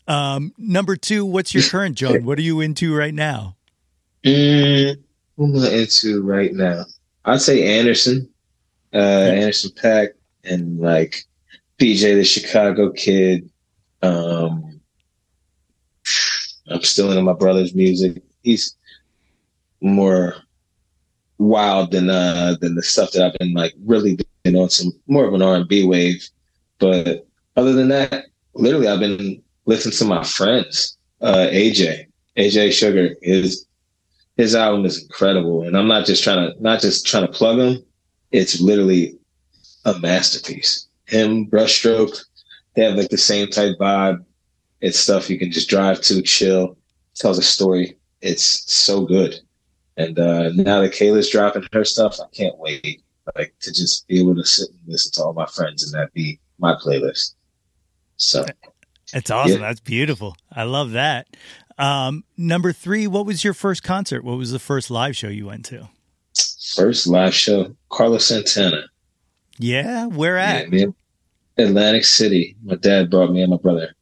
Um, 0.08 0.52
number 0.58 0.96
two, 0.96 1.24
what's 1.24 1.54
your 1.54 1.62
current 1.62 1.96
Jawn? 1.96 2.24
What 2.24 2.38
are 2.38 2.42
you 2.42 2.60
into 2.60 2.96
right 2.96 3.14
now? 3.14 3.56
Mm, 4.24 4.98
what 5.36 5.46
am 5.48 5.62
I 5.62 5.68
into 5.68 6.22
right 6.22 6.52
now? 6.52 6.86
I'd 7.24 7.42
say 7.42 7.78
Anderson, 7.78 8.28
uh, 8.94 8.96
Anderson 8.96 9.70
.Paak, 9.72 10.08
and 10.44 10.80
like 10.80 11.24
BJ 11.78 12.16
the 12.16 12.24
Chicago 12.24 12.90
Kid. 12.90 13.48
Um, 14.02 14.67
I'm 16.70 16.82
still 16.82 17.10
into 17.10 17.22
my 17.22 17.32
brother's 17.32 17.74
music. 17.74 18.22
He's 18.42 18.74
more 19.80 20.36
wild 21.38 21.92
than 21.92 22.10
uh 22.10 22.56
than 22.60 22.74
the 22.74 22.82
stuff 22.82 23.12
that 23.12 23.24
I've 23.24 23.38
been 23.38 23.54
like 23.54 23.72
really 23.84 24.18
been 24.42 24.56
on 24.56 24.70
some 24.70 24.92
more 25.06 25.24
of 25.24 25.34
an 25.34 25.42
R 25.42 25.54
and 25.54 25.68
B 25.68 25.84
wave. 25.84 26.28
But 26.78 27.26
other 27.56 27.72
than 27.72 27.88
that, 27.88 28.26
literally 28.54 28.88
I've 28.88 29.00
been 29.00 29.42
listening 29.66 29.94
to 29.96 30.04
my 30.04 30.24
friends. 30.24 30.96
Uh 31.20 31.46
AJAY. 31.50 32.06
AJAY 32.36 32.72
Sugar 32.72 33.14
is 33.22 33.66
his 34.36 34.54
album 34.54 34.84
is 34.86 35.02
incredible. 35.02 35.62
And 35.62 35.76
I'm 35.76 35.88
not 35.88 36.06
just 36.06 36.22
trying 36.22 36.52
to 36.52 36.62
not 36.62 36.80
just 36.80 37.06
trying 37.06 37.26
to 37.26 37.32
plug 37.32 37.58
him. 37.58 37.84
It's 38.30 38.60
literally 38.60 39.18
a 39.84 39.98
masterpiece. 39.98 40.86
Him, 41.06 41.46
brushstroke, 41.46 42.24
they 42.74 42.84
have 42.84 42.96
like 42.96 43.08
the 43.08 43.18
same 43.18 43.48
type 43.48 43.76
vibe. 43.78 44.24
It's 44.80 44.98
stuff 44.98 45.28
you 45.28 45.38
can 45.38 45.50
just 45.50 45.68
drive 45.68 46.00
to, 46.02 46.22
chill, 46.22 46.76
tells 47.14 47.38
a 47.38 47.42
story. 47.42 47.98
It's 48.20 48.72
so 48.72 49.04
good. 49.04 49.40
And 49.96 50.18
uh, 50.18 50.50
now 50.50 50.80
that 50.80 50.92
Kayla's 50.92 51.30
dropping 51.30 51.66
her 51.72 51.84
stuff, 51.84 52.18
I 52.20 52.26
can't 52.34 52.56
wait 52.58 53.02
like 53.36 53.54
to 53.60 53.72
just 53.72 54.06
be 54.08 54.20
able 54.20 54.34
to 54.34 54.44
sit 54.44 54.68
and 54.70 54.78
listen 54.86 55.12
to 55.12 55.22
all 55.22 55.32
my 55.32 55.46
friends 55.46 55.84
and 55.84 55.92
that 56.00 56.12
be 56.12 56.38
my 56.58 56.74
playlist. 56.74 57.34
So 58.16 58.44
it's 59.12 59.30
awesome. 59.30 59.60
Yeah. 59.60 59.68
That's 59.68 59.80
beautiful. 59.80 60.36
I 60.52 60.64
love 60.64 60.92
that. 60.92 61.26
Um, 61.78 62.24
number 62.36 62.72
three, 62.72 63.06
what 63.06 63.26
was 63.26 63.44
your 63.44 63.54
first 63.54 63.82
concert? 63.82 64.24
What 64.24 64.38
was 64.38 64.50
the 64.50 64.58
first 64.58 64.90
live 64.90 65.16
show 65.16 65.28
you 65.28 65.46
went 65.46 65.64
to? 65.66 65.88
First 66.74 67.06
live 67.06 67.34
show, 67.34 67.74
Carlos 67.90 68.26
Santana. 68.26 68.84
Yeah, 69.58 70.06
where 70.06 70.38
at? 70.38 70.72
Yeah, 70.72 70.86
Atlantic 71.56 72.04
City. 72.04 72.56
My 72.62 72.76
dad 72.76 73.10
brought 73.10 73.30
me 73.30 73.42
and 73.42 73.50
my 73.50 73.56
brother 73.56 73.94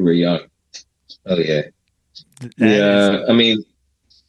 we 0.00 0.04
were 0.04 0.12
young. 0.12 0.40
Oh 1.26 1.36
yeah, 1.36 1.62
that 2.40 2.52
yeah. 2.56 3.10
Is- 3.22 3.28
I 3.28 3.32
mean, 3.32 3.64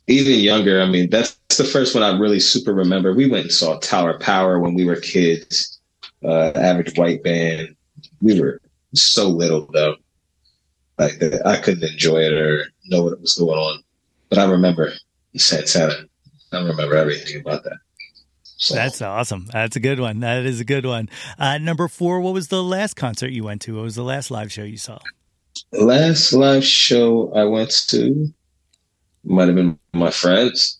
even 0.07 0.39
younger. 0.39 0.81
I 0.81 0.85
mean, 0.85 1.09
that's 1.09 1.37
the 1.57 1.63
first 1.63 1.95
one 1.95 2.03
I 2.03 2.17
really 2.17 2.39
super 2.39 2.73
remember. 2.73 3.13
We 3.13 3.29
went 3.29 3.45
and 3.45 3.51
saw 3.51 3.79
Tower 3.79 4.19
Power 4.19 4.59
when 4.59 4.73
we 4.73 4.85
were 4.85 4.97
kids. 4.97 5.79
Uh, 6.23 6.51
average 6.53 6.97
white 6.97 7.23
band. 7.23 7.75
We 8.21 8.39
were 8.39 8.61
so 8.93 9.27
little 9.27 9.67
though. 9.73 9.95
Like 10.99 11.21
I 11.45 11.57
couldn't 11.57 11.89
enjoy 11.89 12.17
it 12.17 12.33
or 12.33 12.65
know 12.85 13.03
what 13.03 13.19
was 13.21 13.35
going 13.35 13.57
on. 13.57 13.81
But 14.29 14.37
I 14.37 14.45
remember 14.45 14.93
Santana. 15.35 16.05
I 16.51 16.61
remember 16.61 16.95
everything 16.95 17.41
about 17.41 17.63
that. 17.63 17.77
So. 18.43 18.75
That's 18.75 19.01
awesome. 19.01 19.47
That's 19.51 19.75
a 19.75 19.79
good 19.79 19.99
one. 19.99 20.19
That 20.19 20.45
is 20.45 20.59
a 20.59 20.65
good 20.65 20.85
one. 20.85 21.09
Uh, 21.39 21.57
number 21.57 21.87
four, 21.87 22.19
what 22.19 22.35
was 22.35 22.49
the 22.49 22.61
last 22.61 22.95
concert 22.95 23.31
you 23.31 23.43
went 23.43 23.61
to? 23.63 23.77
What 23.77 23.83
was 23.83 23.95
the 23.95 24.03
last 24.03 24.29
live 24.29 24.51
show 24.51 24.61
you 24.61 24.77
saw? 24.77 24.99
Last 25.71 26.33
live 26.33 26.65
show 26.65 27.33
I 27.33 27.43
went 27.45 27.71
to 27.87 28.33
might 29.23 29.47
have 29.47 29.55
been 29.55 29.77
my 29.93 30.11
friends. 30.11 30.79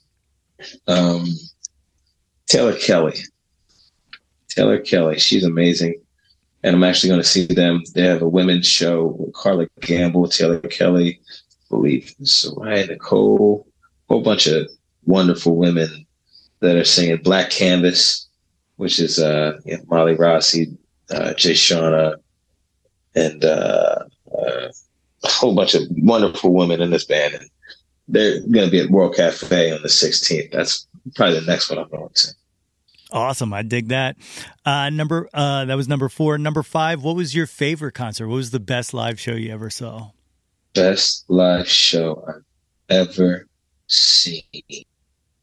Um, 0.88 1.28
Taylor 2.48 2.76
Kelly. 2.76 3.16
Taylor 4.50 4.80
Kelly. 4.80 5.20
She's 5.20 5.44
amazing. 5.44 6.02
And 6.64 6.76
I'm 6.76 6.84
actually 6.84 7.10
going 7.10 7.22
to 7.22 7.28
see 7.28 7.46
them. 7.46 7.84
They 7.96 8.04
have 8.04 8.22
a 8.22 8.28
women's 8.28 8.68
show 8.68 9.16
with 9.18 9.34
Carla 9.34 9.68
Gamble, 9.80 10.28
Taylor 10.28 10.60
Kelly, 10.60 11.20
I 11.22 11.66
believe 11.70 12.14
Soraya 12.22 12.88
Nicole, 12.88 13.66
a 14.10 14.14
whole 14.14 14.22
bunch 14.22 14.48
of 14.48 14.68
wonderful 15.06 15.56
women 15.56 16.06
that 16.60 16.76
are 16.76 16.84
singing 16.84 17.18
Black 17.18 17.50
Canvas, 17.50 18.28
which 18.76 19.00
is 19.00 19.18
uh, 19.18 19.60
yeah, 19.66 19.78
Molly 19.88 20.16
Rossi, 20.16 20.78
uh, 21.10 21.34
Jay 21.34 21.54
Shauna, 21.54 22.18
and 23.16 23.44
uh, 23.44 24.04
whole 25.40 25.56
bunch 25.56 25.74
of 25.74 25.84
wonderful 25.92 26.54
women 26.54 26.82
in 26.82 26.92
this 26.92 27.06
band. 27.06 27.36
And 27.36 27.50
they're 28.08 28.40
going 28.42 28.66
to 28.66 28.72
be 28.72 28.80
at 28.80 28.90
World 28.90 29.16
Cafe 29.16 29.72
on 29.72 29.82
the 29.82 29.88
16th. 29.88 30.52
That's 30.52 30.88
probably 31.16 31.40
the 31.40 31.46
next 31.46 31.70
one 31.70 31.80
I'm 31.80 31.90
going 31.90 32.10
to. 32.14 32.28
Awesome. 33.12 33.54
I 33.54 33.62
dig 33.62 33.90
that. 33.90 34.16
Uh, 34.66 34.90
number, 34.90 35.28
uh, 35.34 35.66
that 35.66 35.76
was 35.76 35.88
number 35.88 36.08
four. 36.08 36.38
Number 36.38 36.64
five, 36.64 37.04
what 37.04 37.16
was 37.16 37.36
your 37.36 37.46
favorite 37.46 37.94
concert? 37.94 38.28
What 38.28 38.36
was 38.36 38.52
the 38.52 38.60
best 38.60 38.94
live 38.94 39.20
show 39.20 39.34
you 39.34 39.52
ever 39.52 39.70
saw? 39.70 40.12
Best 40.74 41.26
live 41.28 41.68
show 41.68 42.24
I've 42.28 42.44
ever 42.90 43.48
seen. 43.88 44.44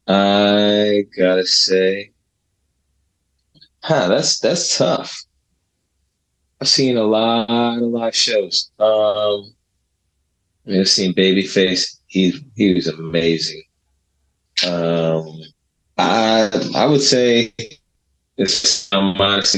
I 0.07 1.05
gotta 1.15 1.47
say, 1.47 2.13
huh, 3.83 4.09
that's, 4.09 4.39
that's 4.39 4.79
tough. 4.79 5.25
I've 6.61 6.69
seen 6.69 6.97
a 6.97 7.05
lot 7.05 7.51
of 7.51 7.83
live 7.83 8.17
shows. 8.17 8.71
Um, 8.79 9.55
I 10.69 10.73
mean, 10.73 10.81
I've 10.81 10.89
seen 10.89 11.15
Babyface. 11.15 11.97
He 12.09 12.45
he 12.55 12.75
was 12.75 12.89
amazing. 12.89 13.63
Um, 14.67 15.41
I 15.97 16.51
I 16.75 16.85
would 16.85 17.01
say 17.01 17.55
it's 18.37 18.93
I'm 18.93 19.17
modest, 19.17 19.57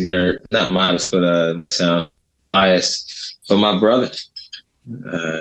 not 0.52 0.72
modest, 0.72 1.10
but 1.10 1.24
uh, 1.24 1.62
sound 1.70 2.10
biased. 2.52 3.38
But 3.48 3.56
my 3.56 3.78
brother, 3.78 4.10
uh, 5.12 5.40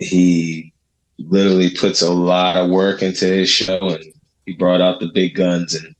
he 0.00 0.72
literally 1.18 1.70
puts 1.70 2.02
a 2.02 2.10
lot 2.10 2.56
of 2.56 2.70
work 2.70 3.02
into 3.02 3.26
his 3.26 3.48
show, 3.48 3.78
and 3.78 4.04
he 4.46 4.54
brought 4.54 4.80
out 4.80 4.98
the 4.98 5.12
big 5.14 5.36
guns, 5.36 5.76
and 5.76 5.94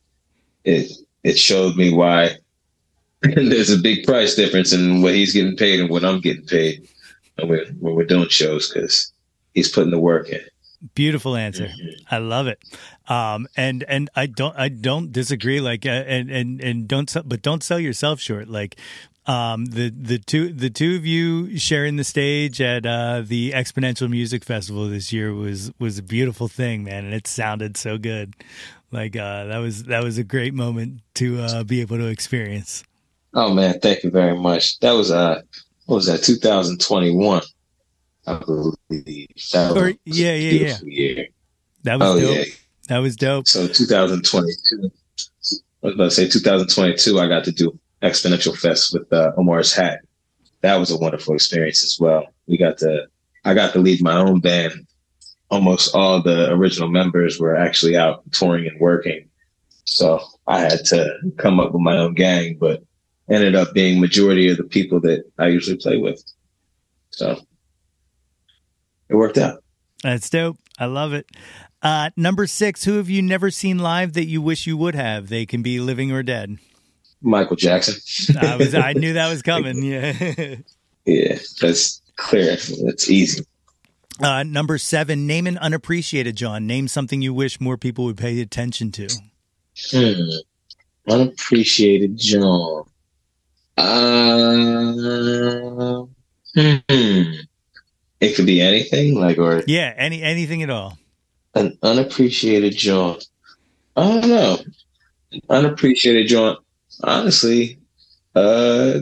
it 0.65 0.91
it 1.23 1.39
showed 1.39 1.77
me 1.77 1.93
why 1.93 2.37
there's 3.23 3.71
a 3.71 3.79
big 3.79 4.05
price 4.05 4.35
difference 4.35 4.73
in 4.73 5.03
what 5.03 5.15
he's 5.15 5.35
getting 5.35 5.57
paid 5.57 5.79
and 5.79 5.89
what 5.89 6.05
I'm 6.05 6.21
getting 6.21 6.47
paid 6.47 6.89
when 7.41 7.49
we're, 7.49 7.67
when 7.79 7.95
we're 7.95 8.05
doing 8.05 8.29
shows 8.29 8.73
because 8.73 9.13
he's 9.55 9.71
putting 9.71 9.91
the 9.91 9.99
work 9.99 10.29
in. 10.29 10.41
Beautiful 10.95 11.37
answer. 11.37 11.67
Mm-hmm. 11.67 12.15
I 12.15 12.19
love 12.19 12.47
it. 12.47 12.59
Um, 13.07 13.47
and 13.55 13.85
and 13.87 14.09
I 14.17 14.25
don't 14.25 14.57
I 14.57 14.71
don't 14.71 15.13
disagree. 15.13 15.61
Like 15.61 15.85
uh, 15.85 15.91
and 15.91 16.31
and 16.31 16.59
and 16.63 16.89
don't 16.89 17.15
but 17.27 17.43
don't 17.43 17.63
sell 17.63 17.79
yourself 17.79 18.19
short. 18.19 18.49
Like 18.49 18.77
um, 19.27 19.67
the 19.67 19.91
the 19.91 20.19
two 20.19 20.53
the 20.53 20.71
two 20.71 20.97
of 20.97 21.05
you 21.05 21.59
sharing 21.59 21.97
the 21.97 22.05
stage 22.05 22.61
at 22.61 22.87
uh, 22.87 23.23
the 23.25 23.53
XPoNential 23.53 24.09
Music 24.09 24.43
Festival 24.45 24.89
this 24.89 25.13
year 25.13 25.35
was 25.35 25.71
was 25.79 25.99
a 25.99 26.03
beautiful 26.03 26.49
thing, 26.49 26.83
man, 26.85 27.05
and 27.05 27.13
it 27.13 27.27
sounded 27.27 27.77
so 27.77 27.99
good. 27.99 28.35
Like 28.91 29.17
uh, 29.17 29.45
that 29.45 29.59
was 29.59 29.85
that 29.85 30.03
was 30.03 30.17
a 30.17 30.25
great 30.25 30.55
moment 30.55 31.03
to 31.15 31.41
uh, 31.41 31.65
be 31.65 31.81
able 31.81 31.99
to 31.99 32.07
experience. 32.07 32.85
Oh 33.35 33.53
man, 33.53 33.79
thank 33.81 34.03
you 34.03 34.11
very 34.11 34.37
much. 34.37 34.81
That 34.81 34.93
was 34.93 35.11
uh, 35.11 35.43
what 35.91 35.97
was 35.97 36.07
that? 36.07 36.23
2021, 36.23 37.43
I 38.25 38.35
believe. 38.39 38.77
That 39.53 39.77
or, 39.77 39.89
yeah, 40.05 40.35
yeah, 40.35 40.35
yeah. 40.35 40.77
Year. 40.85 41.27
That 41.83 41.99
was 41.99 42.09
oh, 42.09 42.21
dope. 42.21 42.47
Yeah. 42.47 42.53
That 42.87 42.99
was 42.99 43.17
dope. 43.17 43.49
So 43.49 43.67
2022. 43.67 44.93
I 45.83 45.87
was 45.87 45.95
about 45.95 46.05
to 46.05 46.11
say 46.13 46.29
2022. 46.29 47.19
I 47.19 47.27
got 47.27 47.43
to 47.43 47.51
do 47.51 47.77
XPoNential 48.03 48.57
Fest 48.57 48.93
with 48.93 49.13
uh, 49.13 49.33
Omar's 49.37 49.75
Hat. 49.75 50.03
That 50.61 50.77
was 50.77 50.93
a 50.93 50.97
wonderful 50.97 51.35
experience 51.35 51.83
as 51.83 51.99
well. 51.99 52.25
We 52.47 52.57
got 52.57 52.79
to, 52.79 53.09
I 53.45 53.55
got 53.55 53.73
to 53.73 53.81
lead 53.81 54.01
my 54.01 54.15
own 54.15 54.39
band. 54.39 54.87
Almost 55.51 55.97
all 55.97 56.23
the 56.23 56.53
original 56.53 56.89
members 56.89 57.41
were 57.41 57.57
actually 57.57 57.97
out 57.97 58.23
touring 58.31 58.69
and 58.69 58.79
working. 58.79 59.29
So 59.87 60.21
I 60.47 60.61
had 60.61 60.85
to 60.85 61.19
come 61.37 61.59
up 61.59 61.73
with 61.73 61.83
my 61.83 61.97
own 61.97 62.15
gang, 62.15 62.59
but 62.61 62.85
ended 63.31 63.55
up 63.55 63.73
being 63.73 64.01
majority 64.01 64.51
of 64.51 64.57
the 64.57 64.65
people 64.65 65.01
that 65.01 65.25
I 65.39 65.49
usually 65.49 65.77
play 65.77 65.97
with. 65.97 66.23
So 67.11 67.41
it 69.09 69.15
worked 69.15 69.39
out. 69.39 69.63
That's 70.03 70.29
dope. 70.31 70.59
I 70.79 70.87
love 70.87 71.13
it. 71.13 71.27
Uh, 71.83 72.11
number 72.17 72.47
six, 72.47 72.85
who 72.85 72.97
have 72.97 73.09
you 73.09 73.23
never 73.23 73.51
seen 73.51 73.79
live 73.79 74.13
that 74.15 74.27
you 74.27 74.43
wish 74.43 74.67
you 74.67 74.77
would 74.77 74.95
have? 74.95 75.29
They 75.29 75.47
can 75.47 75.63
be 75.63 75.81
living 75.81 76.13
or 76.13 76.23
dead. 76.23 76.59
Michael 77.23 77.57
Jackson. 77.57 78.37
I 78.39 78.57
was 78.57 78.75
I 78.75 78.93
knew 78.95 79.15
that 79.15 79.31
was 79.31 79.43
coming. 79.43 79.83
Yeah. 79.83 80.57
yeah, 81.05 81.39
that's 81.61 82.01
clear. 82.17 82.57
That's 82.85 83.11
easy. 83.11 83.45
Uh, 84.23 84.43
number 84.43 84.77
seven, 84.77 85.27
name 85.27 85.47
an 85.47 85.57
unappreciated 85.59 86.37
Jawn. 86.37 86.67
Name 86.67 86.89
something 86.89 87.23
you 87.23 87.33
wish 87.33 87.61
more 87.61 87.79
people 87.79 88.05
would 88.05 88.19
pay 88.19 88.41
attention 88.41 88.93
to. 88.93 89.09
Hmm. 89.91 91.11
Unappreciated 91.11 92.19
Jawn. 92.19 92.85
Uh, 93.81 94.93
hmm. 96.55 97.33
It 98.21 98.37
could 98.37 98.45
be 98.45 98.61
anything, 98.61 99.19
like 99.19 99.39
or 99.39 99.63
yeah, 99.67 99.95
any 99.97 100.23
anything 100.23 100.63
at 100.63 100.69
all. 100.69 100.99
An 101.55 101.79
unappreciated 101.83 102.77
joint. 102.77 103.25
I 103.97 104.21
don't 104.21 104.29
know. 104.29 104.59
Unappreciated 105.49 106.29
joint. 106.29 106.59
honestly, 107.03 107.79
uh, 108.35 109.01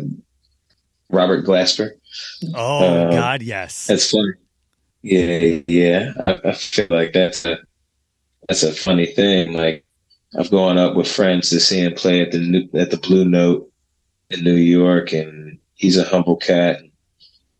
Robert 1.10 1.44
Glasper. 1.44 1.90
Oh 2.54 2.84
uh, 2.84 3.10
God, 3.10 3.42
yes, 3.42 3.88
that's 3.88 4.10
funny. 4.10 4.34
Yeah, 5.02 5.60
yeah. 5.66 6.12
I, 6.26 6.40
I, 6.44 6.52
feel 6.52 6.86
like 6.90 7.12
that's 7.12 7.44
a 7.44 7.58
that's 8.48 8.62
a 8.62 8.72
funny 8.72 9.06
thing. 9.06 9.54
Like 9.54 9.84
I've 10.38 10.50
gone 10.50 10.78
up 10.78 10.94
with 10.94 11.10
friends 11.10 11.50
to 11.50 11.58
see 11.58 11.80
him 11.80 11.94
play 11.94 12.22
at 12.22 12.30
the 12.30 12.68
at 12.74 12.92
the 12.92 12.98
Blue 12.98 13.24
Note 13.24 13.67
in 14.30 14.44
New 14.44 14.56
York, 14.56 15.12
and 15.12 15.58
he's 15.74 15.96
a 15.96 16.04
humble 16.04 16.36
cat. 16.36 16.80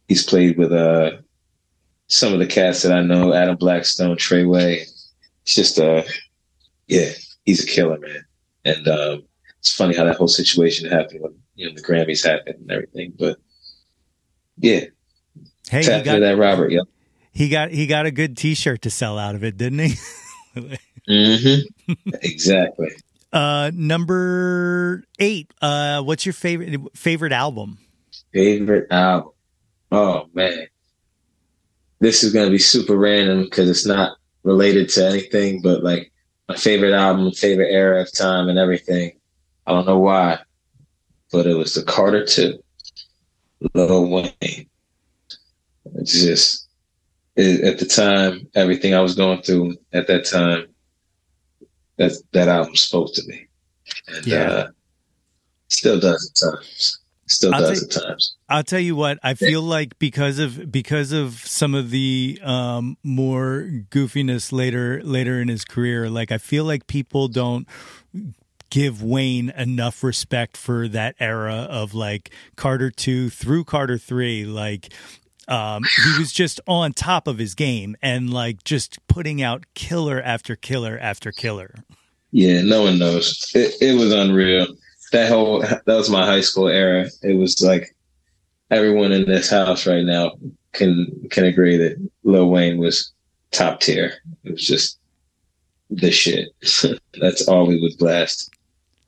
He's 0.08 0.24
played 0.24 0.58
with 0.58 0.72
uh 0.72 1.18
some 2.08 2.32
of 2.32 2.38
the 2.38 2.46
cats 2.46 2.82
that 2.82 2.92
I 2.92 3.02
know, 3.02 3.34
Adam 3.34 3.56
Blackstone, 3.56 4.16
Treyway. 4.16 4.82
It's 5.42 5.54
just 5.54 5.78
uh 5.78 6.02
yeah, 6.86 7.10
he's 7.44 7.62
a 7.62 7.66
killer, 7.66 7.98
man. 7.98 8.24
And 8.64 8.88
um 8.88 9.24
it's 9.58 9.74
funny 9.74 9.96
how 9.96 10.04
that 10.04 10.16
whole 10.16 10.28
situation 10.28 10.90
happened 10.90 11.20
when 11.22 11.34
you 11.56 11.68
know 11.68 11.74
the 11.74 11.82
Grammys 11.82 12.24
happened 12.24 12.56
and 12.60 12.70
everything. 12.70 13.12
But 13.18 13.38
yeah, 14.58 14.84
hey, 15.70 15.82
tap 15.82 16.04
got, 16.04 16.20
that 16.20 16.36
Robert. 16.36 16.70
Yep. 16.70 16.86
He 17.32 17.48
got 17.48 17.70
he 17.70 17.86
got 17.86 18.06
a 18.06 18.10
good 18.10 18.36
T-shirt 18.36 18.82
to 18.82 18.90
sell 18.90 19.18
out 19.18 19.34
of 19.34 19.44
it, 19.44 19.56
didn't 19.56 19.78
he? 19.80 19.94
mm-hmm. 21.08 22.10
Exactly. 22.22 22.90
Uh, 23.32 23.70
number 23.74 25.04
eight. 25.18 25.52
Uh, 25.60 26.02
what's 26.02 26.24
your 26.24 26.32
favorite 26.32 26.80
favorite 26.96 27.32
album? 27.32 27.78
Favorite 28.32 28.86
album. 28.90 29.32
Oh 29.90 30.28
man, 30.34 30.66
this 32.00 32.22
is 32.22 32.32
gonna 32.32 32.50
be 32.50 32.58
super 32.58 32.96
random 32.96 33.44
because 33.44 33.68
it's 33.68 33.86
not 33.86 34.16
related 34.42 34.88
to 34.90 35.06
anything, 35.06 35.60
but 35.62 35.82
like 35.82 36.12
my 36.48 36.56
favorite 36.56 36.94
album, 36.94 37.32
favorite 37.32 37.70
era 37.70 38.00
of 38.00 38.12
time, 38.12 38.48
and 38.48 38.58
everything 38.58 39.18
I 39.66 39.72
don't 39.72 39.86
know 39.86 39.98
why, 39.98 40.38
but 41.30 41.46
it 41.46 41.54
was 41.54 41.74
the 41.74 41.82
Carter 41.82 42.24
Two, 42.24 42.58
Lil 43.74 44.08
Wayne. 44.08 44.66
It's 45.96 46.22
just 46.22 46.68
it, 47.36 47.60
at 47.60 47.78
the 47.78 47.84
time, 47.84 48.48
everything 48.54 48.94
I 48.94 49.00
was 49.00 49.14
going 49.14 49.42
through 49.42 49.76
at 49.92 50.06
that 50.06 50.24
time, 50.24 50.68
that 51.98 52.12
that 52.32 52.48
album 52.48 52.76
spoke 52.76 53.12
to 53.14 53.22
me, 53.26 53.46
and 54.08 54.26
yeah. 54.26 54.50
uh, 54.50 54.68
still 55.68 56.00
does 56.00 56.30
at 56.30 56.50
times. 56.50 56.98
Still 57.26 57.54
I'll 57.54 57.60
does 57.60 57.82
at 57.82 58.02
times. 58.02 58.36
I'll 58.48 58.62
tell 58.62 58.80
you 58.80 58.96
what, 58.96 59.18
I 59.22 59.34
feel 59.34 59.60
like 59.60 59.98
because 59.98 60.38
of 60.38 60.72
because 60.72 61.12
of 61.12 61.34
some 61.34 61.74
of 61.74 61.90
the 61.90 62.40
um, 62.42 62.96
more 63.02 63.68
goofiness 63.90 64.50
later 64.50 65.02
later 65.04 65.40
in 65.40 65.48
his 65.48 65.64
career, 65.64 66.08
like 66.08 66.32
I 66.32 66.38
feel 66.38 66.64
like 66.64 66.86
people 66.86 67.28
don't 67.28 67.68
give 68.70 69.02
Wayne 69.02 69.50
enough 69.50 70.02
respect 70.02 70.56
for 70.56 70.88
that 70.88 71.14
era 71.18 71.66
of 71.70 71.94
like 71.94 72.30
Carter 72.56 72.90
2 72.90 73.30
through 73.30 73.64
Carter 73.64 73.96
3 73.96 74.44
like 74.44 74.92
um, 75.48 75.82
he 75.84 76.18
was 76.18 76.32
just 76.32 76.60
on 76.66 76.92
top 76.92 77.26
of 77.26 77.38
his 77.38 77.54
game 77.54 77.96
and 78.02 78.30
like 78.30 78.64
just 78.64 78.98
putting 79.08 79.42
out 79.42 79.64
killer 79.74 80.20
after 80.22 80.54
killer 80.54 80.98
after 81.00 81.32
killer. 81.32 81.74
Yeah, 82.30 82.60
no 82.62 82.82
one 82.82 82.98
knows. 82.98 83.50
It, 83.54 83.74
it 83.80 83.98
was 83.98 84.12
unreal. 84.12 84.66
That 85.12 85.30
whole 85.30 85.60
that 85.60 85.82
was 85.86 86.10
my 86.10 86.26
high 86.26 86.42
school 86.42 86.68
era. 86.68 87.06
It 87.22 87.34
was 87.38 87.62
like 87.62 87.96
everyone 88.70 89.12
in 89.12 89.24
this 89.24 89.48
house 89.48 89.86
right 89.86 90.04
now 90.04 90.32
can 90.72 91.06
can 91.30 91.44
agree 91.44 91.78
that 91.78 91.96
Lil 92.24 92.50
Wayne 92.50 92.76
was 92.76 93.12
top 93.50 93.80
tier. 93.80 94.12
It 94.44 94.52
was 94.52 94.66
just 94.66 94.98
the 95.88 96.10
shit. 96.10 96.50
That's 97.20 97.48
all 97.48 97.66
we 97.66 97.80
would 97.80 97.96
blast 97.96 98.50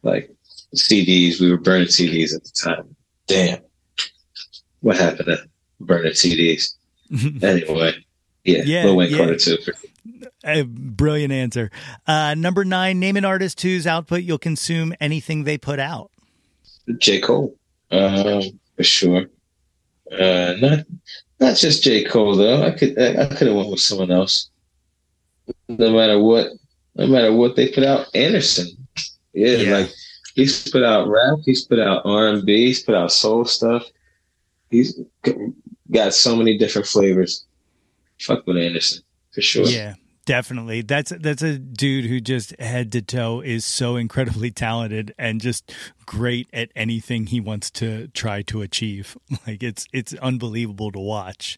like 0.02 0.30
CDs. 0.74 1.38
We 1.38 1.50
were 1.50 1.58
burning 1.58 1.88
CDs 1.88 2.34
at 2.34 2.44
the 2.44 2.52
time. 2.64 2.96
Damn, 3.26 3.60
what 4.80 4.96
happened 4.96 5.26
to 5.26 5.50
burning 5.80 6.12
CDs? 6.12 6.74
anyway, 7.42 7.94
yeah, 8.44 8.62
yeah, 8.64 8.84
Lil 8.84 8.96
Wayne 8.96 9.10
yeah. 9.10 9.16
Carter 9.16 9.36
too. 9.36 9.58
A 10.44 10.62
brilliant 10.62 11.32
answer. 11.32 11.70
Uh, 12.06 12.34
number 12.34 12.64
nine, 12.64 12.98
name 12.98 13.16
an 13.16 13.24
artist 13.24 13.60
whose 13.60 13.86
output 13.86 14.22
you'll 14.22 14.38
consume 14.38 14.94
anything 15.00 15.44
they 15.44 15.58
put 15.58 15.78
out. 15.78 16.10
J. 16.98 17.20
Cole, 17.20 17.54
um, 17.90 18.42
for 18.76 18.82
sure. 18.82 19.26
Uh, 20.10 20.54
not 20.60 20.86
not 21.38 21.56
just 21.56 21.82
J. 21.82 22.04
Cole 22.04 22.36
though. 22.36 22.62
I 22.62 22.70
could 22.70 22.98
I, 22.98 23.22
I 23.22 23.26
could 23.26 23.48
have 23.48 23.56
went 23.56 23.70
with 23.70 23.80
someone 23.80 24.10
else. 24.10 24.50
No 25.68 25.92
matter 25.92 26.18
what, 26.18 26.48
no 26.96 27.06
matter 27.06 27.32
what 27.32 27.56
they 27.56 27.68
put 27.68 27.84
out, 27.84 28.06
Anderson. 28.14 28.68
Yeah, 29.32 29.56
yeah, 29.56 29.76
like 29.78 29.90
he's 30.34 30.68
put 30.68 30.82
out 30.82 31.08
rap, 31.08 31.38
he's 31.44 31.64
put 31.64 31.78
out 31.78 32.02
R 32.04 32.28
and 32.28 32.44
B, 32.44 32.66
he's 32.66 32.82
put 32.82 32.94
out 32.94 33.12
soul 33.12 33.44
stuff. 33.44 33.84
He's 34.70 34.98
got 35.90 36.14
so 36.14 36.36
many 36.36 36.56
different 36.56 36.86
flavors. 36.86 37.44
Fuck 38.20 38.46
with 38.46 38.56
Anderson 38.56 39.02
for 39.32 39.40
sure. 39.40 39.66
Yeah, 39.66 39.94
definitely. 40.26 40.82
That's 40.82 41.12
that's 41.18 41.42
a 41.42 41.58
dude 41.58 42.04
who 42.06 42.20
just 42.20 42.58
head 42.60 42.92
to 42.92 43.02
toe 43.02 43.40
is 43.40 43.64
so 43.64 43.96
incredibly 43.96 44.50
talented 44.50 45.14
and 45.18 45.40
just 45.40 45.72
great 46.06 46.48
at 46.52 46.70
anything 46.76 47.26
he 47.26 47.40
wants 47.40 47.70
to 47.72 48.08
try 48.08 48.42
to 48.42 48.62
achieve. 48.62 49.16
Like 49.46 49.62
it's 49.62 49.86
it's 49.92 50.12
unbelievable 50.14 50.92
to 50.92 51.00
watch. 51.00 51.56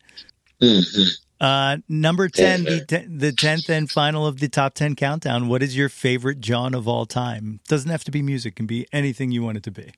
Mm-hmm. 0.61 1.09
Uh, 1.43 1.79
number 1.89 2.29
10, 2.29 2.63
the, 2.63 3.07
the 3.09 3.33
10th 3.33 3.69
and 3.69 3.91
final 3.91 4.25
of 4.29 4.39
the 4.39 4.49
top 4.49 4.75
10 4.75 4.95
countdown. 4.95 5.49
What 5.49 5.61
is 5.61 5.77
your 5.77 5.89
favorite 5.89 6.41
Jawn 6.41 6.73
of 6.73 6.87
all 6.87 7.05
time? 7.05 7.59
Doesn't 7.67 7.91
have 7.91 8.05
to 8.05 8.13
be 8.13 8.23
music, 8.23 8.55
can 8.55 8.67
be 8.67 8.87
anything 8.93 9.33
you 9.33 9.43
want 9.43 9.57
it 9.57 9.65
to 9.65 9.73
be. 9.73 9.91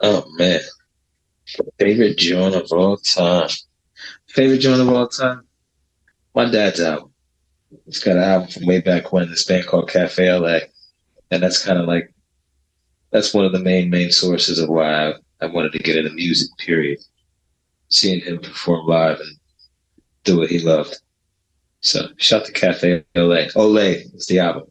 Oh, 0.00 0.26
man. 0.32 0.60
Favorite 1.78 2.18
Jawn 2.18 2.52
of 2.52 2.70
all 2.70 2.98
time. 2.98 3.48
Favorite 4.30 4.58
Jawn 4.58 4.80
of 4.80 4.88
all 4.88 5.08
time? 5.08 5.42
My 6.36 6.48
dad's 6.48 6.80
album. 6.80 7.12
It's 7.86 7.98
got 7.98 8.16
an 8.16 8.22
album 8.22 8.48
from 8.48 8.66
way 8.66 8.80
back 8.80 9.12
when, 9.12 9.28
this 9.28 9.44
band 9.44 9.66
called 9.66 9.88
Cafe 9.88 10.32
LA. 10.32 10.60
And 11.32 11.42
that's 11.42 11.64
kind 11.64 11.78
of 11.78 11.86
like, 11.86 12.14
that's 13.10 13.34
one 13.34 13.44
of 13.44 13.50
the 13.50 13.58
main, 13.58 13.90
main 13.90 14.12
sources 14.12 14.60
of 14.60 14.68
why 14.68 15.08
I, 15.08 15.14
I 15.40 15.46
wanted 15.46 15.72
to 15.72 15.80
get 15.80 15.96
into 15.96 16.10
music, 16.12 16.48
period. 16.58 17.00
Seeing 17.88 18.20
him 18.20 18.38
perform 18.38 18.86
live 18.86 19.18
and 19.18 19.36
do 20.22 20.38
what 20.38 20.50
he 20.50 20.60
loved. 20.60 21.00
So 21.80 22.08
shout 22.18 22.44
to 22.44 22.52
Cafe 22.52 23.04
Olay. 23.16 23.52
Olay 23.54 24.14
is 24.14 24.26
the 24.26 24.38
album. 24.38 24.69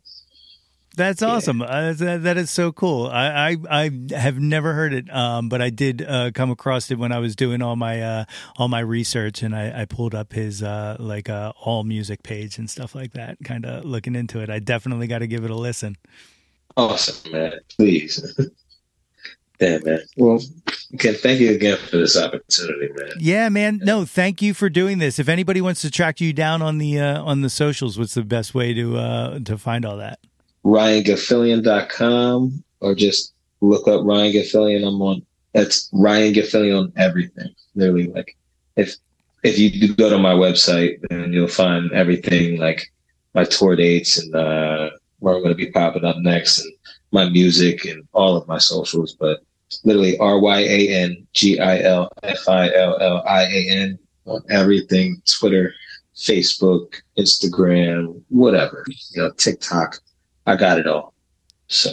That's 0.99 1.21
awesome. 1.21 1.61
Uh, 1.61 1.93
that, 1.93 2.23
that 2.23 2.35
is 2.35 2.51
so 2.51 2.73
cool. 2.73 3.07
I, 3.07 3.51
I, 3.51 3.57
I 3.69 3.91
have 4.13 4.37
never 4.37 4.73
heard 4.73 4.91
it, 4.91 5.09
um, 5.09 5.47
but 5.47 5.61
I 5.61 5.69
did 5.69 6.01
uh, 6.01 6.31
come 6.33 6.51
across 6.51 6.91
it 6.91 6.97
when 6.97 7.13
I 7.13 7.19
was 7.19 7.37
doing 7.37 7.61
all 7.61 7.77
my 7.77 8.01
uh, 8.01 8.25
all 8.57 8.67
my 8.67 8.81
research, 8.81 9.41
and 9.41 9.55
I, 9.55 9.83
I 9.83 9.85
pulled 9.85 10.13
up 10.13 10.33
his 10.33 10.61
uh, 10.61 10.97
like 10.99 11.29
uh, 11.29 11.53
all 11.61 11.85
music 11.85 12.21
page 12.21 12.57
and 12.57 12.69
stuff 12.69 12.95
like 12.95 13.13
that. 13.13 13.37
Kind 13.45 13.65
of 13.65 13.85
looking 13.85 14.13
into 14.13 14.41
it. 14.41 14.49
I 14.49 14.59
definitely 14.59 15.07
got 15.07 15.19
to 15.19 15.27
give 15.27 15.45
it 15.45 15.51
a 15.51 15.55
listen. 15.55 15.95
Awesome, 16.75 17.31
man. 17.31 17.53
Please. 17.77 18.37
Damn, 19.59 19.81
man. 19.85 20.01
Well, 20.17 20.41
again, 20.91 21.15
thank 21.15 21.39
you 21.39 21.51
again 21.51 21.77
for 21.77 21.95
this 21.95 22.17
opportunity, 22.17 22.89
man. 22.93 23.11
Yeah, 23.19 23.47
man. 23.47 23.79
No, 23.81 24.03
thank 24.03 24.41
you 24.41 24.53
for 24.53 24.69
doing 24.69 24.97
this. 24.97 25.17
If 25.17 25.29
anybody 25.29 25.61
wants 25.61 25.79
to 25.83 25.91
track 25.91 26.19
you 26.19 26.33
down 26.33 26.61
on 26.61 26.77
the 26.77 26.99
uh, 26.99 27.23
on 27.23 27.39
the 27.39 27.49
socials, 27.49 27.97
what's 27.97 28.15
the 28.15 28.25
best 28.25 28.53
way 28.53 28.73
to 28.73 28.97
uh, 28.97 29.39
to 29.39 29.57
find 29.57 29.85
all 29.85 29.95
that? 29.95 30.19
RyanGilfillian.com 30.65 32.63
or 32.81 32.95
just 32.95 33.33
look 33.61 33.87
up 33.87 34.05
Ryan 34.05 34.33
Gilfillian. 34.33 34.87
I'm 34.87 35.01
on 35.01 35.25
that's 35.53 35.89
Ryan 35.93 36.33
Gilfillian 36.33 36.79
on 36.79 36.93
everything. 36.95 37.49
Literally, 37.75 38.07
like 38.07 38.37
if 38.75 38.95
if 39.43 39.57
you 39.57 39.93
go 39.95 40.09
to 40.09 40.17
my 40.17 40.33
website, 40.33 40.99
then 41.09 41.33
you'll 41.33 41.47
find 41.47 41.91
everything 41.91 42.59
like 42.59 42.91
my 43.33 43.43
tour 43.45 43.75
dates 43.75 44.17
and 44.17 44.35
uh, 44.35 44.89
where 45.19 45.35
I'm 45.35 45.41
going 45.41 45.55
to 45.55 45.65
be 45.65 45.71
popping 45.71 46.05
up 46.05 46.17
next, 46.17 46.59
and 46.59 46.73
my 47.11 47.29
music 47.29 47.85
and 47.85 48.07
all 48.13 48.35
of 48.35 48.47
my 48.47 48.57
socials. 48.57 49.13
But 49.13 49.39
literally, 49.83 50.17
R 50.17 50.39
Y 50.39 50.59
A 50.59 50.89
N 50.89 51.27
G 51.33 51.59
I 51.59 51.81
L 51.81 52.09
F 52.23 52.47
I 52.47 52.73
L 52.73 52.97
L 52.99 53.23
I 53.27 53.43
A 53.43 53.69
N 53.69 53.99
on 54.25 54.41
everything: 54.49 55.21
Twitter, 55.25 55.73
Facebook, 56.15 57.01
Instagram, 57.17 58.21
whatever. 58.29 58.85
You 59.11 59.23
know, 59.23 59.31
TikTok. 59.31 59.99
I 60.49 60.55
got 60.55 60.79
it 60.79 60.87
all. 60.87 61.13
So 61.67 61.91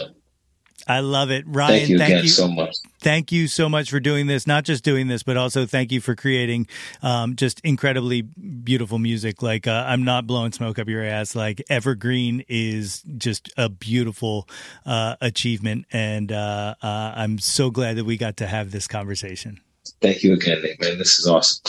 I 0.87 1.01
love 1.01 1.29
it, 1.29 1.45
Ryan. 1.47 1.79
Thank 1.79 1.89
you 1.89 1.97
thank 1.99 2.09
again 2.09 2.23
you, 2.23 2.29
so 2.29 2.47
much. 2.47 2.77
Thank 3.01 3.31
you 3.31 3.47
so 3.47 3.69
much 3.69 3.91
for 3.91 3.99
doing 3.99 4.25
this. 4.25 4.47
Not 4.47 4.63
just 4.63 4.83
doing 4.83 5.07
this, 5.07 5.21
but 5.21 5.37
also 5.37 5.67
thank 5.67 5.91
you 5.91 6.01
for 6.01 6.15
creating 6.15 6.67
um, 7.03 7.35
just 7.35 7.59
incredibly 7.59 8.23
beautiful 8.23 8.97
music. 8.97 9.43
Like 9.43 9.67
uh, 9.67 9.85
I'm 9.87 10.03
not 10.03 10.25
blowing 10.25 10.53
smoke 10.53 10.79
up 10.79 10.87
your 10.87 11.03
ass. 11.03 11.35
Like 11.35 11.61
Evergreen 11.69 12.43
is 12.47 13.03
just 13.17 13.53
a 13.57 13.69
beautiful 13.69 14.49
uh, 14.87 15.17
achievement, 15.21 15.85
and 15.91 16.31
uh, 16.31 16.73
uh 16.81 17.13
I'm 17.15 17.37
so 17.37 17.69
glad 17.69 17.97
that 17.97 18.05
we 18.05 18.17
got 18.17 18.37
to 18.37 18.47
have 18.47 18.71
this 18.71 18.87
conversation. 18.87 19.61
Thank 20.01 20.23
you 20.23 20.33
again, 20.33 20.63
Nick. 20.63 20.81
Man, 20.81 20.97
this 20.97 21.19
is 21.19 21.27
awesome. 21.27 21.61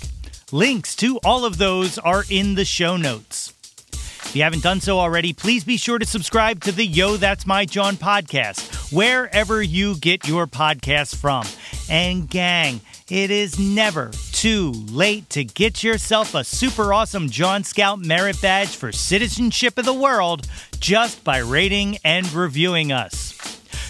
Links 0.51 0.95
to 0.97 1.17
all 1.25 1.45
of 1.45 1.57
those 1.57 1.97
are 1.97 2.23
in 2.29 2.55
the 2.55 2.65
show 2.65 2.97
notes. 2.97 3.51
If 3.91 4.35
you 4.35 4.43
haven't 4.43 4.63
done 4.63 4.81
so 4.81 4.99
already, 4.99 5.33
please 5.33 5.63
be 5.63 5.77
sure 5.77 5.97
to 5.97 6.05
subscribe 6.05 6.61
to 6.65 6.71
the 6.71 6.85
Yo 6.85 7.15
That's 7.15 7.45
My 7.45 7.65
Jawn 7.65 7.95
podcast, 7.95 8.91
wherever 8.91 9.61
you 9.61 9.95
get 9.97 10.27
your 10.27 10.45
podcasts 10.45 11.15
from. 11.15 11.45
And 11.89 12.29
gang, 12.29 12.81
it 13.09 13.29
is 13.29 13.59
never 13.59 14.09
too 14.31 14.71
late 14.89 15.29
to 15.29 15.43
get 15.43 15.83
yourself 15.83 16.33
a 16.33 16.43
super 16.43 16.91
awesome 16.91 17.29
Jawn 17.29 17.63
Scout 17.63 17.99
Merit 17.99 18.41
Badge 18.41 18.75
for 18.75 18.91
Citizenship 18.91 19.77
of 19.77 19.85
the 19.85 19.93
World 19.93 20.47
just 20.79 21.23
by 21.23 21.37
rating 21.37 21.99
and 22.03 22.33
reviewing 22.33 22.91
us. 22.91 23.33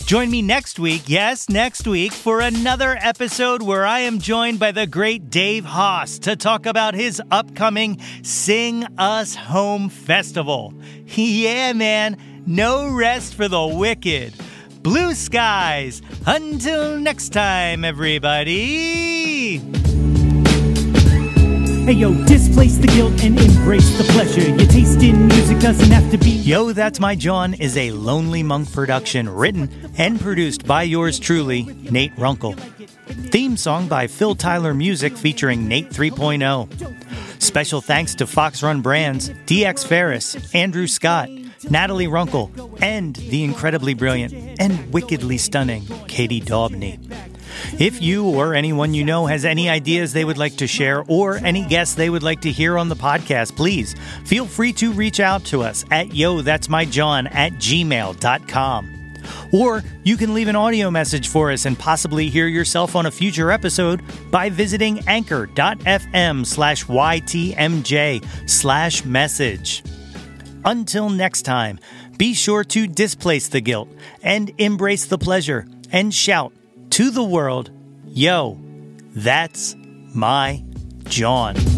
Join 0.04 0.30
me 0.30 0.42
next 0.42 0.78
week, 0.78 1.04
yes, 1.06 1.48
next 1.48 1.86
week, 1.86 2.12
for 2.12 2.40
another 2.40 2.98
episode 3.00 3.62
where 3.62 3.86
I 3.86 4.00
am 4.00 4.18
joined 4.18 4.58
by 4.58 4.70
the 4.70 4.86
great 4.86 5.30
Dave 5.30 5.64
Haas 5.64 6.18
to 6.20 6.36
talk 6.36 6.66
about 6.66 6.94
his 6.94 7.22
upcoming 7.30 7.98
Sing 8.22 8.84
Us 8.98 9.34
Home 9.34 9.88
Festival. 9.88 10.74
Yeah, 11.06 11.72
man, 11.72 12.18
no 12.46 12.88
rest 12.88 13.34
for 13.34 13.48
the 13.48 13.66
wicked. 13.66 14.34
Blue 14.82 15.14
skies. 15.14 16.02
Until 16.26 16.98
next 16.98 17.30
time, 17.30 17.84
everybody. 17.84 19.60
Hey 21.84 21.94
yo, 21.94 22.14
displace 22.26 22.76
the 22.76 22.86
guilt 22.86 23.24
and 23.24 23.36
embrace 23.40 23.98
the 23.98 24.04
pleasure. 24.12 24.48
Your 24.48 24.68
taste 24.68 25.02
in 25.02 25.26
music 25.26 25.58
doesn't 25.58 25.90
have 25.90 26.08
to 26.12 26.16
be. 26.16 26.30
Yo, 26.30 26.72
That's 26.72 27.00
My 27.00 27.16
Jawn 27.16 27.54
is 27.54 27.76
a 27.76 27.90
Lonely 27.90 28.44
Monk 28.44 28.72
production 28.72 29.28
written 29.28 29.68
and 29.98 30.20
produced 30.20 30.64
by 30.64 30.84
yours 30.84 31.18
truly, 31.18 31.64
Nate 31.90 32.16
Runkle. 32.16 32.52
Theme 33.32 33.56
song 33.56 33.88
by 33.88 34.06
Phil 34.06 34.36
Tyler 34.36 34.74
Music 34.74 35.16
featuring 35.16 35.66
Nate 35.66 35.90
3.0. 35.90 37.42
Special 37.42 37.80
thanks 37.80 38.14
to 38.14 38.28
Fox 38.28 38.62
Run 38.62 38.80
Brands, 38.80 39.30
DX 39.46 39.84
Ferris, 39.84 40.54
Andrew 40.54 40.86
Scott, 40.86 41.28
Natalie 41.68 42.06
Runkle, 42.06 42.52
and 42.80 43.16
the 43.16 43.42
incredibly 43.42 43.94
brilliant 43.94 44.60
and 44.60 44.92
wickedly 44.92 45.36
stunning 45.36 45.84
Katie 46.06 46.40
Daubney. 46.40 47.00
If 47.78 48.02
you 48.02 48.28
or 48.28 48.54
anyone 48.54 48.94
you 48.94 49.04
know 49.04 49.26
has 49.26 49.44
any 49.44 49.68
ideas 49.68 50.12
they 50.12 50.24
would 50.24 50.38
like 50.38 50.56
to 50.56 50.66
share 50.66 51.04
or 51.08 51.36
any 51.36 51.64
guests 51.66 51.94
they 51.94 52.10
would 52.10 52.22
like 52.22 52.40
to 52.42 52.50
hear 52.50 52.78
on 52.78 52.88
the 52.88 52.96
podcast, 52.96 53.56
please 53.56 53.94
feel 54.24 54.46
free 54.46 54.72
to 54.74 54.92
reach 54.92 55.20
out 55.20 55.44
to 55.46 55.62
us 55.62 55.84
at 55.90 56.14
yo 56.14 56.40
that's 56.42 56.68
my 56.68 56.84
jawn 56.84 57.26
at 57.28 57.52
gmail.com. 57.54 58.98
Or 59.52 59.82
you 60.02 60.16
can 60.16 60.34
leave 60.34 60.48
an 60.48 60.56
audio 60.56 60.90
message 60.90 61.28
for 61.28 61.52
us 61.52 61.66
and 61.66 61.78
possibly 61.78 62.28
hear 62.28 62.46
yourself 62.46 62.96
on 62.96 63.06
a 63.06 63.10
future 63.10 63.50
episode 63.50 64.02
by 64.30 64.48
visiting 64.48 65.06
anchor.fm 65.06 66.46
slash 66.46 66.84
ytmj 66.84 68.50
slash 68.50 69.04
message. 69.04 69.82
Until 70.64 71.10
next 71.10 71.42
time, 71.42 71.78
be 72.16 72.34
sure 72.34 72.64
to 72.64 72.86
displace 72.86 73.48
the 73.48 73.60
guilt 73.60 73.88
and 74.22 74.52
embrace 74.58 75.06
the 75.06 75.18
pleasure 75.18 75.66
and 75.90 76.14
shout 76.14 76.52
to 76.92 77.10
the 77.10 77.24
world, 77.24 77.70
yo, 78.04 78.58
that's 79.14 79.74
my 80.14 80.62
Jawn. 81.04 81.71